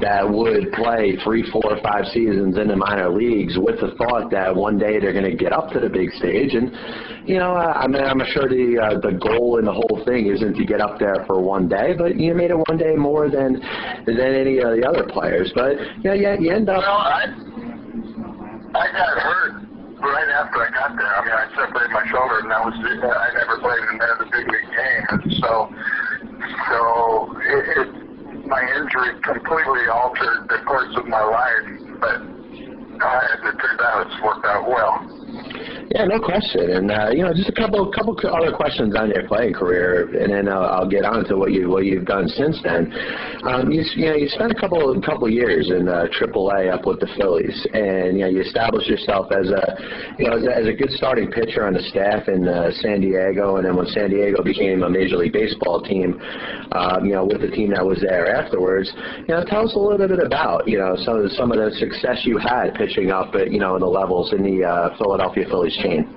that 0.00 0.28
would 0.28 0.70
play 0.72 1.18
three, 1.24 1.50
four, 1.50 1.78
five 1.82 2.06
seasons 2.12 2.58
in 2.58 2.68
the 2.68 2.76
minor 2.76 3.10
leagues 3.10 3.58
with 3.58 3.80
the 3.80 3.94
thought 3.98 4.30
that 4.30 4.54
one 4.54 4.78
day 4.78 5.00
they're 5.00 5.12
going 5.12 5.28
to 5.28 5.36
get 5.36 5.52
up 5.52 5.70
to 5.72 5.80
the 5.80 5.88
big 5.88 6.12
stage, 6.12 6.54
and 6.54 6.70
you 7.26 7.38
know, 7.38 7.54
I 7.54 7.86
mean, 7.88 8.02
I'm 8.02 8.22
sure 8.32 8.48
the 8.48 8.78
uh, 8.78 9.00
the 9.00 9.18
goal 9.18 9.58
in 9.58 9.64
the 9.64 9.72
whole 9.72 10.02
thing 10.06 10.26
isn't 10.26 10.54
to 10.54 10.64
get 10.64 10.80
up 10.80 10.98
there 10.98 11.24
for 11.26 11.40
one 11.40 11.68
day, 11.68 11.94
but 11.98 12.16
you 12.16 12.34
made 12.34 12.50
it 12.50 12.58
one 12.68 12.78
day 12.78 12.94
more 12.94 13.28
than 13.28 13.60
than 14.06 14.20
any 14.20 14.58
of 14.58 14.76
the 14.76 14.86
other 14.88 15.04
players. 15.10 15.50
But 15.54 15.76
yeah, 16.04 16.14
yeah, 16.14 16.36
you 16.38 16.52
end 16.52 16.68
up. 16.68 16.78
Well, 16.78 16.98
I, 16.98 17.57
I 18.78 18.92
got 18.92 19.18
hurt 19.18 19.52
right 19.98 20.28
after 20.30 20.62
I 20.62 20.70
got 20.70 20.96
there. 20.96 21.10
I 21.10 21.24
mean, 21.24 21.34
I 21.34 21.50
separated 21.56 21.90
my 21.90 22.06
shoulder, 22.06 22.38
and 22.38 22.50
that 22.50 22.64
was 22.64 22.74
it. 22.78 23.02
I 23.02 23.28
never 23.34 23.58
played 23.58 23.82
another 23.90 24.26
big 24.30 24.46
league 24.46 24.70
game, 24.70 25.38
so 25.42 25.68
so 26.70 27.36
it, 27.42 27.64
it, 27.74 28.46
my 28.46 28.62
injury 28.78 29.18
completely 29.22 29.88
altered 29.90 30.48
the 30.48 30.62
course 30.64 30.94
of 30.96 31.06
my 31.06 31.22
life. 31.22 31.98
But 32.00 32.37
uh, 33.02 33.52
turned 33.60 33.80
out, 33.80 34.06
it's 34.06 34.22
worked 34.22 34.46
out 34.46 34.68
well. 34.68 35.18
Yeah, 35.90 36.04
no 36.04 36.20
question. 36.20 36.68
And 36.70 36.90
uh, 36.90 37.08
you 37.12 37.22
know, 37.22 37.32
just 37.32 37.48
a 37.48 37.52
couple 37.52 37.90
couple 37.92 38.14
other 38.28 38.52
questions 38.52 38.94
on 38.94 39.08
your 39.08 39.26
playing 39.26 39.54
career, 39.54 40.04
and 40.20 40.30
then 40.30 40.48
I'll, 40.48 40.64
I'll 40.64 40.88
get 40.88 41.04
on 41.04 41.24
to 41.26 41.36
what 41.36 41.52
you 41.52 41.70
what 41.70 41.86
you've 41.86 42.04
done 42.04 42.28
since 42.28 42.60
then. 42.62 42.92
Um, 43.44 43.70
you, 43.72 43.82
you 43.96 44.06
know, 44.06 44.16
you 44.16 44.28
spent 44.28 44.52
a 44.52 44.54
couple 44.54 45.00
couple 45.00 45.30
years 45.30 45.70
in 45.70 45.88
uh, 45.88 46.06
AAA 46.12 46.72
up 46.72 46.84
with 46.84 47.00
the 47.00 47.08
Phillies, 47.16 47.56
and 47.72 48.18
you 48.18 48.24
know, 48.24 48.28
you 48.28 48.40
established 48.42 48.88
yourself 48.88 49.32
as 49.32 49.48
a 49.48 49.64
you 50.18 50.28
know 50.28 50.36
as 50.36 50.44
a, 50.44 50.52
as 50.56 50.66
a 50.66 50.74
good 50.74 50.90
starting 50.92 51.30
pitcher 51.30 51.66
on 51.66 51.72
the 51.72 51.82
staff 51.88 52.28
in 52.28 52.46
uh, 52.46 52.70
San 52.84 53.00
Diego, 53.00 53.56
and 53.56 53.64
then 53.64 53.74
when 53.74 53.86
San 53.86 54.10
Diego 54.10 54.42
became 54.42 54.82
a 54.82 54.90
Major 54.90 55.16
League 55.16 55.32
Baseball 55.32 55.80
team, 55.80 56.20
um, 56.72 57.06
you 57.06 57.12
know, 57.12 57.24
with 57.24 57.40
the 57.40 57.50
team 57.50 57.72
that 57.72 57.84
was 57.84 58.00
there 58.04 58.28
afterwards. 58.28 58.92
You 59.26 59.34
know, 59.34 59.44
tell 59.44 59.64
us 59.64 59.74
a 59.74 59.78
little 59.78 60.06
bit 60.06 60.20
about 60.20 60.68
you 60.68 60.76
know 60.76 60.96
some 61.00 61.28
some 61.32 61.50
of 61.50 61.56
the 61.56 61.72
success 61.80 62.28
you 62.28 62.36
had 62.36 62.74
pitching 62.74 62.87
up 63.10 63.34
at 63.34 63.52
you 63.52 63.58
know 63.58 63.78
the 63.78 63.86
levels 63.86 64.32
in 64.32 64.42
the 64.42 64.64
uh, 64.64 64.96
Philadelphia 64.96 65.44
Phillies 65.48 65.76
chain. 65.76 66.08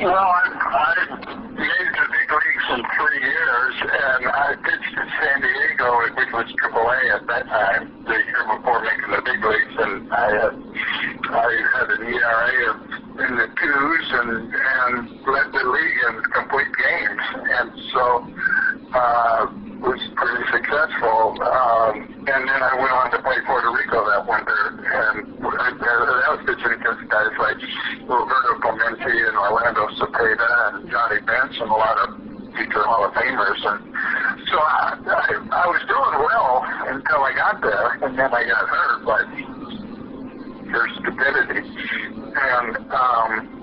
Well, 0.00 0.10
I, 0.10 0.42
I 0.48 1.36
made 1.54 1.90
the 1.94 2.06
big 2.10 2.28
leagues 2.32 2.66
in 2.72 2.82
three 2.96 3.20
years, 3.22 3.74
and 3.84 4.26
I 4.26 4.56
pitched 4.58 4.96
in 4.96 5.08
San 5.20 5.40
Diego, 5.44 6.02
which 6.16 6.32
was 6.32 6.48
AAA 6.58 7.14
at 7.14 7.26
that 7.28 7.46
time, 7.46 8.04
the 8.04 8.16
year 8.16 8.42
before 8.56 8.82
making 8.82 9.10
the 9.12 9.22
big 9.22 9.44
leagues, 9.44 9.76
and 9.78 10.12
I 10.12 10.28
had 10.34 10.54
I 11.30 11.50
had 11.76 11.86
an 11.94 12.02
ERA 12.08 12.74
of 12.74 13.04
in 13.20 13.36
the 13.36 13.46
twos 13.46 14.06
and 14.18 14.50
and 14.50 15.08
led 15.28 15.52
the 15.52 15.64
league 15.68 16.00
in 16.08 16.14
complete 16.32 16.72
games, 16.74 17.22
and 17.60 17.70
so 17.92 18.26
uh, 18.92 19.46
was 19.84 20.00
pretty 20.16 20.44
successful. 20.50 21.36
Um, 21.44 22.08
and 22.24 22.42
then 22.48 22.60
I 22.60 22.72
went 22.80 22.92
on 22.92 23.10
to 23.12 23.20
play 23.20 23.36
Puerto 23.44 23.70
Rico 23.72 24.00
that 24.08 24.24
winter, 24.24 24.80
and 24.80 25.28
I, 25.44 25.68
I 25.76 26.28
was 26.32 26.42
pitching 26.48 26.72
against 26.72 27.04
guys 27.12 27.32
like 27.36 27.60
Roberto 28.08 28.64
Clemente 28.64 29.12
and 29.12 29.36
Orlando 29.36 29.88
Cepeda 30.00 30.50
and 30.72 30.90
Johnny 30.90 31.20
Bench 31.20 31.54
and 31.60 31.68
a 31.68 31.78
lot 31.78 31.96
of 32.00 32.16
future 32.56 32.84
Hall 32.84 33.04
of 33.04 33.12
Famers. 33.12 33.60
And 33.60 33.80
so 34.48 34.56
I, 34.56 34.96
I, 35.04 35.30
I 35.52 35.66
was 35.68 35.82
doing 35.84 36.16
well 36.24 36.64
until 36.88 37.20
I 37.20 37.32
got 37.36 37.60
there, 37.60 38.00
and 38.02 38.18
then 38.18 38.32
I 38.32 38.42
got 38.48 38.64
hurt 38.68 39.04
by 39.04 39.20
their 40.72 40.88
stupidity. 40.96 41.60
And 42.34 42.76
um, 42.90 43.54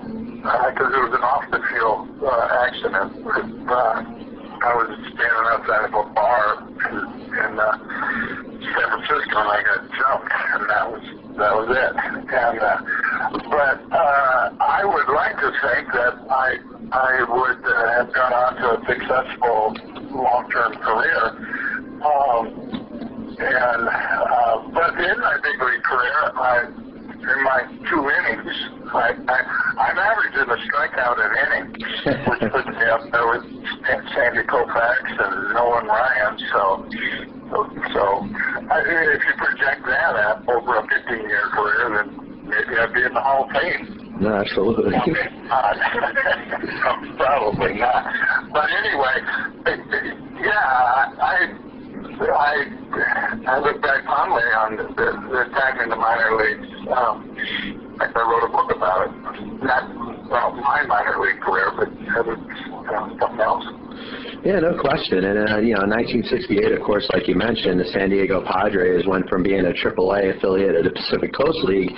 because 0.42 0.90
it 0.90 1.02
was 1.02 1.14
an 1.14 1.22
off-the-field 1.22 2.18
uh, 2.24 2.66
accident. 2.66 3.26
Uh, 3.68 4.21
I 4.62 4.74
was 4.78 4.94
standing 5.10 5.46
outside 5.50 5.90
of 5.90 5.94
a 5.94 6.06
bar 6.14 6.62
in, 6.62 7.58
uh, 7.58 7.78
San 8.62 8.86
Francisco, 8.94 9.42
and 9.42 9.50
I 9.50 9.58
got 9.66 9.82
jumped, 9.90 10.30
and 10.30 10.62
that 10.70 10.86
was 10.86 11.02
that 11.34 11.52
was 11.58 11.68
it. 11.74 11.92
And 12.30 12.58
uh, 12.62 12.78
but 13.50 13.78
uh, 13.90 14.54
I 14.62 14.84
would 14.86 15.10
like 15.10 15.34
to 15.42 15.50
think 15.66 15.90
that 15.92 16.14
I 16.30 16.62
I 16.92 17.26
would 17.26 17.58
uh, 17.58 17.92
have 17.98 18.14
gone 18.14 18.32
on 18.32 18.54
to 18.62 18.66
a 18.70 18.86
successful 18.86 19.74
long-term 20.14 20.78
career. 20.78 21.24
Um, 22.06 22.44
and 23.42 23.82
uh, 23.88 24.62
but 24.70 24.94
in 24.94 25.18
my 25.18 25.38
big 25.42 25.58
league 25.58 25.82
career, 25.82 26.22
I 26.38 26.70
in 27.22 27.44
my 27.44 27.62
two 27.90 28.02
innings, 28.10 28.54
I, 28.94 29.14
I, 29.28 29.38
I'm 29.82 29.98
averaging 29.98 30.46
a 30.46 30.56
strikeout 30.62 31.18
an 31.18 31.32
inning, 31.42 31.66
which 32.30 32.52
puts 32.52 32.68
me 32.68 32.86
up 32.86 33.02
there 33.10 33.26
with 33.26 33.42
Sandy 34.14 34.46
Koufax 34.46 35.10
and 35.10 35.54
Nolan 35.54 35.86
Ryan. 35.86 36.38
So 36.52 36.86
So 37.92 38.22
I, 38.70 38.78
if 38.78 39.22
you 39.26 39.34
project 39.36 39.84
that 39.86 40.14
out 40.22 40.48
over 40.48 40.78
a 40.78 40.82
15-year 40.86 41.46
career, 41.50 41.90
then 41.98 42.08
maybe 42.44 42.78
I'd 42.78 42.94
be 42.94 43.02
in 43.02 43.12
the 43.12 43.20
Hall 43.20 43.44
of 43.44 43.50
Fame. 43.50 44.16
No, 44.20 44.36
absolutely. 44.36 44.92
Probably 47.18 47.74
not. 47.74 48.04
But 48.52 48.70
anyway, 48.70 49.20
yeah, 50.40 50.62
I 51.18 51.58
I 52.30 52.66
I 53.48 53.58
look 53.58 53.82
back 53.82 54.04
fondly 54.04 54.42
on 54.42 54.76
the, 54.76 54.84
the 54.94 55.44
time 55.58 55.80
in 55.80 55.88
the 55.88 55.96
minor 55.96 56.36
leagues. 56.36 56.68
Um, 56.88 57.81
fact, 57.98 58.16
I 58.16 58.22
wrote 58.22 58.48
a 58.48 58.52
book 58.52 58.70
about 58.74 59.08
it. 59.08 59.12
Not 59.62 59.90
about 60.26 60.56
my 60.56 60.82
minor 60.86 61.20
league 61.20 61.40
career, 61.40 61.72
but 61.76 61.88
other 62.18 62.36
something 63.20 63.40
else. 63.40 63.64
Yeah, 64.44 64.58
no 64.58 64.74
question. 64.74 65.22
And, 65.22 65.38
uh, 65.38 65.58
you 65.62 65.74
know, 65.78 65.86
in 65.86 65.90
1968, 65.94 66.72
of 66.72 66.82
course, 66.82 67.08
like 67.14 67.28
you 67.28 67.36
mentioned, 67.36 67.78
the 67.78 67.86
San 67.94 68.10
Diego 68.10 68.42
Padres 68.42 69.06
went 69.06 69.28
from 69.28 69.44
being 69.44 69.64
a 69.66 69.70
AAA 69.70 70.36
affiliate 70.36 70.74
of 70.74 70.84
the 70.84 70.90
Pacific 70.90 71.30
Coast 71.32 71.62
League 71.62 71.94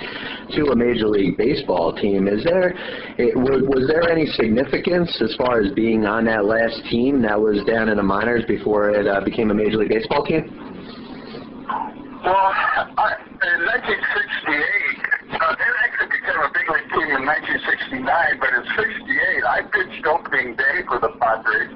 to 0.53 0.69
a 0.69 0.75
Major 0.75 1.07
League 1.07 1.37
Baseball 1.37 1.93
team. 1.93 2.27
Is 2.27 2.43
there, 2.43 2.77
it, 3.17 3.35
was, 3.35 3.65
was 3.65 3.89
there 3.89 4.07
any 4.11 4.27
significance 4.37 5.09
as 5.21 5.33
far 5.37 5.59
as 5.61 5.73
being 5.73 6.05
on 6.05 6.25
that 6.25 6.45
last 6.45 6.85
team 6.89 7.21
that 7.23 7.39
was 7.39 7.63
down 7.65 7.89
in 7.89 7.97
the 7.97 8.03
minors 8.03 8.45
before 8.47 8.91
it 8.91 9.07
uh, 9.07 9.21
became 9.21 9.49
a 9.49 9.55
Major 9.55 9.77
League 9.77 9.89
Baseball 9.89 10.23
team? 10.23 10.45
Well, 12.21 12.53
I, 12.53 13.17
in 13.41 13.65
1968, 13.65 14.94
it 15.35 15.75
actually 15.83 16.11
became 16.15 16.39
a 16.39 16.51
big 16.53 16.67
league 16.69 16.89
team 16.95 17.09
in 17.11 17.23
1969, 17.27 18.39
but 18.39 18.51
in 18.55 18.63
68, 18.71 19.43
I 19.43 19.59
pitched 19.67 20.05
opening 20.07 20.55
day 20.55 20.77
for 20.87 20.99
the 20.99 21.11
Padres, 21.19 21.71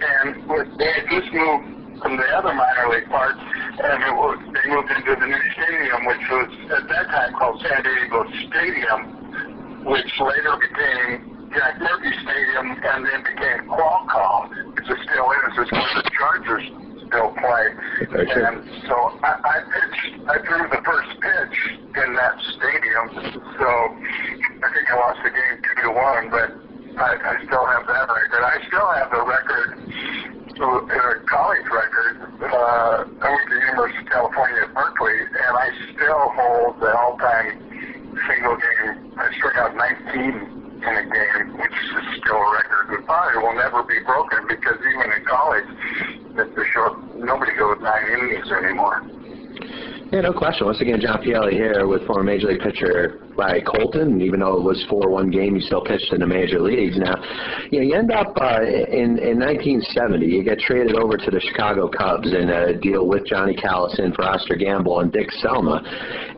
and 0.00 0.44
they 0.78 0.90
had 0.92 1.06
just 1.12 1.28
moved 1.32 2.00
from 2.00 2.16
the 2.16 2.28
other 2.36 2.52
minor 2.52 2.88
league 2.92 3.08
park, 3.08 3.36
and 3.36 3.98
it 4.04 4.14
was, 4.16 4.36
they 4.52 4.64
moved 4.68 4.90
into 4.92 5.12
the 5.16 5.28
new 5.28 5.44
stadium, 5.56 6.00
which 6.08 6.24
was 6.28 6.48
at 6.76 6.84
that 6.88 7.06
time 7.08 7.32
called 7.36 7.60
San 7.64 7.80
Diego 7.84 8.24
Stadium, 8.48 9.84
which 9.84 10.12
later 10.20 10.56
became 10.60 11.48
Jack 11.52 11.80
Murphy 11.80 12.12
Stadium, 12.20 12.76
and 12.80 13.00
then 13.06 13.20
became 13.24 13.68
Qualcomm, 13.68 14.76
which 14.76 14.88
is 14.88 15.00
still 15.08 15.28
is, 15.30 15.54
it's 15.56 15.72
where 15.72 15.94
the 16.00 16.10
Chargers 16.16 16.66
still 17.08 17.32
play. 17.38 17.66
Okay. 18.02 18.42
And 18.44 18.66
so 18.86 18.96
I, 19.22 19.38
I 19.40 19.56
pitched, 19.64 20.28
I 20.28 20.36
threw 20.42 20.68
the 20.68 20.82
first 20.84 21.10
pitch 21.20 21.56
in 21.96 22.14
that 22.14 22.34
stadium. 23.12 23.42
So 23.58 23.68
I 24.62 24.68
think 24.72 24.84
I 24.90 24.94
lost 24.96 25.20
the 25.22 25.30
game 25.30 25.56
two 25.62 25.82
to 25.82 25.90
one, 25.92 26.30
but 26.30 26.48
I, 26.96 27.16
I 27.20 27.34
still 27.44 27.66
have 27.66 27.86
that 27.86 28.06
record. 28.08 28.42
I 28.42 28.56
still 28.66 28.88
have 28.96 29.10
the 29.12 29.22
record, 29.24 29.68
uh, 30.56 31.12
college 31.28 31.66
record. 31.68 32.14
Uh, 32.40 33.04
I 33.20 33.26
went 33.28 33.44
to 33.48 33.54
the 33.54 33.60
University 33.68 34.00
of 34.00 34.08
California 34.08 34.62
at 34.64 34.72
Berkeley, 34.72 35.18
and 35.20 35.54
I 35.56 35.68
still 35.92 36.32
hold 36.32 36.80
the 36.80 36.92
all-time 36.96 37.60
single 38.24 38.56
game. 38.56 39.12
I 39.18 39.28
struck 39.36 39.56
out 39.56 39.76
19 39.76 40.56
in 40.80 40.94
a 40.96 41.04
game, 41.04 41.58
which 41.58 41.72
is 41.72 42.04
still 42.20 42.40
a 42.40 42.52
record. 42.52 42.96
It 42.96 43.04
probably 43.04 43.42
will 43.42 43.54
never 43.54 43.82
be 43.82 44.00
broken 44.00 44.46
because 44.48 44.76
even 44.80 45.12
in 45.12 45.24
college, 45.24 45.68
it's 46.36 46.56
a 46.56 46.64
short, 46.72 46.96
nobody 47.16 47.52
goes 47.56 47.78
nine 47.80 48.08
innings 48.08 48.50
anymore. 48.52 49.02
Yeah, 50.12 50.15
no 50.26 50.32
question. 50.32 50.66
Once 50.66 50.80
again, 50.80 51.00
John 51.00 51.22
Pielli 51.22 51.52
here 51.52 51.86
with 51.86 52.04
former 52.04 52.24
Major 52.24 52.48
League 52.48 52.60
pitcher 52.60 53.22
Larry 53.36 53.62
Colton. 53.62 54.20
Even 54.20 54.40
though 54.40 54.56
it 54.56 54.62
was 54.62 54.84
4-1 54.90 55.30
game, 55.32 55.54
you 55.54 55.62
still 55.62 55.82
pitched 55.84 56.12
in 56.12 56.18
the 56.18 56.26
major 56.26 56.60
leagues. 56.60 56.98
Now, 56.98 57.14
you, 57.70 57.78
know, 57.78 57.86
you 57.86 57.94
end 57.94 58.10
up 58.10 58.34
uh, 58.40 58.62
in, 58.62 59.22
in 59.22 59.38
1970. 59.38 60.26
You 60.26 60.42
get 60.42 60.58
traded 60.58 60.96
over 60.96 61.16
to 61.16 61.30
the 61.30 61.38
Chicago 61.38 61.88
Cubs 61.88 62.26
in 62.26 62.50
a 62.50 62.74
deal 62.74 63.06
with 63.06 63.24
Johnny 63.26 63.54
Callison 63.54 64.14
for 64.16 64.24
Oscar 64.24 64.56
Gamble 64.56 64.98
and 64.98 65.12
Dick 65.12 65.30
Selma. 65.38 65.78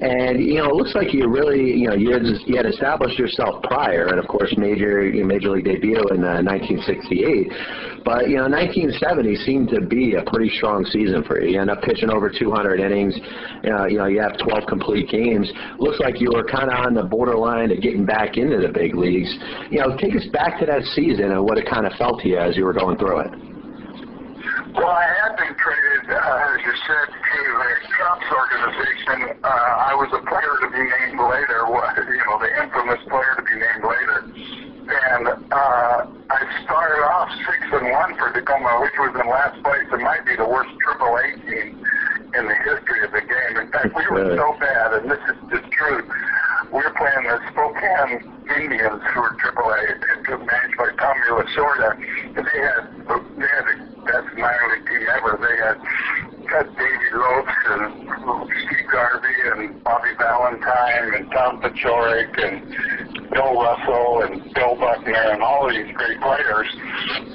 And, 0.02 0.38
you 0.38 0.60
know, 0.60 0.68
it 0.68 0.74
looks 0.74 0.94
like 0.94 1.14
you 1.14 1.28
really, 1.28 1.72
you 1.72 1.88
know, 1.88 1.94
you 1.94 2.12
had, 2.12 2.24
you 2.44 2.56
had 2.56 2.66
established 2.66 3.18
yourself 3.18 3.62
prior 3.62 4.08
and, 4.08 4.18
of 4.18 4.28
course, 4.28 4.52
major, 4.58 5.08
your 5.08 5.24
major 5.24 5.50
league 5.50 5.64
debut 5.64 6.04
in 6.12 6.20
uh, 6.24 6.44
1968. 6.44 7.48
But, 8.08 8.32
you 8.32 8.40
know, 8.40 8.48
1970 8.48 9.36
seemed 9.44 9.68
to 9.68 9.84
be 9.84 10.16
a 10.16 10.24
pretty 10.24 10.48
strong 10.56 10.80
season 10.88 11.20
for 11.28 11.44
you. 11.44 11.52
You 11.52 11.60
end 11.60 11.68
up 11.68 11.84
pitching 11.84 12.08
over 12.08 12.32
200 12.32 12.80
innings. 12.80 13.12
Uh, 13.68 13.84
you 13.84 14.00
know, 14.00 14.08
you 14.08 14.16
have 14.24 14.32
12 14.40 14.64
complete 14.64 15.12
games. 15.12 15.44
Looks 15.76 16.00
like 16.00 16.16
you 16.16 16.32
were 16.32 16.48
kind 16.48 16.72
of 16.72 16.88
on 16.88 16.96
the 16.96 17.04
borderline 17.04 17.68
of 17.70 17.84
getting 17.84 18.08
back 18.08 18.40
into 18.40 18.64
the 18.64 18.72
big 18.72 18.96
leagues. 18.96 19.28
You 19.68 19.84
know, 19.84 19.92
take 20.00 20.16
us 20.16 20.24
back 20.32 20.56
to 20.60 20.64
that 20.64 20.88
season 20.96 21.36
and 21.36 21.44
what 21.44 21.60
it 21.60 21.68
kind 21.68 21.84
of 21.84 21.92
felt 22.00 22.24
to 22.24 22.32
you 22.32 22.40
as 22.40 22.56
you 22.56 22.64
were 22.64 22.72
going 22.72 22.96
through 22.96 23.28
it. 23.28 23.30
Well, 24.72 24.88
I 24.88 25.04
had 25.04 25.36
been 25.36 25.52
traded, 25.60 26.08
uh, 26.08 26.48
as 26.48 26.64
you 26.64 26.72
said, 26.88 27.12
to 27.12 27.40
the 27.44 27.72
Cubs 27.92 28.28
organization. 28.32 29.36
Uh, 29.44 29.84
I 29.84 29.92
was 30.00 30.08
a 30.16 30.24
player 30.24 30.56
to 30.64 30.68
be 30.72 30.80
named 30.80 31.20
later, 31.20 31.60
you 32.08 32.24
know, 32.24 32.40
the 32.40 32.56
infamous 32.56 33.04
player 33.04 33.36
to 33.36 33.44
be 33.44 33.52
named 33.52 33.84
later. 33.84 34.18
And 34.88 35.52
uh, 35.52 36.08
I 36.32 36.40
started 36.64 37.04
off 37.04 37.28
six 37.44 37.60
and 37.76 37.92
one 37.92 38.16
for 38.16 38.27
Tacoma, 38.38 38.78
which 38.80 38.94
was 38.98 39.10
in 39.18 39.26
last 39.26 39.58
place. 39.66 39.86
It 39.90 39.98
might 39.98 40.24
be 40.24 40.36
the 40.36 40.46
worst 40.46 40.70
Triple 40.78 41.10
A 41.10 41.26
team 41.42 41.82
in 42.38 42.46
the 42.46 42.54
history 42.54 43.02
of 43.02 43.10
the 43.10 43.22
game. 43.26 43.58
In 43.58 43.66
fact, 43.72 43.90
we 43.98 44.06
were 44.14 44.30
so 44.38 44.54
bad, 44.62 44.94
and 44.94 45.10
this 45.10 45.18
is 45.26 45.38
the 45.50 45.58
truth. 45.74 46.06
We 46.70 46.78
were 46.78 46.94
playing 46.94 47.26
the 47.26 47.42
Spokane 47.50 48.22
Indians, 48.54 49.02
who 49.10 49.20
were 49.20 49.34
Triple 49.42 49.66
A, 49.66 49.82
and 49.90 50.46
managed 50.46 50.78
by 50.78 50.94
Tommy 51.02 51.26
Lasorda. 51.34 51.98
And 52.38 52.46
they 52.46 52.60
had 52.62 52.82
they 53.42 53.50
had 53.50 53.64
the 53.66 54.06
best 54.06 54.30
minor 54.38 54.66
league 54.70 54.86
team 54.86 55.02
ever. 55.18 55.34
They 55.34 55.56
had 55.58 55.78
had 56.46 56.66
Davey 56.78 57.10
Lopes 57.18 57.58
and 57.74 58.06
Steve 58.54 58.86
Garvey 58.86 59.38
and 59.50 59.82
Bobby 59.82 60.14
Valentine 60.18 61.14
and 61.14 61.30
Tom 61.32 61.60
Paciorek 61.60 62.38
and 62.38 63.30
Bill 63.30 63.60
Russell 63.60 64.22
and 64.22 64.54
Bill 64.54 64.76
Buckner 64.76 65.32
and 65.32 65.42
all 65.42 65.68
these 65.68 65.90
great 65.94 66.20
players. 66.20 66.68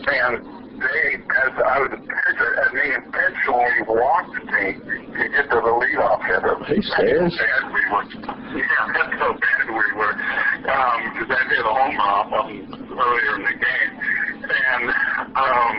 And 0.08 0.53
they, 0.80 1.22
as 1.22 1.54
I 1.54 1.80
was 1.86 1.92
a 1.94 2.02
pitcher, 2.02 2.52
and 2.66 2.72
they 2.74 2.90
intentionally 2.98 3.82
walked 3.86 4.34
me 4.34 4.66
to 4.82 5.24
get 5.30 5.46
to 5.54 5.58
the 5.62 5.74
leadoff 5.74 6.26
hitter. 6.26 6.58
That's 6.60 6.90
how 6.90 7.04
bad 7.04 7.64
we 7.70 7.84
were. 7.94 8.06
Yeah, 8.58 8.86
that's 8.94 9.16
how 9.22 9.34
bad 9.38 9.66
we 9.70 9.86
were. 9.94 10.14
Because 10.64 11.30
I 11.30 11.42
hit 11.50 11.62
a 11.62 11.74
home 11.74 11.98
run 11.98 12.10
off 12.10 12.34
of 12.34 12.46
earlier 12.50 13.34
in 13.38 13.44
the 13.46 13.58
game. 13.58 13.92
And, 14.44 14.84
um, 15.38 15.76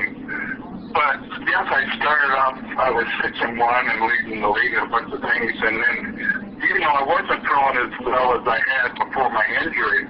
but 0.95 1.19
yes, 1.43 1.67
I 1.69 1.83
started 1.99 2.33
off, 2.39 2.57
I 2.79 2.91
was 2.91 3.07
6 3.23 3.37
and 3.41 3.59
1 3.59 3.91
and 3.91 4.01
leading 4.07 4.41
the 4.43 4.49
league 4.49 4.73
in 4.73 4.79
a 4.79 4.87
bunch 4.89 5.13
of 5.13 5.21
things. 5.21 5.53
And 5.59 5.77
then, 5.83 6.59
you 6.63 6.79
know, 6.79 6.91
I 6.91 7.03
wasn't 7.03 7.43
throwing 7.43 7.79
as 7.83 7.93
well 8.07 8.41
as 8.41 8.47
I 8.47 8.59
had 8.63 8.95
before 8.95 9.31
my 9.31 9.47
injury. 9.59 10.07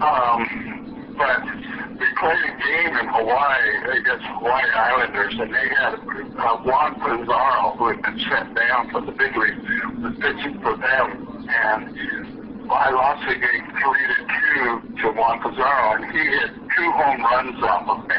Um, 0.00 1.14
but 1.16 1.55
played 2.16 2.44
a 2.48 2.54
game 2.56 2.96
in 2.96 3.08
Hawaii 3.12 4.00
against 4.00 4.24
Hawaii 4.40 4.70
Islanders, 4.72 5.34
and 5.38 5.52
they 5.52 5.68
had 5.76 5.94
uh, 6.40 6.56
Juan 6.64 6.94
Pizarro, 6.96 7.76
who 7.76 7.88
had 7.92 8.02
been 8.02 8.18
sent 8.28 8.56
down 8.56 8.90
from 8.90 9.06
the 9.06 9.12
big 9.12 9.36
league, 9.36 9.60
was 10.00 10.16
pitching 10.16 10.60
for 10.64 10.76
them, 10.76 11.06
and 11.44 11.92
I 12.72 12.90
lost 12.90 13.20
the 13.28 13.36
game 13.36 13.66
three 13.68 14.04
to 14.08 14.18
two 14.26 14.64
to 15.02 15.06
Juan 15.12 15.44
Pizarro, 15.44 16.00
and 16.00 16.04
he 16.10 16.24
hit 16.24 16.50
two 16.56 16.90
home 16.96 17.20
runs 17.20 17.62
off 17.62 17.84
of 17.84 18.08
me. 18.08 18.16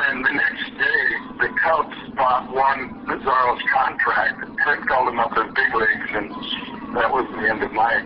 And 0.00 0.24
the 0.24 0.32
next 0.32 0.66
day, 0.80 1.04
the 1.44 1.48
Cubs 1.60 1.96
bought 2.16 2.48
Juan 2.52 3.04
Pizarro's 3.04 3.62
contract 3.68 4.48
and 4.48 4.88
called 4.88 5.08
him 5.08 5.20
up 5.20 5.34
to 5.34 5.44
the 5.44 5.52
big 5.52 5.74
leagues, 5.74 6.10
and 6.14 6.96
that 6.96 7.12
was 7.12 7.28
the 7.36 7.50
end 7.50 7.62
of 7.62 7.72
my 7.72 8.00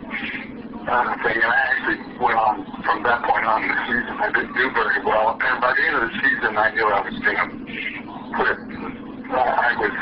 uh, 0.88 1.14
thing. 1.24 1.38
And 1.40 1.50
I 1.50 1.58
actually 1.72 1.98
went 2.20 2.38
on 2.38 2.64
from 2.84 3.02
that 3.04 3.24
point 3.24 3.44
on 3.44 3.62
in 3.64 3.68
the 3.68 3.80
season. 3.88 4.14
I 4.20 4.28
didn't 4.32 4.54
do 4.54 4.66
very 4.72 5.00
well. 5.04 5.36
And 5.40 5.60
by 5.60 5.72
the 5.72 5.82
end 5.84 5.96
of 5.96 6.02
the 6.08 6.14
season, 6.20 6.52
I 6.56 6.68
knew 6.72 6.86
I 6.86 7.00
was 7.00 7.16
going 7.20 7.38
to 7.40 7.48
quit. 8.36 8.58
Uh, 9.24 9.40
I 9.40 9.70
was 9.80 9.94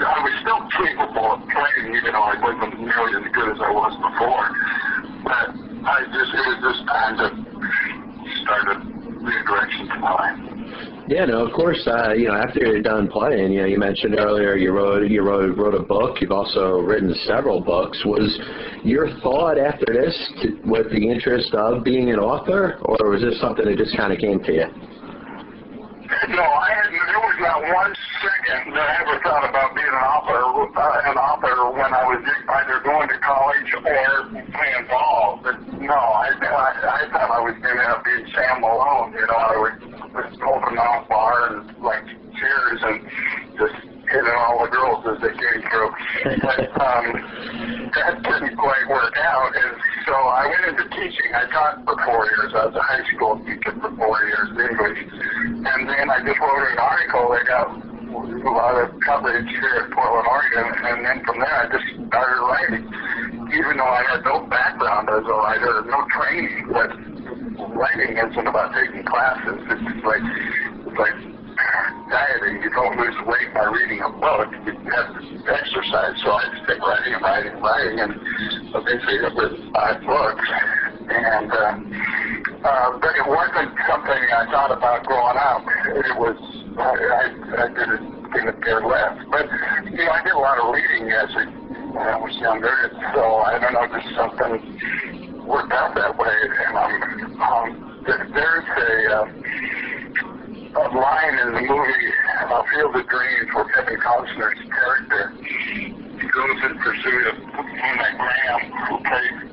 I 0.00 0.18
was 0.24 0.34
still 0.40 0.62
capable 0.80 1.36
of 1.36 1.40
playing, 1.52 1.92
even 1.92 2.12
though 2.16 2.24
I 2.24 2.40
wasn't 2.40 2.80
nearly 2.80 3.20
as 3.20 3.26
good 3.36 3.52
as 3.52 3.60
I 3.60 3.70
was 3.70 3.92
before. 4.00 4.48
But 5.24 5.48
I 5.84 6.08
just 6.08 6.32
it 6.32 6.44
was 6.48 6.58
just 6.64 6.80
time 6.88 7.14
to 7.20 7.28
start 8.42 8.64
a 8.72 8.76
new 8.80 9.40
direction 9.44 9.88
for 9.88 9.98
my 10.00 10.12
life. 10.12 10.59
Yeah, 11.10 11.24
no, 11.24 11.44
of 11.44 11.52
course. 11.52 11.82
Uh, 11.88 12.12
you 12.12 12.28
know, 12.28 12.34
after 12.34 12.60
you're 12.60 12.82
done 12.82 13.08
playing, 13.08 13.50
you 13.50 13.62
know, 13.62 13.66
you 13.66 13.80
mentioned 13.80 14.14
earlier 14.16 14.54
you 14.54 14.70
wrote 14.70 15.10
you 15.10 15.22
wrote 15.22 15.58
wrote 15.58 15.74
a 15.74 15.82
book. 15.82 16.20
You've 16.20 16.30
also 16.30 16.78
written 16.78 17.12
several 17.26 17.60
books. 17.60 18.00
Was 18.04 18.38
your 18.84 19.10
thought 19.18 19.58
after 19.58 19.86
this 19.90 20.14
to, 20.40 20.54
with 20.62 20.86
the 20.92 21.10
interest 21.10 21.52
of 21.52 21.82
being 21.82 22.10
an 22.10 22.20
author, 22.20 22.78
or 22.86 23.10
was 23.10 23.22
this 23.22 23.40
something 23.40 23.64
that 23.64 23.76
just 23.76 23.96
kind 23.96 24.12
of 24.12 24.20
came 24.20 24.38
to 24.38 24.52
you? 24.54 24.70
No, 26.30 26.46
I 26.46 26.78
had 26.78 26.94
there 26.94 27.22
was 27.26 27.38
not 27.42 27.58
one 27.58 27.90
second 28.22 28.70
that 28.78 28.86
I 28.86 29.02
ever 29.02 29.18
thought 29.26 29.50
about 29.50 29.74
being 29.74 29.90
an 29.90 30.06
author. 30.14 30.38
Uh, 30.70 31.10
an 31.10 31.18
author 31.18 31.74
when 31.74 31.90
I 31.90 32.06
was 32.06 32.22
either 32.22 32.86
going 32.86 33.08
to 33.10 33.18
college 33.18 33.66
or 33.74 33.82
playing 33.82 34.86
ball. 34.86 35.40
But 35.42 35.58
no, 35.74 35.90
I 35.90 36.30
I, 36.38 37.02
I 37.02 37.10
thought 37.10 37.34
I 37.34 37.42
was 37.42 37.58
going 37.58 37.82
to 37.82 37.98
being 38.06 38.30
Sam 38.30 38.62
Malone. 38.62 39.10
You 39.10 39.26
know, 39.26 39.34
I 39.34 39.58
would 39.58 39.89
just 40.70 40.78
off 40.78 41.08
bar 41.08 41.56
and 41.56 41.82
like 41.82 42.04
cheers 42.38 42.80
and 42.82 43.02
just 43.58 43.74
hitting 44.10 44.36
all 44.38 44.64
the 44.64 44.70
girls' 44.70 45.06
as 45.06 45.18
they 45.22 45.34
came 45.34 45.62
through. 45.70 45.90
but 46.42 46.60
um, 46.82 47.06
that 47.94 48.22
didn't 48.22 48.56
quite 48.56 48.86
work 48.88 49.14
out. 49.18 49.52
And 49.54 49.76
so 50.06 50.14
I 50.14 50.46
went 50.46 50.78
into 50.78 50.88
teaching. 50.90 51.30
I 51.34 51.46
taught 51.50 51.84
for 51.84 51.96
four 52.04 52.26
years. 52.26 52.52
I 52.54 52.66
was 52.66 52.74
a 52.74 52.82
high 52.82 53.04
school 53.14 53.38
teacher 53.46 53.74
for 53.80 53.94
four 53.96 54.18
years, 54.26 54.48
English. 54.50 55.00
And 55.62 55.88
then 55.88 56.10
I 56.10 56.18
just 56.26 56.38
wrote 56.40 56.66
an 56.70 56.78
article 56.78 57.30
that 57.30 57.46
got 57.46 57.70
a 57.70 58.50
lot 58.50 58.74
of 58.82 58.98
coverage 59.06 59.46
here 59.46 59.86
at 59.86 59.90
Portland, 59.94 60.26
Oregon. 60.26 60.66
And 60.86 61.06
then 61.06 61.24
from 61.24 61.38
there, 61.38 61.54
I 61.54 61.66
just 61.70 61.86
started 62.10 62.40
writing. 62.42 62.84
Even 63.50 63.78
though 63.78 63.90
I 63.90 64.02
had 64.06 64.24
no 64.24 64.46
background 64.46 65.10
as 65.10 65.26
a 65.26 65.34
writer, 65.34 65.82
no 65.86 66.06
training, 66.14 66.70
but 66.70 66.90
writing 67.74 68.18
isn't 68.18 68.46
about 68.46 68.74
taking 68.74 69.04
classes. 69.04 69.60
It's 69.70 70.04
like, 70.04 70.22
it's 70.22 70.98
like 70.98 71.16
dieting. 72.10 72.62
You 72.62 72.70
don't 72.70 72.98
lose 72.98 73.14
weight 73.26 73.54
by 73.54 73.64
reading 73.70 74.02
a 74.02 74.10
book. 74.10 74.50
You 74.66 74.74
have 74.90 75.14
to 75.14 75.22
exercise. 75.46 76.18
So 76.22 76.32
I 76.32 76.44
just 76.52 76.66
kept 76.66 76.80
writing 76.80 77.14
and 77.14 77.22
writing 77.22 77.52
and 77.54 77.62
writing, 77.62 77.98
and 78.00 78.12
eventually 78.74 79.18
I've 79.22 79.36
written 79.38 79.72
five 79.72 80.02
books. 80.02 80.46
And 81.10 81.50
uh, 81.50 81.74
uh, 82.66 82.98
but 82.98 83.14
it 83.16 83.26
wasn't 83.26 83.72
something 83.88 84.20
I 84.34 84.46
thought 84.50 84.70
about 84.70 85.06
growing 85.06 85.38
up. 85.38 85.62
It 85.86 86.14
was 86.18 86.38
I, 86.78 86.92
I, 86.92 87.64
I 87.64 87.68
didn't 87.68 88.32
didn't 88.32 88.62
care 88.62 88.82
less. 88.84 89.18
But 89.30 89.46
you 89.90 90.04
know, 90.04 90.10
I 90.10 90.22
did 90.22 90.34
a 90.34 90.38
lot 90.38 90.58
of 90.58 90.74
reading 90.74 91.10
as 91.10 91.30
a, 91.34 91.44
when 91.94 92.06
I 92.06 92.16
was 92.18 92.36
younger. 92.38 92.90
So 93.14 93.22
I 93.46 93.58
don't 93.58 93.72
know, 93.72 93.86
just 93.90 94.14
something 94.14 95.29
worked 95.50 95.72
out 95.72 95.94
that 95.96 96.16
way. 96.16 96.36
And 96.66 96.76
um, 96.78 97.42
um, 97.42 98.02
there, 98.06 98.30
there's 98.32 98.64
a. 98.78 99.14
Uh, 99.14 99.26
a 100.70 100.86
line 100.94 101.34
in 101.34 101.52
the 101.52 101.60
movie 101.66 102.06
uh, 102.46 102.62
Field 102.70 102.94
of 102.94 103.08
Dreams 103.08 103.50
where 103.54 103.64
Kevin 103.74 103.98
Costner's 103.98 104.62
character 104.70 105.34
goes 106.30 106.58
in 106.62 106.78
pursuit 106.78 107.26
of 107.26 107.34
Hannah 107.74 108.14
Graham, 108.14 108.70
who 108.86 108.96
played 109.02 109.50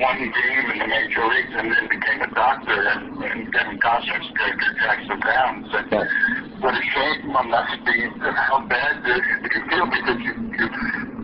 one 0.00 0.18
game 0.18 0.70
in 0.72 0.78
the 0.78 0.86
major 0.88 1.26
leagues 1.28 1.52
and 1.52 1.68
then 1.70 1.88
became 1.88 2.22
a 2.22 2.34
doctor. 2.34 2.80
And, 2.80 3.22
and 3.24 3.52
Kevin 3.52 3.78
Costner's 3.78 4.30
character 4.38 4.72
tracks 4.80 5.06
him 5.06 5.20
down 5.20 5.64
and 5.64 5.66
said, 5.70 6.08
"What 6.60 6.72
a 6.72 6.82
shame 6.82 7.36
on 7.36 7.50
that 7.50 7.68
speed! 7.82 8.12
And 8.24 8.36
how 8.36 8.64
bad 8.66 9.04
did 9.04 9.22
you 9.52 9.62
feel 9.68 9.84
because 9.84 10.20
you 10.24 10.47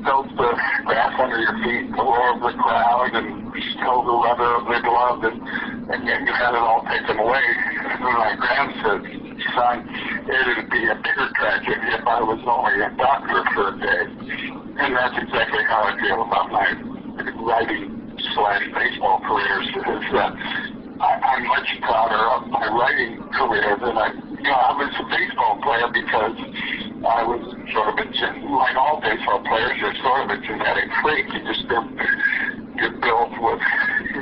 felt 0.04 0.28
the 0.36 0.50
grass 0.84 1.12
under 1.18 1.40
your 1.40 1.56
feet, 1.64 1.90
the 1.90 2.02
roar 2.02 2.36
of 2.36 2.40
the 2.40 2.52
crowd, 2.60 3.10
and 3.14 3.52
held 3.80 4.06
the 4.06 4.12
leather 4.12 4.50
of 4.60 4.64
the 4.68 4.78
glove, 4.84 5.24
and, 5.24 5.40
and 5.90 6.06
yet 6.06 6.20
you 6.22 6.32
had 6.32 6.54
it 6.54 6.60
all 6.60 6.84
taken 6.86 7.18
away." 7.18 7.44
And 7.84 8.14
my 8.14 8.36
grandson 8.36 9.24
son, 9.54 9.88
it'd 10.24 10.70
be 10.70 10.86
a 10.86 10.94
bigger 10.94 11.28
tragedy 11.34 11.88
if 11.94 12.06
I 12.06 12.20
was 12.22 12.40
only 12.46 12.80
a 12.80 12.90
doctor 12.96 13.42
for 13.54 13.74
a 13.74 13.76
day. 13.78 14.04
And 14.78 14.96
that's 14.96 15.16
exactly 15.18 15.64
how 15.64 15.90
I 15.90 15.98
feel 16.00 16.22
about 16.22 16.50
my 16.50 16.66
writing 17.42 18.18
slash 18.34 18.64
baseball 18.74 19.20
careers 19.26 19.68
is 19.68 20.04
that 20.14 20.32
I, 21.00 21.10
I'm 21.34 21.46
much 21.46 21.68
prouder 21.82 22.22
of 22.34 22.48
my 22.48 22.66
writing 22.72 23.22
career 23.34 23.76
than 23.78 23.96
I, 23.98 24.08
you 24.14 24.42
know, 24.42 24.54
I 24.54 24.72
was 24.78 24.94
a 24.98 25.06
baseball 25.10 25.60
player 25.62 25.88
because 25.92 26.36
I 27.04 27.20
was 27.22 27.44
sort 27.76 27.92
of 27.92 27.96
a, 28.00 28.06
gen- 28.16 28.48
like 28.48 28.76
all 28.76 29.00
baseball 29.00 29.44
players, 29.44 29.76
you're 29.76 29.94
sort 30.00 30.24
of 30.24 30.32
a 30.32 30.38
genetic 30.40 30.88
freak. 31.04 31.28
You 31.36 31.40
just 31.44 31.68
don't, 31.68 31.92
you're 32.80 32.96
built 32.96 33.32
with, 33.36 33.60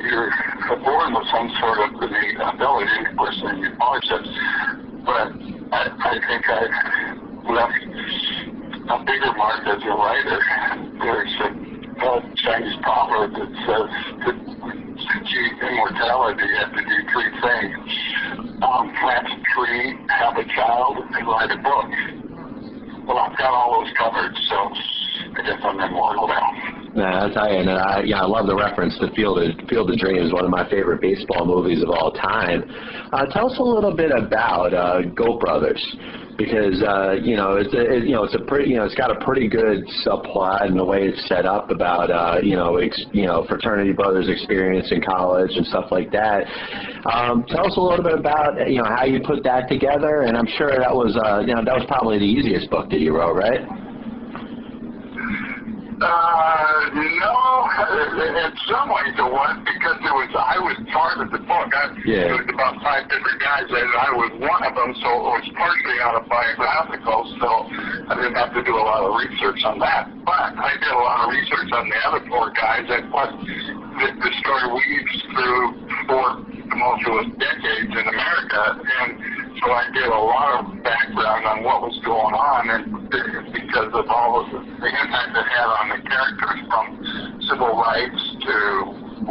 you're 0.03 0.35
born 0.83 1.15
with 1.15 1.27
some 1.31 1.47
sort 1.63 1.79
of 1.79 1.95
innate 2.03 2.43
ability, 2.43 3.07
of 3.07 3.17
course, 3.17 3.39
in 3.47 3.63
your 3.63 3.77
partnerships. 3.79 4.31
But 5.07 5.31
I, 5.71 5.83
I 5.95 6.15
think 6.27 6.43
I 6.51 6.63
left 7.55 7.83
a 8.91 8.97
bigger 9.07 9.33
mark 9.39 9.63
as 9.63 9.83
a 9.83 9.95
writer. 9.95 10.39
There's 10.99 11.35
a, 11.39 11.49
a 11.55 12.11
Chinese 12.35 12.77
proverb 12.83 13.31
that 13.31 13.51
says 13.63 13.89
to 14.27 14.31
achieve 15.23 15.55
immortality, 15.63 16.47
you 16.51 16.57
have 16.59 16.75
to 16.75 16.83
do 16.83 16.99
three 17.15 17.31
things. 17.47 17.79
Um, 18.63 18.91
plant 18.99 19.27
a 19.27 19.39
tree, 19.55 19.95
have 20.09 20.37
a 20.37 20.45
child, 20.55 20.99
and 20.99 21.27
write 21.27 21.51
a 21.51 21.63
book. 21.63 22.22
Well, 23.07 23.19
I've 23.19 23.37
got 23.37 23.51
all 23.53 23.83
those 23.83 23.93
covered, 23.99 24.37
so 24.49 24.57
I 25.37 25.43
guess 25.45 25.59
I'm 25.65 25.81
immortal 25.81 26.29
now. 26.29 26.82
Yeah, 26.95 27.25
I'll 27.25 27.33
tell 27.33 27.51
you, 27.51 27.61
and 27.61 27.71
I, 27.71 28.03
yeah, 28.05 28.21
I 28.21 28.27
love 28.27 28.47
the 28.47 28.55
reference 28.55 28.99
to 28.99 29.11
Field 29.15 29.39
of, 29.39 29.69
Field 29.69 29.91
of 29.91 29.97
Dreams, 29.97 30.31
one 30.31 30.45
of 30.45 30.51
my 30.51 30.69
favorite 30.69 31.01
baseball 31.01 31.47
movies 31.47 31.83
of 31.83 31.89
all 31.89 32.13
time. 32.13 32.65
Uh, 33.13 33.25
tell 33.33 33.51
us 33.51 33.59
a 33.59 33.63
little 33.63 33.97
bit 33.97 34.11
about 34.11 34.75
uh, 34.75 35.01
Goat 35.17 35.41
Brothers, 35.41 35.81
because 36.37 36.83
uh, 36.83 37.13
you 37.23 37.35
know 37.35 37.57
it's 37.57 37.73
a, 37.73 37.81
it, 37.81 38.05
you 38.05 38.13
know 38.13 38.25
it's 38.25 38.35
a 38.35 38.45
pretty 38.45 38.71
you 38.71 38.77
know 38.77 38.85
it's 38.85 38.95
got 38.95 39.11
a 39.11 39.25
pretty 39.25 39.49
good 39.49 39.85
subplot 40.05 40.67
and 40.67 40.79
the 40.79 40.85
way 40.85 41.09
it's 41.09 41.27
set 41.29 41.47
up 41.47 41.71
about 41.71 42.11
uh, 42.11 42.41
you 42.43 42.57
know 42.57 42.77
ex, 42.77 43.01
you 43.13 43.25
know 43.25 43.47
fraternity 43.49 43.93
brothers 43.93 44.29
experience 44.29 44.93
in 44.93 45.01
college 45.01 45.53
and 45.55 45.67
stuff 45.67 45.87
like 45.91 46.13
that. 46.13 46.45
Um, 47.11 47.45
tell 47.49 47.67
us 47.67 47.77
a 47.79 47.81
little 47.81 48.05
bit 48.05 48.19
about 48.19 48.69
you 48.71 48.83
know 48.83 48.89
how 48.89 49.05
you 49.05 49.21
put 49.25 49.43
that 49.45 49.67
together, 49.69 50.23
and 50.23 50.37
I'm 50.37 50.49
sure 50.59 50.77
that 50.77 50.93
was 50.93 51.17
uh, 51.17 51.41
you 51.41 51.55
know 51.55 51.65
that 51.65 51.75
was 51.75 51.85
probably 51.89 52.19
the 52.19 52.29
easiest 52.29 52.69
book 52.69 52.91
that 52.91 53.01
you 53.01 53.17
wrote, 53.17 53.35
right? 53.35 53.92
Uh, 56.03 56.91
no, 56.95 57.33
in 58.43 58.53
some 58.67 58.91
ways 58.91 59.15
it 59.15 59.31
was 59.31 59.55
because 59.63 59.99
it 60.03 60.15
was 60.15 60.31
I 60.35 60.59
was 60.59 60.77
part 60.91 61.23
of 61.23 61.31
the 61.31 61.39
book. 61.39 61.71
I, 61.71 61.95
Yeah. 62.05 62.35
It 62.35 62.43
was 62.43 62.49
about 62.51 62.83
five 62.83 63.07
different 63.09 63.39
guys, 63.39 63.71
and 63.71 63.91
I 63.95 64.11
was 64.13 64.33
one 64.43 64.63
of 64.67 64.75
them, 64.75 64.93
so 64.99 65.09
it 65.09 65.25
was 65.39 65.47
partially 65.55 65.99
autobiographical. 66.03 67.31
So 67.39 67.49
I 68.11 68.19
didn't 68.19 68.35
have 68.35 68.53
to 68.55 68.63
do 68.63 68.75
a 68.75 68.85
lot 68.85 69.07
of 69.07 69.15
research 69.15 69.63
on 69.65 69.79
that, 69.79 70.11
but 70.27 70.59
I 70.59 70.75
did 70.79 70.91
a 70.91 70.99
lot 70.99 71.27
of 71.27 71.29
research 71.31 71.71
on 71.73 71.89
the 71.89 71.99
other 72.07 72.23
four 72.27 72.51
guys, 72.53 72.87
and 72.91 73.11
plus 73.11 73.31
the, 73.33 74.09
the 74.19 74.31
story 74.43 74.67
weaves 74.75 75.17
through 75.33 75.63
four 76.11 76.27
tumultuous 76.71 77.29
decades 77.39 77.93
in 77.93 78.07
America, 78.11 78.63
and 78.81 79.11
so 79.63 79.71
I 79.71 79.87
did 79.95 80.11
a 80.11 80.19
lot 80.19 80.59
of 80.59 80.83
background 80.83 81.47
on 81.47 81.63
what 81.63 81.87
was 81.87 81.95
going 82.03 82.35
on, 82.35 82.67
and 82.67 82.83
because 83.55 83.95
of 83.95 84.11
all 84.11 84.43
of 84.43 84.51
the, 84.51 84.59
the 84.59 84.91
impact 84.91 85.39
it 85.39 85.47
had 85.47 85.71
on 85.79 85.87
the 85.95 86.01
characters 86.03 86.61
from 86.67 86.87
civil 87.47 87.71
rights 87.79 88.23
to 88.43 88.59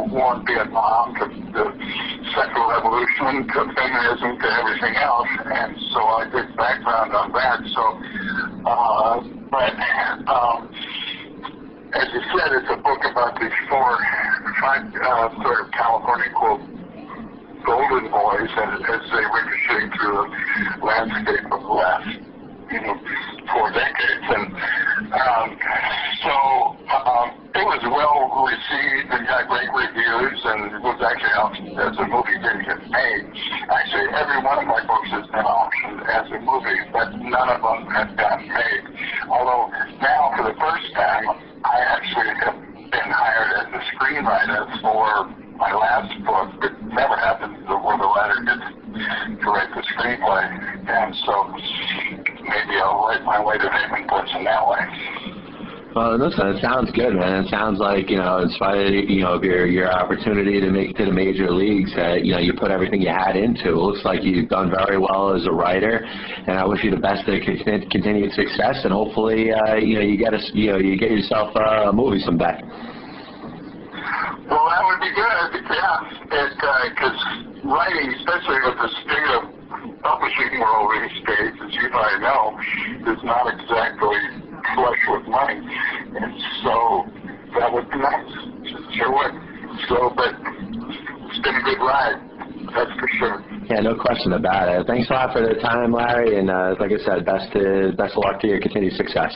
war 0.08 0.40
in 0.40 0.48
Vietnam 0.48 1.12
to 1.20 1.28
the 1.52 1.66
sexual 2.32 2.64
revolution 2.64 3.44
to 3.44 3.60
feminism 3.76 4.40
to 4.40 4.48
everything 4.56 4.96
else, 4.96 5.28
and 5.52 5.76
so 5.92 6.00
I 6.00 6.24
did 6.32 6.48
background 6.56 7.12
on 7.12 7.28
that. 7.36 7.60
So, 7.76 7.84
uh, 8.64 9.20
but 9.52 9.76
um, 10.32 10.72
as 11.92 12.08
you 12.08 12.22
said, 12.32 12.56
it's 12.56 12.72
a 12.72 12.80
book 12.80 13.04
about 13.04 13.36
these 13.36 13.52
four, 13.68 14.00
five 14.64 14.88
uh, 14.96 15.28
sort 15.44 15.60
of 15.60 15.68
California 15.76 16.32
quote 16.32 16.81
golden 17.64 18.10
boys 18.10 18.50
as, 18.50 18.80
as 18.82 19.02
they 19.10 19.24
ricochet 19.24 19.84
through 19.96 20.22
the 20.80 20.84
landscape 20.84 21.46
of 21.50 21.60
the 21.62 21.74
last, 21.74 22.08
you 22.70 22.80
know, 22.80 22.96
four 23.52 23.70
decades. 23.72 24.26
And 24.28 24.46
um, 25.12 25.48
so 26.24 26.34
um, 26.88 27.26
it 27.54 27.64
was 27.66 27.82
well 27.84 28.32
received 28.48 29.08
and 29.12 29.26
got 29.26 29.48
great 29.48 29.70
reviews 29.70 30.40
and 30.44 30.82
was 30.82 30.98
actually 31.04 31.34
out 31.36 31.52
as 31.52 31.96
a 31.98 32.06
movie 32.08 32.38
didn't 32.40 32.64
get 32.64 32.80
made. 32.90 33.24
Actually, 33.68 34.08
every 34.16 34.40
one 34.42 34.58
of 34.62 34.66
my 34.66 34.82
books 34.86 35.10
has 35.12 35.26
been 35.28 35.46
optioned 35.46 36.00
as 36.08 36.26
a 36.32 36.38
movie, 36.40 36.80
but 36.92 37.12
none 37.20 37.48
of 37.48 37.60
them 37.60 37.86
have 37.92 38.16
gotten 38.16 38.48
made. 38.48 38.84
Although 39.28 39.68
now, 40.00 40.32
for 40.36 40.44
the 40.48 40.56
first 40.56 40.88
time, 40.94 41.28
I 41.64 41.76
actually 41.94 42.32
have 42.42 42.58
been 42.90 43.10
hired 43.12 43.50
as 43.60 43.68
a 43.72 43.82
screenwriter 43.94 44.80
for 44.80 45.28
my 45.62 45.72
last 45.78 46.10
book, 46.26 46.50
it 46.58 46.74
never 46.90 47.14
happened 47.14 47.54
where 47.70 47.94
the 47.94 48.10
writer 48.10 48.42
gets 48.42 48.66
to 49.38 49.46
write 49.46 49.70
the 49.70 49.82
screenplay. 49.94 50.42
And 50.90 51.14
so 51.22 51.54
maybe 51.54 52.82
I'll 52.82 53.06
write 53.06 53.22
my 53.22 53.38
way 53.38 53.58
to 53.58 53.70
Nathan 53.70 54.10
Bliss 54.10 54.26
in 54.34 54.42
that 54.42 54.66
way. 54.66 54.82
Well, 55.94 56.18
listen, 56.18 56.48
it 56.48 56.60
sounds 56.62 56.90
good, 56.90 57.14
man. 57.14 57.44
It 57.44 57.50
sounds 57.50 57.78
like 57.78 58.10
you 58.10 58.16
know, 58.16 58.38
in 58.38 58.48
spite 58.50 58.80
of 58.80 58.90
you 58.90 59.20
know 59.22 59.34
of 59.34 59.44
your 59.44 59.66
your 59.66 59.92
opportunity 59.92 60.58
to 60.58 60.70
make 60.70 60.96
to 60.96 61.04
the 61.04 61.12
major 61.12 61.52
leagues, 61.52 61.94
that 61.94 62.24
you 62.24 62.32
know 62.32 62.40
you 62.40 62.54
put 62.54 62.70
everything 62.72 63.02
you 63.02 63.10
had 63.12 63.36
into. 63.36 63.68
It 63.68 63.76
looks 63.76 64.02
like 64.02 64.24
you've 64.24 64.48
done 64.48 64.70
very 64.70 64.96
well 64.96 65.36
as 65.36 65.44
a 65.46 65.52
writer, 65.52 66.00
and 66.02 66.58
I 66.58 66.64
wish 66.64 66.82
you 66.82 66.90
the 66.90 66.96
best 66.96 67.28
of 67.28 67.38
continued 67.44 68.32
success. 68.32 68.80
And 68.84 68.92
hopefully, 68.92 69.52
uh, 69.52 69.76
you 69.76 69.94
know, 69.96 70.00
you 70.00 70.16
get 70.16 70.32
a 70.32 70.40
you 70.54 70.72
know 70.72 70.78
you 70.78 70.96
get 70.96 71.10
yourself 71.10 71.54
uh, 71.54 71.90
a 71.90 71.92
movie 71.92 72.20
someday. 72.20 72.58
Well, 74.48 74.64
that 74.68 74.82
would 74.84 75.00
be 75.00 75.12
good, 75.14 75.62
yeah. 75.70 76.12
Because 76.26 77.18
writing, 77.64 78.08
especially 78.18 78.60
with 78.66 78.78
the 78.78 78.90
state 79.06 79.30
of 79.38 79.42
publishing 80.02 80.58
world 80.58 80.90
these 80.98 81.22
days, 81.26 81.54
as 81.62 81.72
you 81.74 81.88
probably 81.90 82.20
know, 82.20 82.58
is 83.12 83.22
not 83.24 83.46
exactly 83.54 84.18
flush 84.74 85.02
with 85.08 85.26
money. 85.28 85.60
And 85.62 86.32
so 86.62 87.06
that 87.58 87.72
would 87.72 87.88
be 87.90 87.98
nice. 87.98 88.32
Sure 88.96 89.12
would. 89.12 89.34
So, 89.88 90.12
but 90.16 90.34
it's 90.36 91.40
been 91.42 91.56
a 91.56 91.62
good 91.62 91.80
ride. 91.80 92.20
That's 92.74 92.92
for 92.98 93.08
sure. 93.18 93.44
Yeah, 93.70 93.80
no 93.80 93.94
question 93.94 94.32
about 94.32 94.68
it. 94.68 94.86
Thanks 94.86 95.10
a 95.10 95.12
lot 95.12 95.32
for 95.32 95.40
the 95.40 95.54
time, 95.60 95.92
Larry, 95.92 96.38
and 96.38 96.50
uh, 96.50 96.74
like 96.78 96.90
I 96.92 96.98
said, 97.04 97.24
best 97.24 97.52
to 97.52 97.92
best 97.96 98.16
of 98.16 98.24
luck 98.24 98.40
to 98.40 98.46
your 98.46 98.60
continued 98.60 98.94
success. 98.94 99.32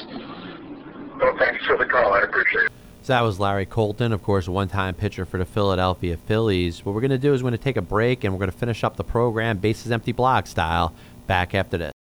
Well, 1.20 1.34
thanks 1.38 1.64
for 1.66 1.76
the 1.78 1.86
call. 1.86 2.12
I 2.12 2.22
appreciate 2.22 2.66
it. 2.66 2.72
So 3.06 3.12
that 3.12 3.20
was 3.20 3.38
Larry 3.38 3.66
Colton, 3.66 4.12
of 4.12 4.24
course, 4.24 4.48
one-time 4.48 4.96
pitcher 4.96 5.24
for 5.24 5.38
the 5.38 5.44
Philadelphia 5.44 6.16
Phillies. 6.16 6.84
What 6.84 6.92
we're 6.92 7.02
going 7.02 7.12
to 7.12 7.18
do 7.18 7.34
is 7.34 7.40
we're 7.40 7.50
going 7.50 7.58
to 7.58 7.64
take 7.64 7.76
a 7.76 7.80
break 7.80 8.24
and 8.24 8.34
we're 8.34 8.40
going 8.40 8.50
to 8.50 8.58
finish 8.58 8.82
up 8.82 8.96
the 8.96 9.04
program, 9.04 9.58
bases 9.58 9.92
empty 9.92 10.10
block 10.10 10.48
style, 10.48 10.92
back 11.28 11.54
after 11.54 11.78
this. 11.78 11.95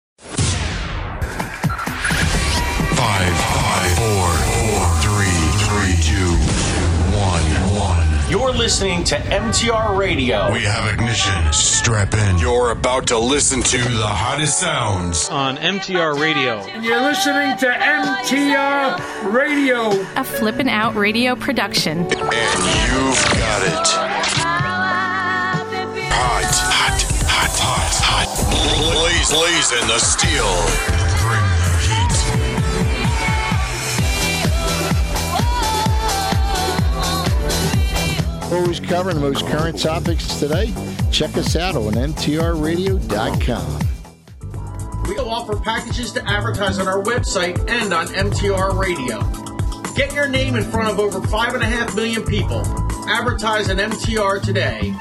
You're 8.53 8.61
listening 8.61 9.03
to 9.05 9.17
MTR 9.17 9.97
Radio. 9.97 10.53
We 10.53 10.61
have 10.65 10.93
ignition. 10.93 11.51
Strap 11.55 12.13
in. 12.13 12.37
You're 12.37 12.71
about 12.71 13.07
to 13.07 13.19
listen 13.19 13.63
to 13.63 13.79
the 13.79 14.07
hottest 14.07 14.61
sounds. 14.61 15.31
On 15.31 15.57
MTR 15.57 16.21
Radio. 16.21 16.63
You're 16.83 17.01
listening 17.01 17.57
to 17.57 17.69
MTR 17.69 19.33
Radio. 19.33 19.93
A 20.17 20.23
flippin' 20.23 20.69
out 20.69 20.95
radio 20.95 21.35
production. 21.35 22.01
And 22.01 22.11
you've 22.11 23.25
got 23.33 23.63
it. 23.63 23.89
Hot, 26.13 26.45
hot, 26.53 27.03
hot, 27.25 27.57
hot, 27.57 27.95
hot. 28.05 28.29
Blaze, 28.93 29.31
blazing 29.33 29.89
the 29.89 29.99
steel. 29.99 31.02
Always 38.53 38.81
covering 38.81 39.17
the 39.17 39.23
most 39.23 39.47
current 39.47 39.81
topics 39.81 40.39
today. 40.39 40.75
Check 41.11 41.39
us 41.39 41.57
out 41.57 41.75
on 41.75 41.95
mtrradio.com. 41.95 43.79
We 45.09 45.17
offer 45.17 45.57
packages 45.59 46.13
to 46.13 46.29
advertise 46.29 46.79
on 46.79 46.87
our 46.87 47.03
website 47.03 47.59
and 47.71 47.95
on 47.95 48.09
MTR 48.09 48.79
Radio. 48.79 49.21
Get 49.95 50.13
your 50.13 50.29
name 50.29 50.57
in 50.57 50.65
front 50.65 50.91
of 50.91 51.01
over 51.01 51.21
5.5 51.21 51.97
million 51.97 52.25
people. 52.25 52.63
Advertise 53.09 53.71
on 53.71 53.79
MTR 53.79 54.43
today. 54.43 54.95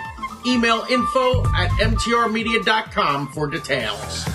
Email 0.47 0.85
info 0.89 1.43
at 1.53 1.69
mtrmedia.com 1.71 3.27
for 3.33 3.47
details. 3.47 4.25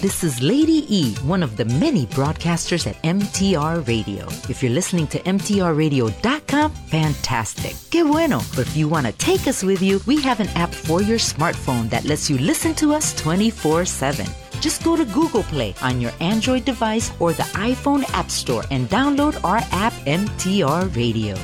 This 0.00 0.22
is 0.22 0.42
Lady 0.42 0.84
E, 0.94 1.14
one 1.22 1.42
of 1.42 1.56
the 1.56 1.64
many 1.64 2.06
broadcasters 2.08 2.86
at 2.86 3.02
MTR 3.02 3.86
Radio. 3.88 4.26
If 4.46 4.62
you're 4.62 4.72
listening 4.72 5.06
to 5.06 5.18
MTRRadio.com, 5.20 6.70
fantastic. 6.70 7.74
Que 7.90 8.04
bueno. 8.04 8.40
But 8.54 8.66
if 8.66 8.76
you 8.76 8.88
want 8.88 9.06
to 9.06 9.12
take 9.12 9.46
us 9.48 9.62
with 9.62 9.80
you, 9.80 10.00
we 10.06 10.20
have 10.20 10.40
an 10.40 10.48
app 10.50 10.74
for 10.74 11.00
your 11.00 11.16
smartphone 11.18 11.88
that 11.88 12.04
lets 12.04 12.28
you 12.28 12.36
listen 12.36 12.74
to 12.74 12.92
us 12.92 13.14
24 13.14 13.86
7. 13.86 14.26
Just 14.60 14.84
go 14.84 14.96
to 14.96 15.04
Google 15.06 15.44
Play 15.44 15.74
on 15.80 15.98
your 15.98 16.12
Android 16.20 16.66
device 16.66 17.10
or 17.18 17.32
the 17.32 17.48
iPhone 17.54 18.04
App 18.12 18.30
Store 18.30 18.64
and 18.70 18.90
download 18.90 19.42
our 19.44 19.58
app, 19.72 19.94
MTR 20.04 20.94
Radio. 20.94 21.36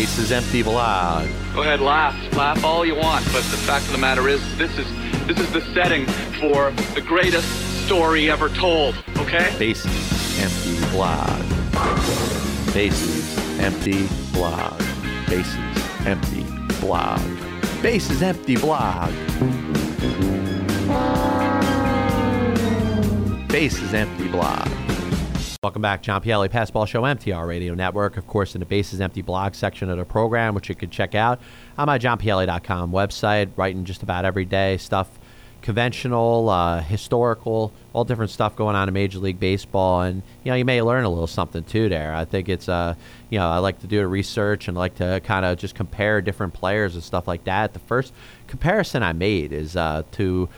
Bases 0.00 0.32
empty 0.32 0.62
blog. 0.62 1.28
Go 1.54 1.60
ahead, 1.60 1.82
laugh, 1.82 2.16
laugh 2.34 2.64
all 2.64 2.86
you 2.86 2.94
want, 2.94 3.22
but 3.34 3.42
the 3.50 3.58
fact 3.58 3.84
of 3.84 3.92
the 3.92 3.98
matter 3.98 4.30
is, 4.30 4.40
this 4.56 4.78
is 4.78 4.86
this 5.26 5.38
is 5.38 5.52
the 5.52 5.60
setting 5.74 6.06
for 6.40 6.70
the 6.94 7.02
greatest 7.02 7.84
story 7.84 8.30
ever 8.30 8.48
told. 8.48 8.94
Okay? 9.18 9.54
Bases 9.58 10.40
empty 10.40 10.90
blog. 10.90 11.42
Bases 12.72 13.38
empty 13.60 14.08
blog. 14.32 14.78
Bases 15.28 16.06
empty 16.06 16.46
blog. 16.80 17.20
Bases 17.82 18.22
empty 18.22 18.56
blog. 18.56 19.12
Bases 23.50 23.92
empty 23.92 24.28
blog. 24.28 24.89
Welcome 25.62 25.82
back, 25.82 26.00
John 26.00 26.22
Pielli, 26.22 26.48
Passball 26.48 26.88
Show, 26.88 27.02
MTR 27.02 27.46
Radio 27.46 27.74
Network. 27.74 28.16
Of 28.16 28.26
course, 28.26 28.54
in 28.54 28.60
the 28.60 28.64
Bases 28.64 28.98
Empty 28.98 29.20
blog 29.20 29.54
section 29.54 29.90
of 29.90 29.98
the 29.98 30.06
program, 30.06 30.54
which 30.54 30.70
you 30.70 30.74
can 30.74 30.88
check 30.88 31.14
out 31.14 31.38
on 31.76 31.84
my 31.84 31.98
johnpielli.com 31.98 32.90
website, 32.92 33.50
writing 33.56 33.84
just 33.84 34.02
about 34.02 34.24
every 34.24 34.46
day 34.46 34.78
stuff 34.78 35.18
conventional, 35.60 36.48
uh, 36.48 36.80
historical, 36.80 37.74
all 37.92 38.04
different 38.04 38.30
stuff 38.30 38.56
going 38.56 38.74
on 38.74 38.88
in 38.88 38.94
Major 38.94 39.18
League 39.18 39.38
Baseball, 39.38 40.00
and 40.00 40.22
you 40.44 40.50
know 40.50 40.56
you 40.56 40.64
may 40.64 40.80
learn 40.80 41.04
a 41.04 41.10
little 41.10 41.26
something 41.26 41.62
too 41.62 41.90
there. 41.90 42.14
I 42.14 42.24
think 42.24 42.48
it's 42.48 42.66
uh, 42.66 42.94
you 43.28 43.38
know 43.38 43.46
I 43.46 43.58
like 43.58 43.80
to 43.80 43.86
do 43.86 43.98
the 43.98 44.06
research 44.06 44.66
and 44.66 44.74
like 44.74 44.94
to 44.94 45.20
kind 45.24 45.44
of 45.44 45.58
just 45.58 45.74
compare 45.74 46.22
different 46.22 46.54
players 46.54 46.94
and 46.94 47.04
stuff 47.04 47.28
like 47.28 47.44
that. 47.44 47.74
The 47.74 47.80
first 47.80 48.14
comparison 48.46 49.02
I 49.02 49.12
made 49.12 49.52
is 49.52 49.76
uh, 49.76 50.04
to 50.12 50.48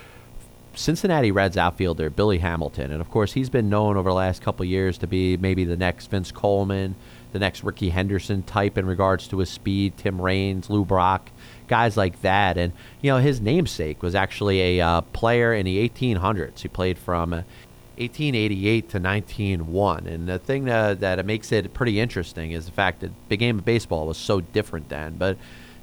Cincinnati 0.74 1.30
Reds 1.30 1.56
outfielder 1.56 2.10
Billy 2.10 2.38
Hamilton, 2.38 2.90
and 2.92 3.00
of 3.00 3.10
course 3.10 3.32
he's 3.32 3.50
been 3.50 3.68
known 3.68 3.96
over 3.96 4.10
the 4.10 4.14
last 4.14 4.42
couple 4.42 4.64
years 4.64 4.98
to 4.98 5.06
be 5.06 5.36
maybe 5.36 5.64
the 5.64 5.76
next 5.76 6.06
Vince 6.10 6.32
Coleman, 6.32 6.94
the 7.32 7.38
next 7.38 7.62
Rickey 7.62 7.90
Henderson 7.90 8.42
type 8.42 8.78
in 8.78 8.86
regards 8.86 9.28
to 9.28 9.38
his 9.38 9.50
speed. 9.50 9.96
Tim 9.96 10.20
Raines, 10.20 10.70
Lou 10.70 10.84
Brock, 10.84 11.30
guys 11.68 11.96
like 11.96 12.22
that, 12.22 12.56
and 12.56 12.72
you 13.00 13.10
know 13.10 13.18
his 13.18 13.40
namesake 13.40 14.02
was 14.02 14.14
actually 14.14 14.78
a 14.78 14.86
uh, 14.86 15.00
player 15.00 15.52
in 15.52 15.66
the 15.66 15.88
1800s. 15.88 16.60
He 16.60 16.68
played 16.68 16.98
from. 16.98 17.32
Uh, 17.32 17.42
1888 17.98 18.88
to 18.88 18.98
1901. 18.98 20.06
And 20.06 20.26
the 20.26 20.38
thing 20.38 20.64
that, 20.64 21.00
that 21.00 21.24
makes 21.26 21.52
it 21.52 21.74
pretty 21.74 22.00
interesting 22.00 22.52
is 22.52 22.64
the 22.64 22.72
fact 22.72 23.00
that 23.00 23.10
the 23.28 23.36
game 23.36 23.58
of 23.58 23.64
baseball 23.66 24.06
was 24.06 24.16
so 24.16 24.40
different 24.40 24.88
then. 24.88 25.16
But 25.18 25.36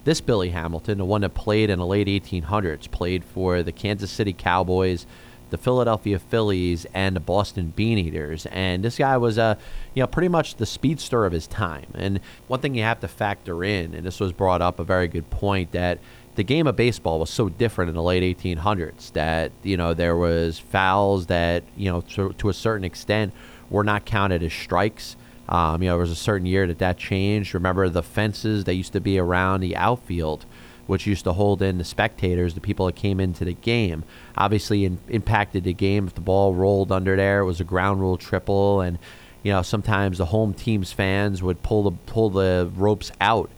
this 0.04 0.22
Billy 0.22 0.50
Hamilton, 0.50 0.97
the 0.97 1.06
one 1.06 1.22
that 1.22 1.34
played 1.34 1.70
in 1.70 1.80
the 1.80 1.86
late 1.86 2.08
1800s, 2.08 2.89
played 2.91 3.24
for 3.24 3.64
the 3.64 3.72
Kansas 3.72 4.12
City 4.12 4.34
Cowboys, 4.34 5.06
the 5.50 5.58
Philadelphia 5.58 6.20
Phillies, 6.20 6.86
and 6.93 7.16
the 7.16 7.20
Boston 7.20 7.74
Beaneaters. 7.76 8.47
And 8.52 8.84
this 8.84 8.97
guy 8.97 9.18
was, 9.18 9.38
uh, 9.38 9.56
you 9.93 10.02
know, 10.02 10.08
pretty 10.08 10.28
much 10.28 10.56
the 10.56 10.66
speedster 10.66 11.26
of 11.26 11.32
his 11.32 11.47
time. 11.47 11.88
And 11.93 12.20
one 12.47 12.60
thing 12.60 12.76
you 12.76 12.84
have 12.84 13.00
to 13.02 13.08
factor 13.08 13.64
in, 13.64 13.93
and 13.93 14.06
this 14.06 14.20
was 14.20 14.32
brought 14.32 14.62
up 14.62 14.80
a 14.80 14.84
very 14.84 15.08
good 15.08 15.30
point, 15.30 15.72
that 15.72 16.00
the 16.36 16.43
game 16.43 16.68
of 16.68 16.76
baseball 16.76 17.20
was 17.20 17.30
so 17.30 17.50
different 17.50 17.89
in 17.89 17.95
the 17.95 18.02
late 18.02 18.38
1800s 18.38 19.12
that 19.12 19.52
you 19.62 19.76
know 19.76 19.93
there 19.93 20.16
was 20.16 20.58
fouls 20.58 21.26
that 21.26 21.64
you 21.76 21.91
know 21.91 22.00
to, 22.02 22.32
to 22.34 22.47
a 22.47 22.54
certain 22.54 22.86
extent 22.86 23.34
were 23.70 23.84
not 23.84 24.06
counted 24.06 24.41
as 24.41 24.54
strikes. 24.54 25.18
Um, 25.50 25.82
you 25.82 25.89
know, 25.89 25.93
there 25.93 26.02
was 26.02 26.12
a 26.12 26.16
certain 26.16 26.45
year 26.45 26.68
that 26.68 26.78
that 26.78 26.97
changed. 26.97 27.54
Remember 27.54 27.89
the 27.89 28.04
fences 28.04 28.64
that 28.66 28.76
used 28.76 28.93
to 28.93 29.02
be 29.02 29.18
around 29.18 29.62
the 29.62 29.76
outfield, 29.76 30.45
which 30.86 31.08
used 31.08 31.24
to 31.24 31.34
hold 31.34 31.62
in 31.62 31.80
the 31.80 31.84
spectators, 31.84 32.54
the 32.54 32.62
people 32.62 32.86
that 32.86 32.95
came 32.95 33.20
into 33.20 33.43
the 33.43 33.56
game. 33.56 34.04
Obviously, 34.38 34.86
in, 34.86 35.00
impacted 35.10 35.64
the 35.64 35.74
game 35.74 36.06
if 36.08 36.14
the 36.14 36.22
ball 36.22 36.54
rolled 36.54 36.91
under 36.91 37.16
there. 37.16 37.39
It 37.39 37.45
was 37.45 37.60
a 37.60 37.66
ground 37.66 38.00
rule 38.00 38.16
triple, 38.16 38.82
and 38.82 39.00
you 39.41 39.52
know 39.52 39.64
sometimes 39.64 40.20
the 40.20 40.26
home 40.26 40.54
team's 40.54 40.91
fans 40.91 41.41
would 41.41 41.64
pull 41.64 41.84
the 41.84 41.91
pull 42.06 42.30
the 42.30 42.72
ropes 42.76 43.12
out 43.20 43.50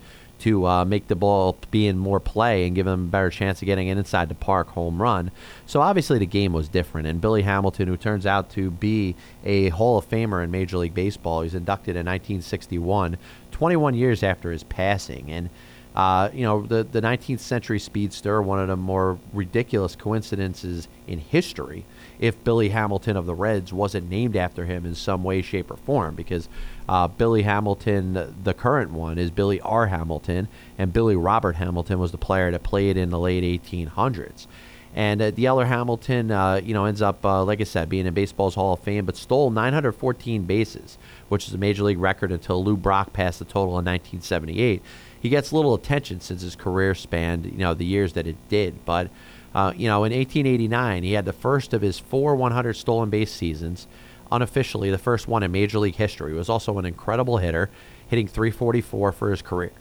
to 0.41 0.67
uh, 0.67 0.85
make 0.85 1.07
the 1.07 1.15
ball 1.15 1.57
be 1.69 1.87
in 1.87 1.97
more 1.97 2.19
play 2.19 2.65
and 2.65 2.75
give 2.75 2.85
them 2.85 3.05
a 3.05 3.07
better 3.07 3.29
chance 3.29 3.61
of 3.61 3.65
getting 3.65 3.89
an 3.89 3.97
inside 3.97 4.29
the 4.29 4.35
park 4.35 4.69
home 4.69 5.01
run. 5.01 5.31
So 5.65 5.81
obviously 5.81 6.19
the 6.19 6.25
game 6.25 6.53
was 6.53 6.67
different. 6.67 7.07
And 7.07 7.21
Billy 7.21 7.43
Hamilton, 7.43 7.87
who 7.87 7.97
turns 7.97 8.25
out 8.25 8.49
to 8.51 8.71
be 8.71 9.15
a 9.43 9.69
Hall 9.69 9.97
of 9.97 10.09
Famer 10.09 10.43
in 10.43 10.51
Major 10.51 10.77
League 10.77 10.93
Baseball, 10.93 11.41
he's 11.41 11.55
inducted 11.55 11.95
in 11.95 12.05
1961, 12.05 13.17
21 13.51 13.93
years 13.93 14.23
after 14.23 14.51
his 14.51 14.63
passing. 14.63 15.31
And 15.31 15.49
uh, 15.93 16.29
you 16.33 16.43
know, 16.43 16.65
the, 16.65 16.83
the 16.83 17.01
19th 17.01 17.39
century 17.39 17.79
speedster, 17.79 18.41
one 18.41 18.59
of 18.59 18.69
the 18.69 18.77
more 18.77 19.19
ridiculous 19.33 19.95
coincidences 19.95 20.87
in 21.05 21.19
history, 21.19 21.83
if 22.19 22.41
Billy 22.45 22.69
Hamilton 22.69 23.17
of 23.17 23.25
the 23.25 23.35
Reds 23.35 23.73
wasn't 23.73 24.09
named 24.09 24.37
after 24.37 24.65
him 24.65 24.85
in 24.85 24.95
some 24.95 25.23
way, 25.23 25.41
shape, 25.41 25.69
or 25.69 25.75
form, 25.75 26.15
because 26.15 26.47
uh, 26.89 27.07
Billy 27.07 27.43
Hamilton, 27.43 28.35
the 28.43 28.53
current 28.53 28.91
one, 28.91 29.17
is 29.17 29.31
Billy 29.31 29.61
R. 29.61 29.87
Hamilton, 29.87 30.47
and 30.77 30.91
Billy 30.91 31.15
Robert 31.15 31.55
Hamilton 31.55 31.99
was 31.99 32.11
the 32.11 32.17
player 32.17 32.51
that 32.51 32.63
played 32.63 32.97
in 32.97 33.09
the 33.09 33.19
late 33.19 33.43
1800s. 33.43 34.47
And 34.93 35.21
uh, 35.21 35.31
the 35.31 35.45
Eller 35.45 35.65
Hamilton, 35.65 36.31
uh, 36.31 36.59
you 36.61 36.73
know, 36.73 36.85
ends 36.85 37.01
up, 37.01 37.25
uh, 37.25 37.43
like 37.45 37.61
I 37.61 37.63
said, 37.63 37.87
being 37.87 38.05
in 38.05 38.13
baseball's 38.13 38.55
Hall 38.55 38.73
of 38.73 38.81
Fame, 38.81 39.05
but 39.05 39.15
stole 39.15 39.49
914 39.49 40.43
bases, 40.43 40.97
which 41.29 41.47
is 41.47 41.53
a 41.53 41.57
major 41.57 41.83
league 41.83 41.99
record 41.99 42.31
until 42.31 42.63
Lou 42.63 42.75
Brock 42.75 43.13
passed 43.13 43.39
the 43.39 43.45
total 43.45 43.79
in 43.79 43.85
1978. 43.85 44.81
He 45.21 45.29
gets 45.29 45.53
little 45.53 45.75
attention 45.75 46.19
since 46.19 46.41
his 46.41 46.55
career 46.55 46.93
spanned, 46.93 47.45
you 47.45 47.59
know, 47.59 47.73
the 47.73 47.85
years 47.85 48.13
that 48.13 48.27
it 48.27 48.35
did. 48.49 48.83
But, 48.83 49.09
uh, 49.55 49.71
you 49.77 49.87
know, 49.87 50.03
in 50.03 50.11
1889, 50.11 51.03
he 51.03 51.13
had 51.13 51.25
the 51.25 51.31
first 51.31 51.73
of 51.73 51.81
his 51.81 51.97
four 51.99 52.35
100 52.35 52.73
stolen 52.73 53.09
base 53.09 53.31
seasons 53.31 53.87
unofficially 54.31 54.89
the 54.89 54.97
first 54.97 55.27
one 55.27 55.43
in 55.43 55.51
Major 55.51 55.79
League 55.79 55.95
history. 55.95 56.31
He 56.31 56.37
was 56.37 56.49
also 56.49 56.77
an 56.77 56.85
incredible 56.85 57.37
hitter, 57.37 57.69
hitting 58.07 58.27
344 58.27 59.11
for 59.11 59.31
his 59.31 59.41
career. 59.41 59.71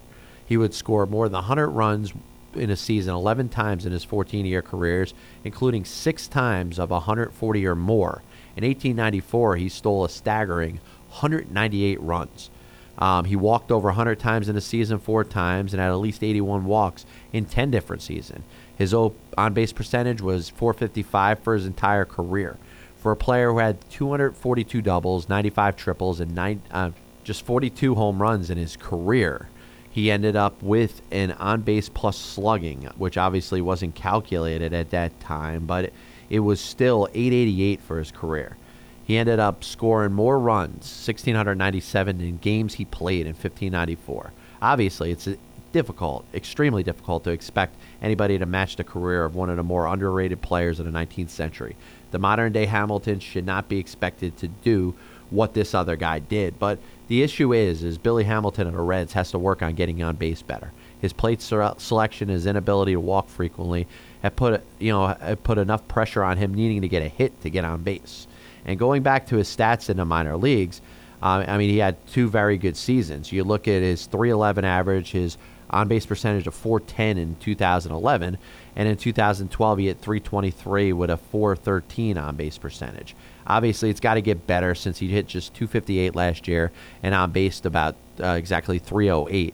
He 0.44 0.56
would 0.56 0.74
score 0.74 1.06
more 1.06 1.28
than 1.28 1.34
100 1.34 1.68
runs 1.68 2.12
in 2.54 2.70
a 2.70 2.76
season 2.76 3.14
11 3.14 3.48
times 3.48 3.86
in 3.86 3.92
his 3.92 4.04
14 4.04 4.44
year 4.44 4.62
careers, 4.62 5.14
including 5.44 5.84
six 5.84 6.26
times 6.26 6.78
of 6.78 6.90
140 6.90 7.66
or 7.66 7.74
more. 7.74 8.22
In 8.56 8.64
1894, 8.64 9.56
he 9.56 9.68
stole 9.68 10.04
a 10.04 10.08
staggering 10.08 10.80
198 11.08 12.00
runs. 12.00 12.50
Um, 12.98 13.24
he 13.24 13.36
walked 13.36 13.72
over 13.72 13.88
100 13.88 14.18
times 14.18 14.48
in 14.48 14.56
a 14.56 14.60
season 14.60 14.98
four 14.98 15.24
times 15.24 15.72
and 15.72 15.80
had 15.80 15.90
at 15.90 15.94
least 15.94 16.22
81 16.22 16.64
walks 16.64 17.06
in 17.32 17.46
10 17.46 17.70
different 17.70 18.02
seasons. 18.02 18.44
His 18.76 18.92
on 18.92 19.54
base 19.54 19.72
percentage 19.72 20.20
was 20.20 20.50
455 20.50 21.38
for 21.40 21.54
his 21.54 21.66
entire 21.66 22.04
career. 22.04 22.58
For 23.00 23.12
a 23.12 23.16
player 23.16 23.50
who 23.50 23.58
had 23.58 23.78
242 23.90 24.82
doubles, 24.82 25.26
95 25.26 25.74
triples, 25.74 26.20
and 26.20 26.34
nine, 26.34 26.60
uh, 26.70 26.90
just 27.24 27.46
42 27.46 27.94
home 27.94 28.20
runs 28.20 28.50
in 28.50 28.58
his 28.58 28.76
career, 28.76 29.48
he 29.90 30.10
ended 30.10 30.36
up 30.36 30.62
with 30.62 31.00
an 31.10 31.32
on 31.32 31.62
base 31.62 31.88
plus 31.88 32.18
slugging, 32.18 32.82
which 32.98 33.16
obviously 33.16 33.62
wasn't 33.62 33.94
calculated 33.94 34.74
at 34.74 34.90
that 34.90 35.18
time, 35.18 35.64
but 35.64 35.92
it, 36.28 36.40
was 36.40 36.60
still 36.60 37.08
888 37.14 37.80
for 37.80 37.98
his 37.98 38.12
career. 38.12 38.58
He 39.04 39.16
ended 39.16 39.40
up 39.40 39.64
scoring 39.64 40.12
more 40.12 40.38
runs, 40.38 40.84
1,697 40.84 42.20
in 42.20 42.36
games 42.36 42.74
he 42.74 42.84
played 42.84 43.22
in 43.22 43.32
1594. 43.32 44.30
Obviously, 44.60 45.10
it's 45.10 45.26
difficult, 45.72 46.26
extremely 46.34 46.82
difficult 46.82 47.24
to 47.24 47.30
expect 47.30 47.76
anybody 48.02 48.38
to 48.38 48.46
match 48.46 48.76
the 48.76 48.84
career 48.84 49.24
of 49.24 49.34
one 49.34 49.48
of 49.48 49.56
the 49.56 49.62
more 49.62 49.86
underrated 49.86 50.42
players 50.42 50.78
of 50.78 50.86
the 50.86 50.92
19th 50.92 51.30
century. 51.30 51.76
The 52.10 52.18
modern 52.18 52.52
day 52.52 52.66
Hamilton 52.66 53.20
should 53.20 53.46
not 53.46 53.68
be 53.68 53.78
expected 53.78 54.36
to 54.38 54.48
do 54.48 54.94
what 55.30 55.54
this 55.54 55.74
other 55.74 55.96
guy 55.96 56.18
did. 56.18 56.58
But 56.58 56.78
the 57.08 57.22
issue 57.22 57.52
is, 57.52 57.82
is 57.82 57.98
Billy 57.98 58.24
Hamilton 58.24 58.66
of 58.66 58.74
the 58.74 58.80
Reds 58.80 59.12
has 59.12 59.30
to 59.30 59.38
work 59.38 59.62
on 59.62 59.74
getting 59.74 60.02
on 60.02 60.16
base 60.16 60.42
better. 60.42 60.72
His 61.00 61.12
plate 61.12 61.40
selection, 61.40 62.28
his 62.28 62.46
inability 62.46 62.92
to 62.92 63.00
walk 63.00 63.28
frequently, 63.28 63.86
have 64.22 64.36
put 64.36 64.62
you 64.78 64.92
know 64.92 65.06
have 65.06 65.42
put 65.42 65.56
enough 65.56 65.86
pressure 65.88 66.22
on 66.22 66.36
him 66.36 66.52
needing 66.52 66.82
to 66.82 66.88
get 66.88 67.02
a 67.02 67.08
hit 67.08 67.40
to 67.42 67.50
get 67.50 67.64
on 67.64 67.82
base. 67.82 68.26
And 68.64 68.78
going 68.78 69.02
back 69.02 69.26
to 69.28 69.36
his 69.36 69.48
stats 69.48 69.88
in 69.88 69.96
the 69.96 70.04
minor 70.04 70.36
leagues, 70.36 70.82
uh, 71.22 71.44
I 71.46 71.58
mean, 71.58 71.70
he 71.70 71.78
had 71.78 71.96
two 72.08 72.28
very 72.28 72.58
good 72.58 72.76
seasons. 72.76 73.32
You 73.32 73.44
look 73.44 73.68
at 73.68 73.82
his 73.82 74.06
311 74.06 74.64
average, 74.64 75.12
his 75.12 75.38
on 75.70 75.88
base 75.88 76.04
percentage 76.04 76.46
of 76.46 76.54
410 76.54 77.18
in 77.18 77.36
2011, 77.36 78.38
and 78.80 78.88
in 78.88 78.96
2012 78.96 79.78
he 79.78 79.86
hit 79.88 79.98
323 79.98 80.94
with 80.94 81.10
a 81.10 81.18
413 81.18 82.16
on 82.16 82.34
base 82.34 82.56
percentage. 82.56 83.14
Obviously, 83.46 83.90
it's 83.90 84.00
got 84.00 84.14
to 84.14 84.22
get 84.22 84.46
better 84.46 84.74
since 84.74 85.00
he 85.00 85.08
hit 85.08 85.26
just 85.26 85.52
258 85.52 86.14
last 86.16 86.48
year 86.48 86.72
and 87.02 87.14
on 87.14 87.30
base 87.30 87.62
about 87.66 87.94
uh, 88.22 88.28
exactly 88.28 88.78
308. 88.78 89.52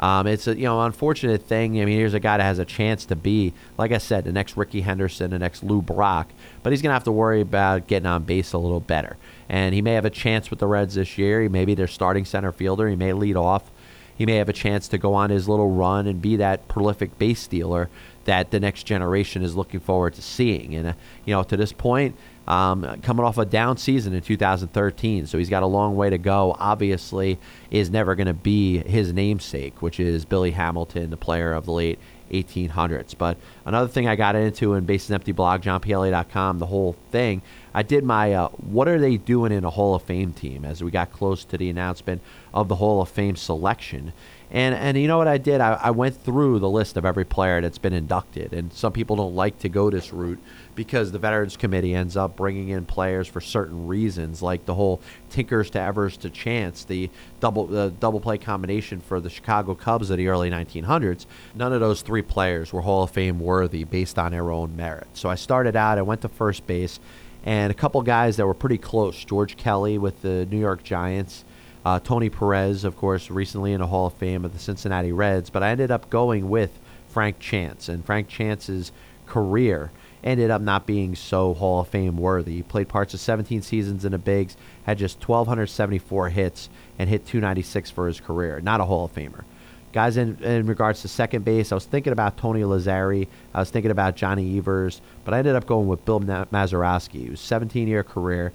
Um, 0.00 0.26
it's 0.26 0.48
a 0.48 0.56
you 0.56 0.64
know 0.64 0.82
unfortunate 0.82 1.42
thing. 1.42 1.80
I 1.80 1.84
mean, 1.84 1.96
here's 1.96 2.14
a 2.14 2.20
guy 2.20 2.38
that 2.38 2.42
has 2.42 2.58
a 2.58 2.64
chance 2.64 3.04
to 3.06 3.14
be, 3.14 3.52
like 3.78 3.92
I 3.92 3.98
said, 3.98 4.24
the 4.24 4.32
next 4.32 4.56
Rickey 4.56 4.80
Henderson, 4.80 5.30
the 5.30 5.38
next 5.38 5.62
Lou 5.62 5.80
Brock, 5.80 6.30
but 6.64 6.72
he's 6.72 6.82
gonna 6.82 6.94
have 6.94 7.04
to 7.04 7.12
worry 7.12 7.42
about 7.42 7.86
getting 7.86 8.06
on 8.06 8.24
base 8.24 8.54
a 8.54 8.58
little 8.58 8.80
better. 8.80 9.16
And 9.48 9.72
he 9.72 9.82
may 9.82 9.92
have 9.92 10.04
a 10.04 10.10
chance 10.10 10.50
with 10.50 10.58
the 10.58 10.66
Reds 10.66 10.96
this 10.96 11.16
year. 11.16 11.42
He 11.42 11.48
may 11.48 11.64
be 11.64 11.76
their 11.76 11.86
starting 11.86 12.24
center 12.24 12.50
fielder. 12.50 12.88
He 12.88 12.96
may 12.96 13.12
lead 13.12 13.36
off. 13.36 13.70
He 14.16 14.26
may 14.26 14.36
have 14.36 14.48
a 14.48 14.54
chance 14.54 14.88
to 14.88 14.98
go 14.98 15.14
on 15.14 15.30
his 15.30 15.48
little 15.48 15.70
run 15.70 16.06
and 16.06 16.22
be 16.22 16.36
that 16.36 16.68
prolific 16.68 17.18
base 17.18 17.40
stealer 17.40 17.88
that 18.24 18.50
the 18.50 18.60
next 18.60 18.84
generation 18.84 19.42
is 19.42 19.54
looking 19.54 19.80
forward 19.80 20.14
to 20.14 20.22
seeing. 20.22 20.74
And 20.74 20.88
uh, 20.88 20.92
you 21.24 21.34
know, 21.34 21.42
to 21.42 21.56
this 21.56 21.72
point, 21.72 22.16
um, 22.46 23.00
coming 23.02 23.24
off 23.24 23.38
a 23.38 23.44
down 23.44 23.76
season 23.76 24.12
in 24.12 24.20
2013, 24.20 25.26
so 25.26 25.38
he's 25.38 25.48
got 25.48 25.62
a 25.62 25.66
long 25.66 25.96
way 25.96 26.10
to 26.10 26.18
go. 26.18 26.54
Obviously, 26.58 27.38
is 27.70 27.90
never 27.90 28.14
going 28.14 28.26
to 28.26 28.34
be 28.34 28.78
his 28.78 29.12
namesake, 29.12 29.80
which 29.80 29.98
is 29.98 30.24
Billy 30.24 30.50
Hamilton, 30.50 31.10
the 31.10 31.16
player 31.16 31.52
of 31.52 31.64
the 31.64 31.72
late 31.72 31.98
1800s. 32.30 33.16
But 33.16 33.36
another 33.64 33.88
thing 33.88 34.08
I 34.08 34.16
got 34.16 34.36
into 34.36 34.74
in 34.74 34.84
Bases 34.84 35.10
Empty 35.10 35.32
blog, 35.32 35.62
johnpielli.com, 35.62 36.58
the 36.58 36.66
whole 36.66 36.96
thing, 37.10 37.42
I 37.72 37.82
did 37.82 38.04
my 38.04 38.32
uh, 38.32 38.48
what 38.48 38.88
are 38.88 38.98
they 38.98 39.16
doing 39.16 39.52
in 39.52 39.64
a 39.64 39.70
Hall 39.70 39.94
of 39.94 40.02
Fame 40.02 40.32
team 40.32 40.64
as 40.64 40.82
we 40.82 40.90
got 40.90 41.12
close 41.12 41.44
to 41.44 41.58
the 41.58 41.68
announcement 41.68 42.22
of 42.52 42.68
the 42.68 42.76
Hall 42.76 43.02
of 43.02 43.08
Fame 43.08 43.36
selection. 43.36 44.12
And 44.50 44.74
and 44.74 44.96
you 44.96 45.08
know 45.08 45.18
what 45.18 45.26
I 45.28 45.38
did? 45.38 45.60
I, 45.60 45.74
I 45.74 45.90
went 45.90 46.22
through 46.22 46.60
the 46.60 46.68
list 46.68 46.96
of 46.96 47.04
every 47.04 47.24
player 47.24 47.60
that's 47.60 47.78
been 47.78 47.92
inducted. 47.92 48.52
And 48.52 48.72
some 48.72 48.92
people 48.92 49.16
don't 49.16 49.34
like 49.34 49.58
to 49.60 49.68
go 49.68 49.90
this 49.90 50.12
route 50.12 50.38
because 50.74 51.12
the 51.12 51.18
Veterans 51.18 51.56
Committee 51.56 51.94
ends 51.94 52.16
up 52.16 52.36
bringing 52.36 52.68
in 52.68 52.84
players 52.84 53.28
for 53.28 53.40
certain 53.40 53.86
reasons, 53.86 54.42
like 54.42 54.64
the 54.66 54.74
whole 54.74 55.00
Tinkers 55.30 55.70
to 55.70 55.80
Evers 55.80 56.16
to 56.18 56.30
Chance, 56.30 56.84
the 56.84 57.10
double 57.40 57.66
the 57.66 57.92
double 58.00 58.20
play 58.20 58.38
combination 58.38 59.00
for 59.00 59.20
the 59.20 59.30
Chicago 59.30 59.74
Cubs 59.74 60.10
of 60.10 60.16
the 60.16 60.28
early 60.28 60.50
1900s. 60.50 61.26
None 61.54 61.72
of 61.72 61.80
those 61.80 62.02
three 62.02 62.22
players 62.22 62.72
were 62.72 62.82
Hall 62.82 63.04
of 63.04 63.10
Fame 63.10 63.40
worthy 63.40 63.84
based 63.84 64.18
on 64.18 64.32
their 64.32 64.50
own 64.50 64.76
merit. 64.76 65.06
So 65.14 65.28
I 65.28 65.34
started 65.34 65.76
out. 65.76 65.98
I 65.98 66.02
went 66.02 66.22
to 66.22 66.28
first 66.28 66.66
base, 66.66 67.00
and 67.44 67.70
a 67.70 67.74
couple 67.74 68.00
guys 68.02 68.36
that 68.36 68.46
were 68.46 68.54
pretty 68.54 68.78
close. 68.78 69.24
George 69.24 69.56
Kelly 69.56 69.98
with 69.98 70.22
the 70.22 70.46
New 70.46 70.58
York 70.58 70.82
Giants. 70.82 71.44
Uh, 71.84 72.00
Tony 72.00 72.30
Perez, 72.30 72.84
of 72.84 72.96
course, 72.96 73.30
recently 73.30 73.74
in 73.74 73.80
the 73.80 73.86
Hall 73.86 74.06
of 74.06 74.14
Fame 74.14 74.46
of 74.46 74.54
the 74.54 74.58
Cincinnati 74.58 75.12
Reds, 75.12 75.50
but 75.50 75.62
I 75.62 75.68
ended 75.68 75.90
up 75.90 76.08
going 76.08 76.48
with 76.48 76.78
Frank 77.10 77.38
Chance. 77.38 77.90
And 77.90 78.02
Frank 78.02 78.26
Chance's 78.26 78.90
career 79.26 79.90
ended 80.24 80.50
up 80.50 80.62
not 80.62 80.86
being 80.86 81.14
so 81.14 81.54
Hall 81.54 81.80
of 81.80 81.88
Fame 81.88 82.16
worthy. 82.16 82.56
He 82.56 82.62
played 82.62 82.88
parts 82.88 83.14
of 83.14 83.20
17 83.20 83.62
seasons 83.62 84.04
in 84.04 84.12
the 84.12 84.18
bigs, 84.18 84.56
had 84.84 84.98
just 84.98 85.28
1,274 85.28 86.30
hits, 86.30 86.70
and 86.98 87.08
hit 87.08 87.26
296 87.26 87.90
for 87.90 88.06
his 88.06 88.20
career. 88.20 88.60
Not 88.60 88.80
a 88.80 88.84
Hall 88.84 89.04
of 89.04 89.14
Famer. 89.14 89.44
Guys, 89.92 90.16
in, 90.16 90.42
in 90.42 90.66
regards 90.66 91.02
to 91.02 91.08
second 91.08 91.44
base, 91.44 91.70
I 91.70 91.76
was 91.76 91.84
thinking 91.84 92.12
about 92.12 92.36
Tony 92.36 92.62
Lazzeri. 92.62 93.28
I 93.52 93.60
was 93.60 93.70
thinking 93.70 93.92
about 93.92 94.16
Johnny 94.16 94.58
Evers, 94.58 95.00
but 95.24 95.34
I 95.34 95.38
ended 95.38 95.54
up 95.54 95.66
going 95.66 95.86
with 95.86 96.04
Bill 96.04 96.18
Mazeroski, 96.18 97.28
who's 97.28 97.40
17 97.40 97.86
year 97.86 98.02
career, 98.02 98.52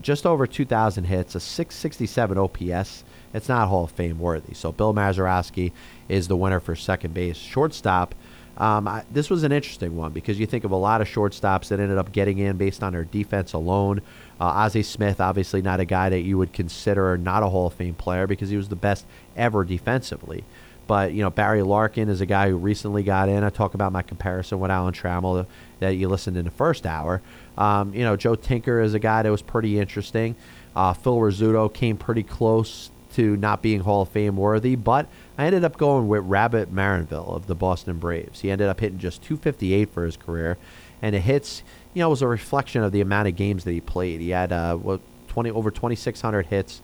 just 0.00 0.24
over 0.24 0.46
2,000 0.46 1.04
hits, 1.04 1.34
a 1.34 1.40
667 1.40 2.38
OPS. 2.38 3.04
It's 3.34 3.48
not 3.50 3.68
Hall 3.68 3.84
of 3.84 3.90
Fame 3.90 4.18
worthy. 4.18 4.54
So 4.54 4.72
Bill 4.72 4.94
Mazeroski 4.94 5.72
is 6.08 6.28
the 6.28 6.36
winner 6.36 6.60
for 6.60 6.74
second 6.74 7.12
base. 7.12 7.36
Shortstop, 7.36 8.14
um, 8.56 8.88
I, 8.88 9.04
this 9.10 9.28
was 9.28 9.42
an 9.42 9.52
interesting 9.52 9.96
one 9.96 10.12
because 10.12 10.38
you 10.38 10.46
think 10.46 10.64
of 10.64 10.70
a 10.70 10.76
lot 10.76 11.00
of 11.00 11.08
shortstops 11.08 11.68
that 11.68 11.78
ended 11.78 11.98
up 11.98 12.12
getting 12.12 12.38
in 12.38 12.56
based 12.56 12.82
on 12.82 12.92
their 12.92 13.04
defense 13.04 13.52
alone. 13.52 14.00
Uh, 14.40 14.44
Ozzie 14.44 14.82
Smith, 14.82 15.20
obviously 15.20 15.60
not 15.60 15.80
a 15.80 15.84
guy 15.84 16.08
that 16.08 16.20
you 16.20 16.38
would 16.38 16.52
consider 16.52 17.18
not 17.18 17.42
a 17.42 17.48
Hall 17.48 17.66
of 17.66 17.74
Fame 17.74 17.94
player 17.94 18.26
because 18.26 18.48
he 18.48 18.56
was 18.56 18.68
the 18.68 18.76
best 18.76 19.04
ever 19.36 19.64
defensively. 19.64 20.44
But 20.86 21.12
you 21.12 21.22
know 21.22 21.30
Barry 21.30 21.62
Larkin 21.62 22.08
is 22.08 22.20
a 22.20 22.26
guy 22.26 22.48
who 22.48 22.56
recently 22.56 23.02
got 23.02 23.28
in. 23.28 23.42
I 23.42 23.50
talk 23.50 23.74
about 23.74 23.92
my 23.92 24.02
comparison 24.02 24.60
with 24.60 24.70
Alan 24.70 24.94
Trammell 24.94 25.46
that 25.80 25.90
you 25.90 26.08
listened 26.08 26.36
in 26.36 26.44
the 26.44 26.50
first 26.50 26.86
hour. 26.86 27.20
Um, 27.58 27.92
you 27.92 28.04
know 28.04 28.16
Joe 28.16 28.36
Tinker 28.36 28.80
is 28.80 28.94
a 28.94 28.98
guy 28.98 29.22
that 29.22 29.30
was 29.30 29.42
pretty 29.42 29.78
interesting. 29.78 30.36
Uh, 30.74 30.92
Phil 30.92 31.16
Rizzuto 31.16 31.72
came 31.72 31.96
pretty 31.96 32.22
close 32.22 32.90
to 33.14 33.36
not 33.36 33.62
being 33.62 33.80
Hall 33.80 34.02
of 34.02 34.10
Fame 34.10 34.36
worthy, 34.36 34.76
but 34.76 35.08
I 35.38 35.44
ended 35.46 35.64
up 35.64 35.76
going 35.76 36.08
with 36.08 36.24
Rabbit 36.24 36.74
Maranville 36.74 37.34
of 37.34 37.46
the 37.46 37.54
Boston 37.54 37.98
Braves. 37.98 38.40
He 38.40 38.50
ended 38.50 38.68
up 38.68 38.80
hitting 38.80 38.98
just 38.98 39.22
258 39.22 39.90
for 39.90 40.04
his 40.04 40.16
career, 40.16 40.56
and 41.02 41.14
the 41.14 41.20
hits, 41.20 41.62
you 41.92 42.00
know, 42.00 42.08
was 42.08 42.22
a 42.22 42.28
reflection 42.28 42.82
of 42.82 42.92
the 42.92 43.02
amount 43.02 43.28
of 43.28 43.36
games 43.36 43.64
that 43.64 43.72
he 43.72 43.80
played. 43.80 44.20
He 44.20 44.30
had 44.30 44.50
uh, 44.50 44.76
what, 44.76 45.00
20 45.28 45.50
over 45.50 45.70
2,600 45.70 46.46
hits. 46.46 46.80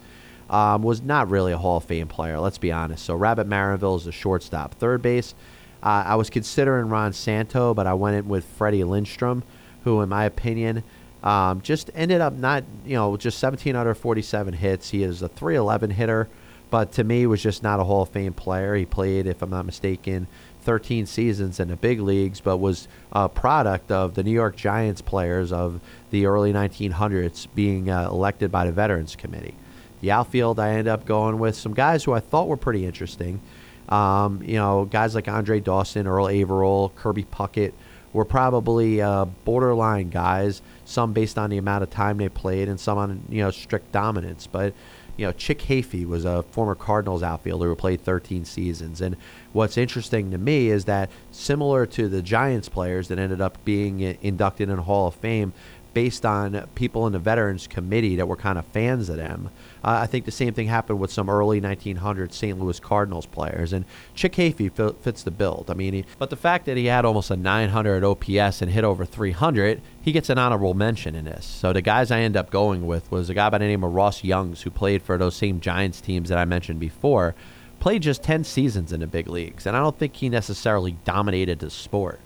Um, 0.50 0.82
was 0.82 1.00
not 1.00 1.30
really 1.30 1.53
a 1.53 1.57
Hall 1.57 1.78
of 1.78 1.84
Fame 1.84 2.09
player, 2.09 2.38
let's 2.38 2.59
be 2.59 2.70
honest. 2.70 3.07
So 3.07 3.14
Rabbit 3.14 3.48
Maranville 3.48 3.96
is 3.96 4.05
the 4.05 4.12
shortstop. 4.12 4.74
Third 4.74 5.00
base, 5.00 5.34
uh, 5.82 6.05
I 6.07 6.16
was 6.16 6.28
considering 6.28 6.90
Ron 6.90 7.14
Santo, 7.14 7.72
but 7.72 7.86
I 7.86 7.94
went 7.94 8.16
in 8.16 8.28
with 8.28 8.44
Freddie 8.44 8.84
Lindstrom, 8.84 9.44
who, 9.84 10.03
in 10.03 10.11
my 10.11 10.24
opinion, 10.26 10.82
um, 11.22 11.62
just 11.62 11.90
ended 11.94 12.20
up 12.20 12.34
not, 12.34 12.64
you 12.84 12.96
know, 12.96 13.16
just 13.16 13.42
1,747 13.42 14.53
hits. 14.55 14.90
He 14.90 15.03
is 15.03 15.22
a 15.22 15.28
311 15.28 15.90
hitter 15.92 16.28
but 16.73 16.91
to 16.93 17.05
me 17.05 17.27
was 17.27 17.43
just 17.43 17.62
not 17.62 17.81
a 17.81 17.85
Hall 17.85 18.01
of 18.01 18.09
Fame 18.09 18.33
player. 18.33 18.75
He 18.75 18.87
played, 18.87 19.27
if 19.27 19.43
I'm 19.43 19.51
not 19.51 19.66
mistaken, 19.66 20.27
13 20.62 21.05
seasons 21.05 21.61
in 21.61 21.68
the 21.68 21.77
big 21.77 22.01
leagues, 22.01 22.41
but 22.41 22.57
was 22.57 22.89
a 23.12 23.29
product 23.29 23.93
of 23.93 24.14
the 24.14 24.23
New 24.23 24.31
York 24.31 24.57
Giants 24.57 25.03
players 25.03 25.53
of 25.53 25.83
the 26.09 26.25
early 26.25 26.51
1900s 26.51 27.47
being 27.55 27.91
uh, 27.91 28.09
elected 28.09 28.51
by 28.51 28.64
the 28.64 28.73
Veterans 28.73 29.16
Committee. 29.16 29.55
The 30.01 30.12
outfield, 30.12 30.59
I 30.59 30.70
ended 30.70 30.89
up 30.89 31.05
going 31.05 31.39
with 31.39 31.57
some 31.57 31.75
guys 31.75 32.05
who 32.05 32.14
I 32.14 32.20
thought 32.20 32.49
were 32.49 32.57
pretty 32.57 32.87
interesting. 32.87 33.43
Um, 33.91 34.43
you 34.43 34.55
know, 34.55 34.87
guys 34.87 35.14
like 35.14 35.29
Andre 35.29 35.61
Dawson, 35.61 36.07
Earl 36.07 36.31
Averill, 36.31 36.91
Kirby 36.97 37.25
Puckett 37.25 37.75
were 38.14 38.25
probably 38.25 39.03
uh, 39.03 39.27
borderline 39.45 40.09
guys. 40.09 40.62
Some 40.87 41.12
based 41.12 41.37
on 41.37 41.51
the 41.51 41.59
amount 41.59 41.83
of 41.83 41.91
time 41.91 42.16
they 42.16 42.31
played, 42.31 42.70
and 42.70 42.81
some 42.81 42.97
on 42.97 43.23
you 43.29 43.43
know 43.43 43.51
strict 43.51 43.93
dominance. 43.93 44.47
But 44.47 44.73
you 45.16 45.26
know, 45.26 45.32
Chick 45.32 45.60
Hafey 45.60 46.06
was 46.06 46.24
a 46.24 46.42
former 46.42 46.74
Cardinals 46.74 47.22
outfielder 47.22 47.68
who 47.68 47.74
played 47.74 48.02
13 48.02 48.44
seasons. 48.44 49.00
And 49.00 49.16
what's 49.52 49.76
interesting 49.76 50.30
to 50.30 50.38
me 50.38 50.68
is 50.68 50.86
that 50.86 51.10
similar 51.30 51.86
to 51.86 52.08
the 52.08 52.22
Giants 52.22 52.68
players 52.68 53.08
that 53.08 53.18
ended 53.18 53.40
up 53.40 53.62
being 53.64 54.00
inducted 54.00 54.68
in 54.68 54.78
Hall 54.78 55.08
of 55.08 55.14
Fame, 55.14 55.52
based 55.94 56.24
on 56.24 56.66
people 56.74 57.06
in 57.06 57.12
the 57.12 57.18
Veterans 57.18 57.66
Committee 57.66 58.16
that 58.16 58.26
were 58.26 58.36
kind 58.36 58.58
of 58.58 58.64
fans 58.66 59.10
of 59.10 59.16
them. 59.16 59.50
Uh, 59.85 59.99
I 60.03 60.07
think 60.07 60.24
the 60.24 60.30
same 60.30 60.55
thing 60.55 60.68
happened 60.68 61.01
with 61.01 61.11
some 61.11 61.28
early 61.28 61.61
1900 61.61 62.33
St. 62.33 62.59
Louis 62.59 62.78
Cardinals 62.78 63.26
players, 63.26 63.72
and 63.72 63.85
Chick 64.14 64.35
Hafey 64.35 64.70
fi- 64.70 64.95
fits 65.01 65.22
the 65.22 65.30
bill. 65.30 65.64
I 65.68 65.74
mean, 65.74 65.93
he, 65.93 66.05
but 66.18 66.30
the 66.30 66.37
fact 66.37 66.66
that 66.66 66.76
he 66.76 66.87
had 66.87 67.05
almost 67.05 67.30
a 67.30 67.37
900 67.37 68.05
OPS 68.05 68.62
and 68.62 68.70
hit 68.70 68.85
over 68.85 69.05
300, 69.05 69.80
he 70.01 70.12
gets 70.12 70.30
an 70.30 70.39
honorable 70.39 70.74
mention 70.74 71.14
in 71.14 71.24
this. 71.24 71.45
So 71.45 71.72
the 71.72 71.83
guys 71.83 72.11
I 72.11 72.20
end 72.20 72.37
up 72.37 72.51
going 72.51 72.87
with 72.87 73.11
was 73.11 73.28
a 73.28 73.35
guy 73.35 73.51
by 73.51 73.59
the 73.59 73.66
name 73.66 73.83
of 73.83 73.93
Ross 73.93 74.22
Youngs, 74.22 74.62
who 74.62 74.70
played 74.70 75.03
for 75.03 75.18
those 75.18 75.35
same 75.35 75.61
Giants 75.61 76.01
teams 76.01 76.28
that 76.28 76.39
I 76.39 76.45
mentioned 76.45 76.78
before, 76.78 77.35
played 77.80 78.03
just 78.03 78.22
10 78.22 78.45
seasons 78.45 78.93
in 78.93 79.01
the 79.01 79.09
big 79.09 79.26
leagues, 79.26 79.66
and 79.66 79.76
I 79.76 79.80
don't 79.80 79.99
think 79.99 80.14
he 80.14 80.28
necessarily 80.28 80.97
dominated 81.05 81.59
the 81.59 81.70
sport. 81.70 82.20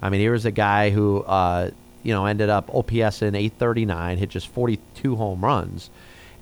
I 0.00 0.08
mean, 0.08 0.20
here 0.20 0.32
was 0.32 0.46
a 0.46 0.50
guy 0.50 0.88
who, 0.88 1.20
uh, 1.24 1.70
you 2.02 2.14
know, 2.14 2.24
ended 2.24 2.48
up 2.48 2.74
OPS 2.74 3.20
in 3.20 3.34
839, 3.34 4.16
hit 4.16 4.30
just 4.30 4.48
42 4.48 5.16
home 5.16 5.44
runs 5.44 5.90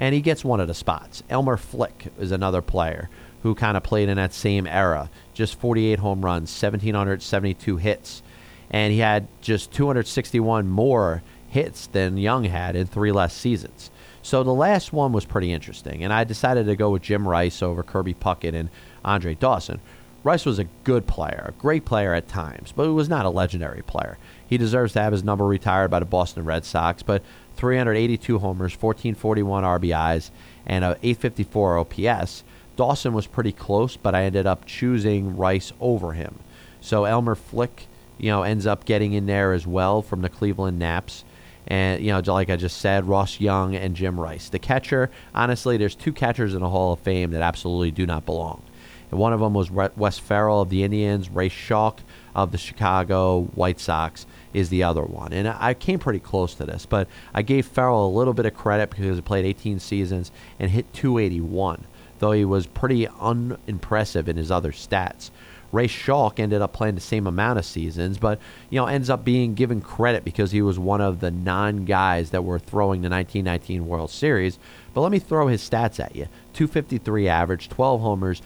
and 0.00 0.14
he 0.14 0.22
gets 0.22 0.42
one 0.42 0.60
of 0.60 0.66
the 0.66 0.74
spots. 0.74 1.22
Elmer 1.28 1.58
Flick 1.58 2.06
is 2.18 2.32
another 2.32 2.62
player 2.62 3.10
who 3.42 3.54
kind 3.54 3.76
of 3.76 3.82
played 3.82 4.08
in 4.08 4.16
that 4.16 4.32
same 4.32 4.66
era. 4.66 5.10
Just 5.34 5.60
48 5.60 5.98
home 5.98 6.24
runs, 6.24 6.50
1,772 6.50 7.76
hits, 7.76 8.22
and 8.70 8.92
he 8.94 9.00
had 9.00 9.28
just 9.42 9.70
261 9.72 10.66
more 10.66 11.22
hits 11.50 11.86
than 11.88 12.16
Young 12.16 12.44
had 12.44 12.76
in 12.76 12.86
three 12.86 13.12
less 13.12 13.34
seasons. 13.34 13.90
So 14.22 14.42
the 14.42 14.54
last 14.54 14.90
one 14.92 15.12
was 15.12 15.26
pretty 15.26 15.52
interesting, 15.52 16.02
and 16.02 16.14
I 16.14 16.24
decided 16.24 16.64
to 16.66 16.76
go 16.76 16.90
with 16.90 17.02
Jim 17.02 17.28
Rice 17.28 17.62
over 17.62 17.82
Kirby 17.82 18.14
Puckett 18.14 18.54
and 18.54 18.70
Andre 19.04 19.34
Dawson. 19.34 19.80
Rice 20.22 20.46
was 20.46 20.58
a 20.58 20.68
good 20.84 21.06
player, 21.06 21.46
a 21.48 21.60
great 21.60 21.84
player 21.84 22.14
at 22.14 22.28
times, 22.28 22.72
but 22.72 22.84
he 22.84 22.90
was 22.90 23.08
not 23.08 23.26
a 23.26 23.30
legendary 23.30 23.82
player. 23.82 24.18
He 24.46 24.58
deserves 24.58 24.94
to 24.94 25.00
have 25.00 25.12
his 25.12 25.24
number 25.24 25.46
retired 25.46 25.90
by 25.90 25.98
the 25.98 26.04
Boston 26.06 26.44
Red 26.44 26.64
Sox, 26.64 27.02
but 27.02 27.22
382 27.60 28.38
homers, 28.38 28.72
1441 28.72 29.64
RBIs, 29.64 30.30
and 30.66 30.82
a 30.82 30.96
854 31.02 31.78
OPS. 31.78 32.42
Dawson 32.76 33.12
was 33.12 33.26
pretty 33.26 33.52
close, 33.52 33.98
but 33.98 34.14
I 34.14 34.24
ended 34.24 34.46
up 34.46 34.64
choosing 34.64 35.36
Rice 35.36 35.72
over 35.78 36.12
him. 36.12 36.38
So 36.80 37.04
Elmer 37.04 37.34
Flick, 37.34 37.86
you 38.16 38.30
know, 38.30 38.42
ends 38.42 38.66
up 38.66 38.86
getting 38.86 39.12
in 39.12 39.26
there 39.26 39.52
as 39.52 39.66
well 39.66 40.00
from 40.00 40.22
the 40.22 40.30
Cleveland 40.30 40.78
Naps. 40.78 41.24
And, 41.66 42.02
you 42.02 42.10
know, 42.10 42.22
like 42.32 42.48
I 42.48 42.56
just 42.56 42.78
said, 42.78 43.06
Ross 43.06 43.38
Young 43.38 43.76
and 43.76 43.94
Jim 43.94 44.18
Rice. 44.18 44.48
The 44.48 44.58
catcher, 44.58 45.10
honestly, 45.34 45.76
there's 45.76 45.94
two 45.94 46.14
catchers 46.14 46.54
in 46.54 46.60
the 46.60 46.70
Hall 46.70 46.94
of 46.94 47.00
Fame 47.00 47.32
that 47.32 47.42
absolutely 47.42 47.90
do 47.90 48.06
not 48.06 48.24
belong. 48.24 48.62
And 49.10 49.20
one 49.20 49.34
of 49.34 49.40
them 49.40 49.52
was 49.52 49.70
Wes 49.70 50.18
Ferrell 50.18 50.62
of 50.62 50.70
the 50.70 50.82
Indians, 50.82 51.28
Ray 51.28 51.50
Schalk 51.50 52.00
of 52.34 52.52
the 52.52 52.58
Chicago 52.58 53.42
White 53.54 53.80
Sox 53.80 54.24
is 54.52 54.68
the 54.68 54.82
other 54.82 55.02
one. 55.02 55.32
And 55.32 55.48
I 55.48 55.74
came 55.74 55.98
pretty 55.98 56.18
close 56.18 56.54
to 56.54 56.66
this, 56.66 56.86
but 56.86 57.08
I 57.34 57.42
gave 57.42 57.66
Ferrell 57.66 58.06
a 58.06 58.16
little 58.16 58.34
bit 58.34 58.46
of 58.46 58.54
credit 58.54 58.90
because 58.90 59.16
he 59.16 59.22
played 59.22 59.44
18 59.44 59.78
seasons 59.78 60.32
and 60.58 60.70
hit 60.70 60.92
281, 60.92 61.86
though 62.18 62.32
he 62.32 62.44
was 62.44 62.66
pretty 62.66 63.06
unimpressive 63.08 64.28
in 64.28 64.36
his 64.36 64.50
other 64.50 64.72
stats. 64.72 65.30
Ray 65.72 65.86
Schalk 65.86 66.40
ended 66.40 66.62
up 66.62 66.72
playing 66.72 66.96
the 66.96 67.00
same 67.00 67.26
amount 67.26 67.58
of 67.58 67.64
seasons, 67.64 68.18
but 68.18 68.40
you 68.70 68.80
know 68.80 68.86
ends 68.86 69.08
up 69.08 69.24
being 69.24 69.54
given 69.54 69.80
credit 69.80 70.24
because 70.24 70.50
he 70.50 70.62
was 70.62 70.78
one 70.78 71.00
of 71.00 71.20
the 71.20 71.30
non 71.30 71.84
guys 71.84 72.30
that 72.30 72.42
were 72.42 72.58
throwing 72.58 73.02
the 73.02 73.08
1919 73.08 73.86
World 73.86 74.10
Series. 74.10 74.58
But 74.92 75.02
let 75.02 75.12
me 75.12 75.20
throw 75.20 75.46
his 75.46 75.68
stats 75.68 76.00
at 76.00 76.16
you: 76.16 76.26
253 76.54 77.28
average, 77.28 77.68
12 77.68 78.00
homers, 78.00 78.42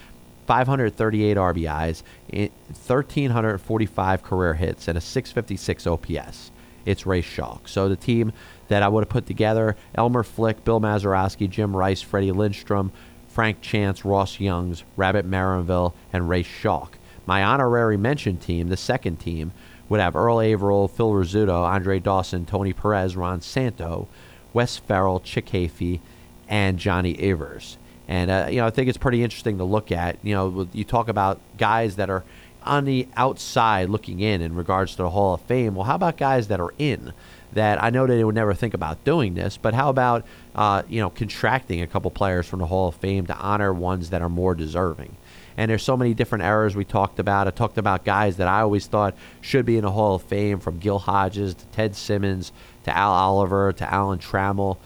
538 0.47 1.37
RBIs, 1.37 2.03
1,345 2.31 4.23
career 4.23 4.55
hits, 4.55 4.89
and 4.89 4.99
a 4.99 5.01
656 5.01 5.87
OPS. 5.87 6.51
It's 6.85 7.07
Ray 7.07 7.23
Schalk. 7.23 7.67
So 7.69 7.89
the 7.89 7.97
team 7.97 8.33
that 8.69 8.83
I 8.83 8.89
would 8.89 9.05
have 9.05 9.09
put 9.09 9.27
together 9.27 9.77
Elmer 9.95 10.23
Flick, 10.23 10.65
Bill 10.65 10.81
Mazeroski, 10.81 11.49
Jim 11.49 11.75
Rice, 11.75 12.03
Freddie 12.03 12.33
Lindstrom, 12.33 12.93
Frank 13.29 13.61
Chance, 13.61 14.05
Ross 14.05 14.39
Youngs, 14.39 14.85
Rabbit 14.97 15.29
Maranville, 15.29 15.95
and 16.13 16.29
Ray 16.29 16.43
Schalk. 16.43 16.99
My 17.27 17.43
honorary 17.43 17.97
mention 17.97 18.37
team, 18.37 18.69
the 18.69 18.77
second 18.77 19.17
team, 19.17 19.53
would 19.89 20.01
have 20.01 20.15
Earl 20.15 20.41
Averill, 20.41 20.89
Phil 20.89 21.11
Rizzuto, 21.11 21.63
Andre 21.63 21.99
Dawson, 21.99 22.47
Tony 22.47 22.73
Perez, 22.73 23.17
Ron 23.17 23.41
Santo, 23.41 24.09
Wes 24.53 24.77
Ferrell, 24.77 25.21
Chick 25.21 25.47
Hafey, 25.47 26.01
and 26.49 26.79
Johnny 26.79 27.19
Evers. 27.19 27.77
And 28.09 28.31
uh, 28.31 28.49
you 28.51 28.57
know, 28.57 28.67
I 28.67 28.71
think 28.71 28.89
it's 28.89 28.99
pretty 28.99 29.23
interesting 29.23 29.59
to 29.59 29.65
look 29.65 29.91
at. 29.91 30.19
You 30.23 30.35
know, 30.35 30.69
you 30.73 30.85
talk 30.85 31.09
about 31.09 31.41
guys 31.59 31.97
that 31.97 32.11
are 32.11 32.25
on 32.63 32.85
the 32.85 33.07
outside 33.17 33.89
looking 33.89 34.21
in 34.21 34.41
in 34.41 34.55
regards 34.55 34.93
to 34.93 35.03
the 35.03 35.11
Hall 35.11 35.35
of 35.35 35.41
Fame. 35.43 35.75
Well, 35.75 35.85
how 35.85 35.95
about 35.97 36.17
guys 36.17 36.49
that 36.49 36.61
are 36.61 36.75
in? 36.79 37.13
That 37.53 37.83
I 37.83 37.91
know 37.91 38.07
they 38.07 38.25
would 38.25 38.35
never 38.35 38.53
think 38.53 38.75
about 38.75 39.05
doing 39.05 39.35
this, 39.35 39.57
but 39.57 39.75
how 39.75 39.89
about 39.89 40.25
uh, 40.55 40.83
you 40.89 41.01
know 41.01 41.11
contracting 41.11 41.83
a 41.83 41.87
couple 41.87 42.11
players 42.11 42.47
from 42.47 42.59
the 42.59 42.67
Hall 42.67 42.89
of 42.89 42.97
Fame 42.97 43.27
to 43.27 43.37
honor 43.37 43.73
ones 43.73 44.11
that 44.11 44.23
are 44.23 44.29
more 44.29 44.55
deserving? 44.55 45.17
And 45.57 45.71
there's 45.71 45.85
so 45.85 45.97
many 45.97 46.15
different 46.15 46.43
errors 46.43 46.75
we 46.75 46.85
talked 46.85 47.21
about. 47.21 47.47
I 47.47 47.53
talked 47.53 47.79
about 47.79 48.05
guys 48.05 48.39
that 48.39 48.49
I 48.49 48.63
always 48.63 48.87
thought 48.89 49.15
should 49.41 49.65
be 49.65 49.77
in 49.77 49.85
the 49.85 49.93
Hall 49.93 50.17
of 50.17 50.23
Fame, 50.23 50.59
from 50.59 50.79
Gil 50.79 50.99
Hodges 50.99 51.55
to 51.55 51.65
Ted 51.67 51.95
Simmons 51.95 52.51
to 52.85 52.97
Al 52.97 53.13
Oliver 53.13 53.73
to 53.73 53.93
Alan 53.93 54.19
Trammell 54.19 54.79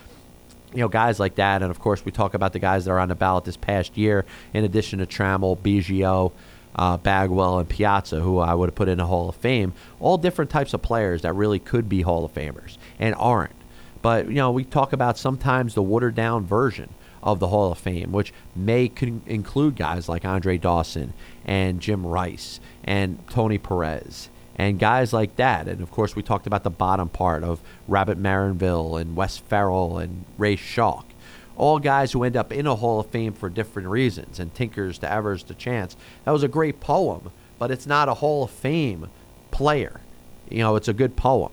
you 0.72 0.80
know, 0.80 0.88
guys 0.88 1.18
like 1.18 1.36
that. 1.36 1.62
And 1.62 1.70
of 1.70 1.80
course, 1.80 2.04
we 2.04 2.12
talk 2.12 2.34
about 2.34 2.52
the 2.52 2.58
guys 2.58 2.84
that 2.84 2.90
are 2.90 2.98
on 2.98 3.08
the 3.08 3.14
ballot 3.14 3.44
this 3.44 3.56
past 3.56 3.96
year, 3.96 4.24
in 4.52 4.64
addition 4.64 4.98
to 4.98 5.06
Trammell, 5.06 5.56
Biggio, 5.58 6.32
uh, 6.76 6.96
Bagwell, 6.96 7.58
and 7.58 7.68
Piazza, 7.68 8.20
who 8.20 8.38
I 8.38 8.54
would 8.54 8.68
have 8.68 8.74
put 8.74 8.88
in 8.88 8.98
the 8.98 9.06
Hall 9.06 9.28
of 9.28 9.36
Fame. 9.36 9.72
All 10.00 10.18
different 10.18 10.50
types 10.50 10.74
of 10.74 10.82
players 10.82 11.22
that 11.22 11.32
really 11.32 11.58
could 11.58 11.88
be 11.88 12.02
Hall 12.02 12.24
of 12.24 12.32
Famers 12.32 12.78
and 12.98 13.14
aren't. 13.16 13.52
But, 14.00 14.28
you 14.28 14.34
know, 14.34 14.52
we 14.52 14.64
talk 14.64 14.92
about 14.92 15.18
sometimes 15.18 15.74
the 15.74 15.82
watered 15.82 16.14
down 16.14 16.46
version 16.46 16.90
of 17.22 17.40
the 17.40 17.48
Hall 17.48 17.72
of 17.72 17.78
Fame, 17.78 18.12
which 18.12 18.32
may 18.54 18.92
include 19.26 19.74
guys 19.74 20.08
like 20.08 20.24
Andre 20.24 20.56
Dawson 20.56 21.14
and 21.44 21.80
Jim 21.80 22.06
Rice 22.06 22.60
and 22.84 23.18
Tony 23.28 23.58
Perez 23.58 24.28
and 24.58 24.78
guys 24.78 25.12
like 25.12 25.36
that. 25.36 25.68
And 25.68 25.80
of 25.80 25.90
course, 25.90 26.16
we 26.16 26.22
talked 26.22 26.46
about 26.46 26.64
the 26.64 26.70
bottom 26.70 27.08
part 27.08 27.44
of 27.44 27.60
Rabbit 27.86 28.20
Maranville 28.20 29.00
and 29.00 29.16
Wes 29.16 29.38
Ferrell 29.38 29.98
and 29.98 30.24
Ray 30.36 30.56
Schalk. 30.56 31.06
All 31.56 31.78
guys 31.78 32.12
who 32.12 32.24
end 32.24 32.36
up 32.36 32.52
in 32.52 32.66
a 32.66 32.76
Hall 32.76 33.00
of 33.00 33.06
Fame 33.06 33.32
for 33.32 33.48
different 33.48 33.88
reasons, 33.88 34.38
and 34.38 34.54
Tinkers 34.54 34.98
to 34.98 35.10
Evers 35.10 35.42
to 35.44 35.54
Chance. 35.54 35.96
That 36.24 36.32
was 36.32 36.42
a 36.42 36.48
great 36.48 36.80
poem, 36.80 37.30
but 37.58 37.70
it's 37.70 37.86
not 37.86 38.08
a 38.08 38.14
Hall 38.14 38.44
of 38.44 38.50
Fame 38.50 39.08
player. 39.50 40.00
You 40.50 40.58
know, 40.58 40.76
it's 40.76 40.88
a 40.88 40.92
good 40.92 41.16
poem. 41.16 41.52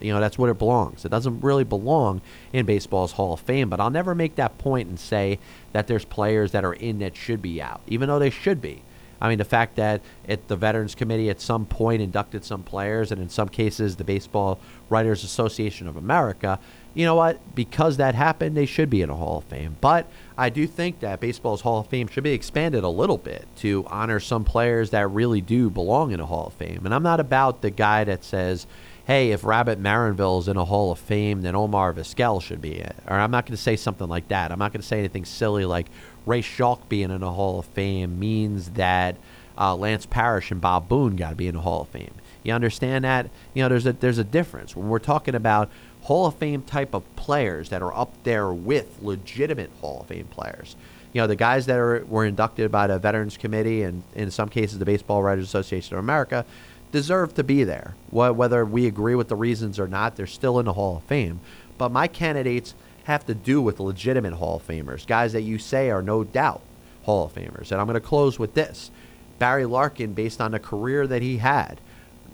You 0.00 0.12
know, 0.12 0.20
that's 0.20 0.38
what 0.38 0.48
it 0.48 0.58
belongs. 0.58 1.04
It 1.04 1.10
doesn't 1.10 1.40
really 1.40 1.64
belong 1.64 2.22
in 2.52 2.66
baseball's 2.66 3.12
Hall 3.12 3.34
of 3.34 3.40
Fame, 3.40 3.68
but 3.68 3.78
I'll 3.78 3.90
never 3.90 4.14
make 4.14 4.34
that 4.36 4.58
point 4.58 4.88
and 4.88 4.98
say 4.98 5.38
that 5.72 5.86
there's 5.86 6.04
players 6.04 6.52
that 6.52 6.64
are 6.64 6.72
in 6.72 6.98
that 7.00 7.16
should 7.16 7.40
be 7.40 7.62
out, 7.62 7.82
even 7.86 8.08
though 8.08 8.18
they 8.18 8.30
should 8.30 8.60
be. 8.60 8.82
I 9.22 9.28
mean, 9.28 9.38
the 9.38 9.44
fact 9.44 9.76
that 9.76 10.00
it, 10.26 10.48
the 10.48 10.56
Veterans 10.56 10.96
Committee 10.96 11.30
at 11.30 11.40
some 11.40 11.64
point 11.64 12.02
inducted 12.02 12.44
some 12.44 12.64
players, 12.64 13.12
and 13.12 13.22
in 13.22 13.28
some 13.28 13.48
cases, 13.48 13.94
the 13.94 14.02
Baseball 14.02 14.58
Writers 14.90 15.22
Association 15.22 15.86
of 15.86 15.96
America, 15.96 16.58
you 16.92 17.06
know 17.06 17.14
what? 17.14 17.38
Because 17.54 17.98
that 17.98 18.16
happened, 18.16 18.56
they 18.56 18.66
should 18.66 18.90
be 18.90 19.00
in 19.00 19.10
a 19.10 19.14
Hall 19.14 19.38
of 19.38 19.44
Fame. 19.44 19.76
But 19.80 20.10
I 20.36 20.50
do 20.50 20.66
think 20.66 20.98
that 21.00 21.20
baseball's 21.20 21.60
Hall 21.60 21.78
of 21.78 21.86
Fame 21.86 22.08
should 22.08 22.24
be 22.24 22.32
expanded 22.32 22.82
a 22.82 22.88
little 22.88 23.16
bit 23.16 23.46
to 23.58 23.86
honor 23.86 24.18
some 24.18 24.42
players 24.42 24.90
that 24.90 25.08
really 25.08 25.40
do 25.40 25.70
belong 25.70 26.10
in 26.10 26.18
a 26.18 26.26
Hall 26.26 26.48
of 26.48 26.54
Fame. 26.54 26.82
And 26.84 26.92
I'm 26.92 27.04
not 27.04 27.20
about 27.20 27.62
the 27.62 27.70
guy 27.70 28.02
that 28.02 28.24
says, 28.24 28.66
hey, 29.06 29.30
if 29.30 29.44
Rabbit 29.44 29.80
Maranville 29.80 30.40
is 30.40 30.48
in 30.48 30.56
a 30.56 30.64
Hall 30.64 30.92
of 30.92 30.98
Fame, 30.98 31.42
then 31.42 31.54
Omar 31.54 31.94
Vizquel 31.94 32.42
should 32.42 32.60
be 32.60 32.74
it. 32.74 32.96
Or 33.06 33.16
I'm 33.16 33.30
not 33.30 33.46
going 33.46 33.56
to 33.56 33.62
say 33.62 33.76
something 33.76 34.08
like 34.08 34.28
that. 34.28 34.52
I'm 34.52 34.58
not 34.58 34.72
going 34.72 34.82
to 34.82 34.86
say 34.86 34.98
anything 34.98 35.24
silly 35.24 35.64
like 35.64 35.86
Ray 36.26 36.40
Schalk 36.40 36.88
being 36.88 37.10
in 37.10 37.20
the 37.20 37.32
Hall 37.32 37.58
of 37.58 37.66
Fame 37.66 38.18
means 38.18 38.70
that 38.70 39.16
uh, 39.58 39.74
Lance 39.74 40.06
Parrish 40.06 40.50
and 40.50 40.60
Bob 40.60 40.88
Boone 40.88 41.16
got 41.16 41.30
to 41.30 41.34
be 41.34 41.48
in 41.48 41.54
the 41.54 41.60
Hall 41.60 41.82
of 41.82 41.88
Fame. 41.88 42.14
You 42.42 42.52
understand 42.52 43.04
that? 43.04 43.30
You 43.54 43.62
know, 43.62 43.68
there's 43.68 43.86
a 43.86 43.92
there's 43.92 44.18
a 44.18 44.24
difference 44.24 44.74
when 44.74 44.88
we're 44.88 44.98
talking 44.98 45.34
about 45.34 45.70
Hall 46.02 46.26
of 46.26 46.34
Fame 46.34 46.62
type 46.62 46.94
of 46.94 47.16
players 47.16 47.68
that 47.68 47.82
are 47.82 47.96
up 47.96 48.12
there 48.24 48.52
with 48.52 48.98
legitimate 49.00 49.70
Hall 49.80 50.00
of 50.00 50.06
Fame 50.08 50.26
players. 50.26 50.76
You 51.12 51.20
know, 51.20 51.26
the 51.26 51.36
guys 51.36 51.66
that 51.66 51.78
are, 51.78 52.04
were 52.06 52.24
inducted 52.24 52.72
by 52.72 52.86
the 52.86 52.98
Veterans 52.98 53.36
Committee 53.36 53.82
and 53.82 54.02
in 54.14 54.30
some 54.30 54.48
cases 54.48 54.78
the 54.78 54.84
Baseball 54.84 55.22
Writers 55.22 55.44
Association 55.44 55.94
of 55.96 56.00
America 56.00 56.44
deserve 56.90 57.34
to 57.34 57.44
be 57.44 57.64
there. 57.64 57.94
Whether 58.10 58.64
we 58.64 58.86
agree 58.86 59.14
with 59.14 59.28
the 59.28 59.36
reasons 59.36 59.78
or 59.78 59.86
not, 59.86 60.16
they're 60.16 60.26
still 60.26 60.58
in 60.58 60.66
the 60.66 60.72
Hall 60.72 60.96
of 60.96 61.02
Fame. 61.04 61.40
But 61.78 61.90
my 61.90 62.06
candidates 62.06 62.74
have 63.04 63.26
to 63.26 63.34
do 63.34 63.60
with 63.60 63.80
legitimate 63.80 64.34
Hall 64.34 64.56
of 64.56 64.66
Famers, 64.66 65.06
guys 65.06 65.32
that 65.32 65.42
you 65.42 65.58
say 65.58 65.90
are 65.90 66.02
no 66.02 66.24
doubt 66.24 66.62
Hall 67.02 67.24
of 67.24 67.34
Famers. 67.34 67.72
And 67.72 67.80
I'm 67.80 67.86
going 67.86 67.94
to 67.94 68.00
close 68.00 68.38
with 68.38 68.54
this. 68.54 68.90
Barry 69.38 69.66
Larkin, 69.66 70.12
based 70.12 70.40
on 70.40 70.52
the 70.52 70.58
career 70.58 71.06
that 71.06 71.22
he 71.22 71.38
had, 71.38 71.80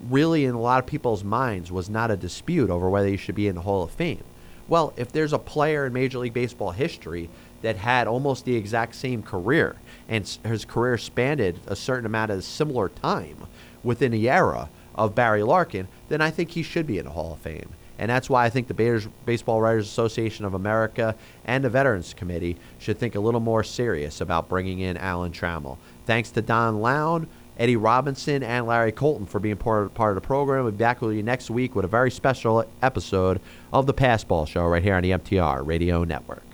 really 0.09 0.45
in 0.45 0.55
a 0.55 0.61
lot 0.61 0.79
of 0.79 0.85
people's 0.85 1.23
minds 1.23 1.71
was 1.71 1.89
not 1.89 2.11
a 2.11 2.17
dispute 2.17 2.69
over 2.69 2.89
whether 2.89 3.07
he 3.07 3.17
should 3.17 3.35
be 3.35 3.47
in 3.47 3.55
the 3.55 3.61
Hall 3.61 3.83
of 3.83 3.91
Fame. 3.91 4.23
Well, 4.67 4.93
if 4.95 5.11
there's 5.11 5.33
a 5.33 5.39
player 5.39 5.87
in 5.87 5.93
Major 5.93 6.19
League 6.19 6.33
Baseball 6.33 6.71
history 6.71 7.29
that 7.63 7.75
had 7.75 8.07
almost 8.07 8.45
the 8.45 8.55
exact 8.55 8.95
same 8.95 9.23
career 9.23 9.75
and 10.07 10.25
his 10.45 10.63
career 10.63 10.97
spanned 10.97 11.41
a 11.41 11.75
certain 11.75 12.05
amount 12.05 12.31
of 12.31 12.43
similar 12.43 12.89
time 12.89 13.47
within 13.83 14.11
the 14.11 14.29
era 14.29 14.69
of 14.93 15.15
Barry 15.15 15.43
Larkin, 15.43 15.87
then 16.09 16.21
I 16.21 16.29
think 16.29 16.51
he 16.51 16.63
should 16.63 16.85
be 16.85 16.99
in 16.99 17.05
the 17.05 17.11
Hall 17.11 17.33
of 17.33 17.39
Fame. 17.39 17.69
And 17.99 18.09
that's 18.09 18.29
why 18.29 18.45
I 18.45 18.49
think 18.49 18.67
the 18.67 18.73
Bears, 18.73 19.07
Baseball 19.25 19.61
Writers 19.61 19.85
Association 19.85 20.45
of 20.45 20.53
America 20.53 21.15
and 21.45 21.63
the 21.63 21.69
Veterans 21.69 22.13
Committee 22.13 22.57
should 22.79 22.97
think 22.97 23.15
a 23.15 23.19
little 23.19 23.41
more 23.41 23.63
serious 23.63 24.21
about 24.21 24.49
bringing 24.49 24.79
in 24.79 24.97
Alan 24.97 25.31
Trammell. 25.33 25.77
Thanks 26.05 26.31
to 26.31 26.41
Don 26.41 26.81
Loun, 26.81 27.27
Eddie 27.57 27.75
Robinson, 27.75 28.41
and 28.41 28.65
Larry 28.65 28.93
Colton 28.93 29.25
for 29.25 29.39
being 29.39 29.57
part, 29.57 29.93
part 29.93 30.15
of 30.15 30.23
the 30.23 30.25
program. 30.25 30.63
We'll 30.63 30.71
be 30.71 30.77
back 30.77 31.01
with 31.01 31.15
you 31.15 31.23
next 31.23 31.49
week 31.51 31.75
with 31.75 31.83
a 31.83 31.89
very 31.89 32.09
special 32.09 32.65
episode 32.81 33.41
of 33.73 33.85
the 33.85 33.93
Passball 33.93 34.47
Show 34.47 34.65
right 34.65 34.81
here 34.81 34.95
on 34.95 35.03
the 35.03 35.11
MTR 35.11 35.67
Radio 35.67 36.05
Network. 36.05 36.48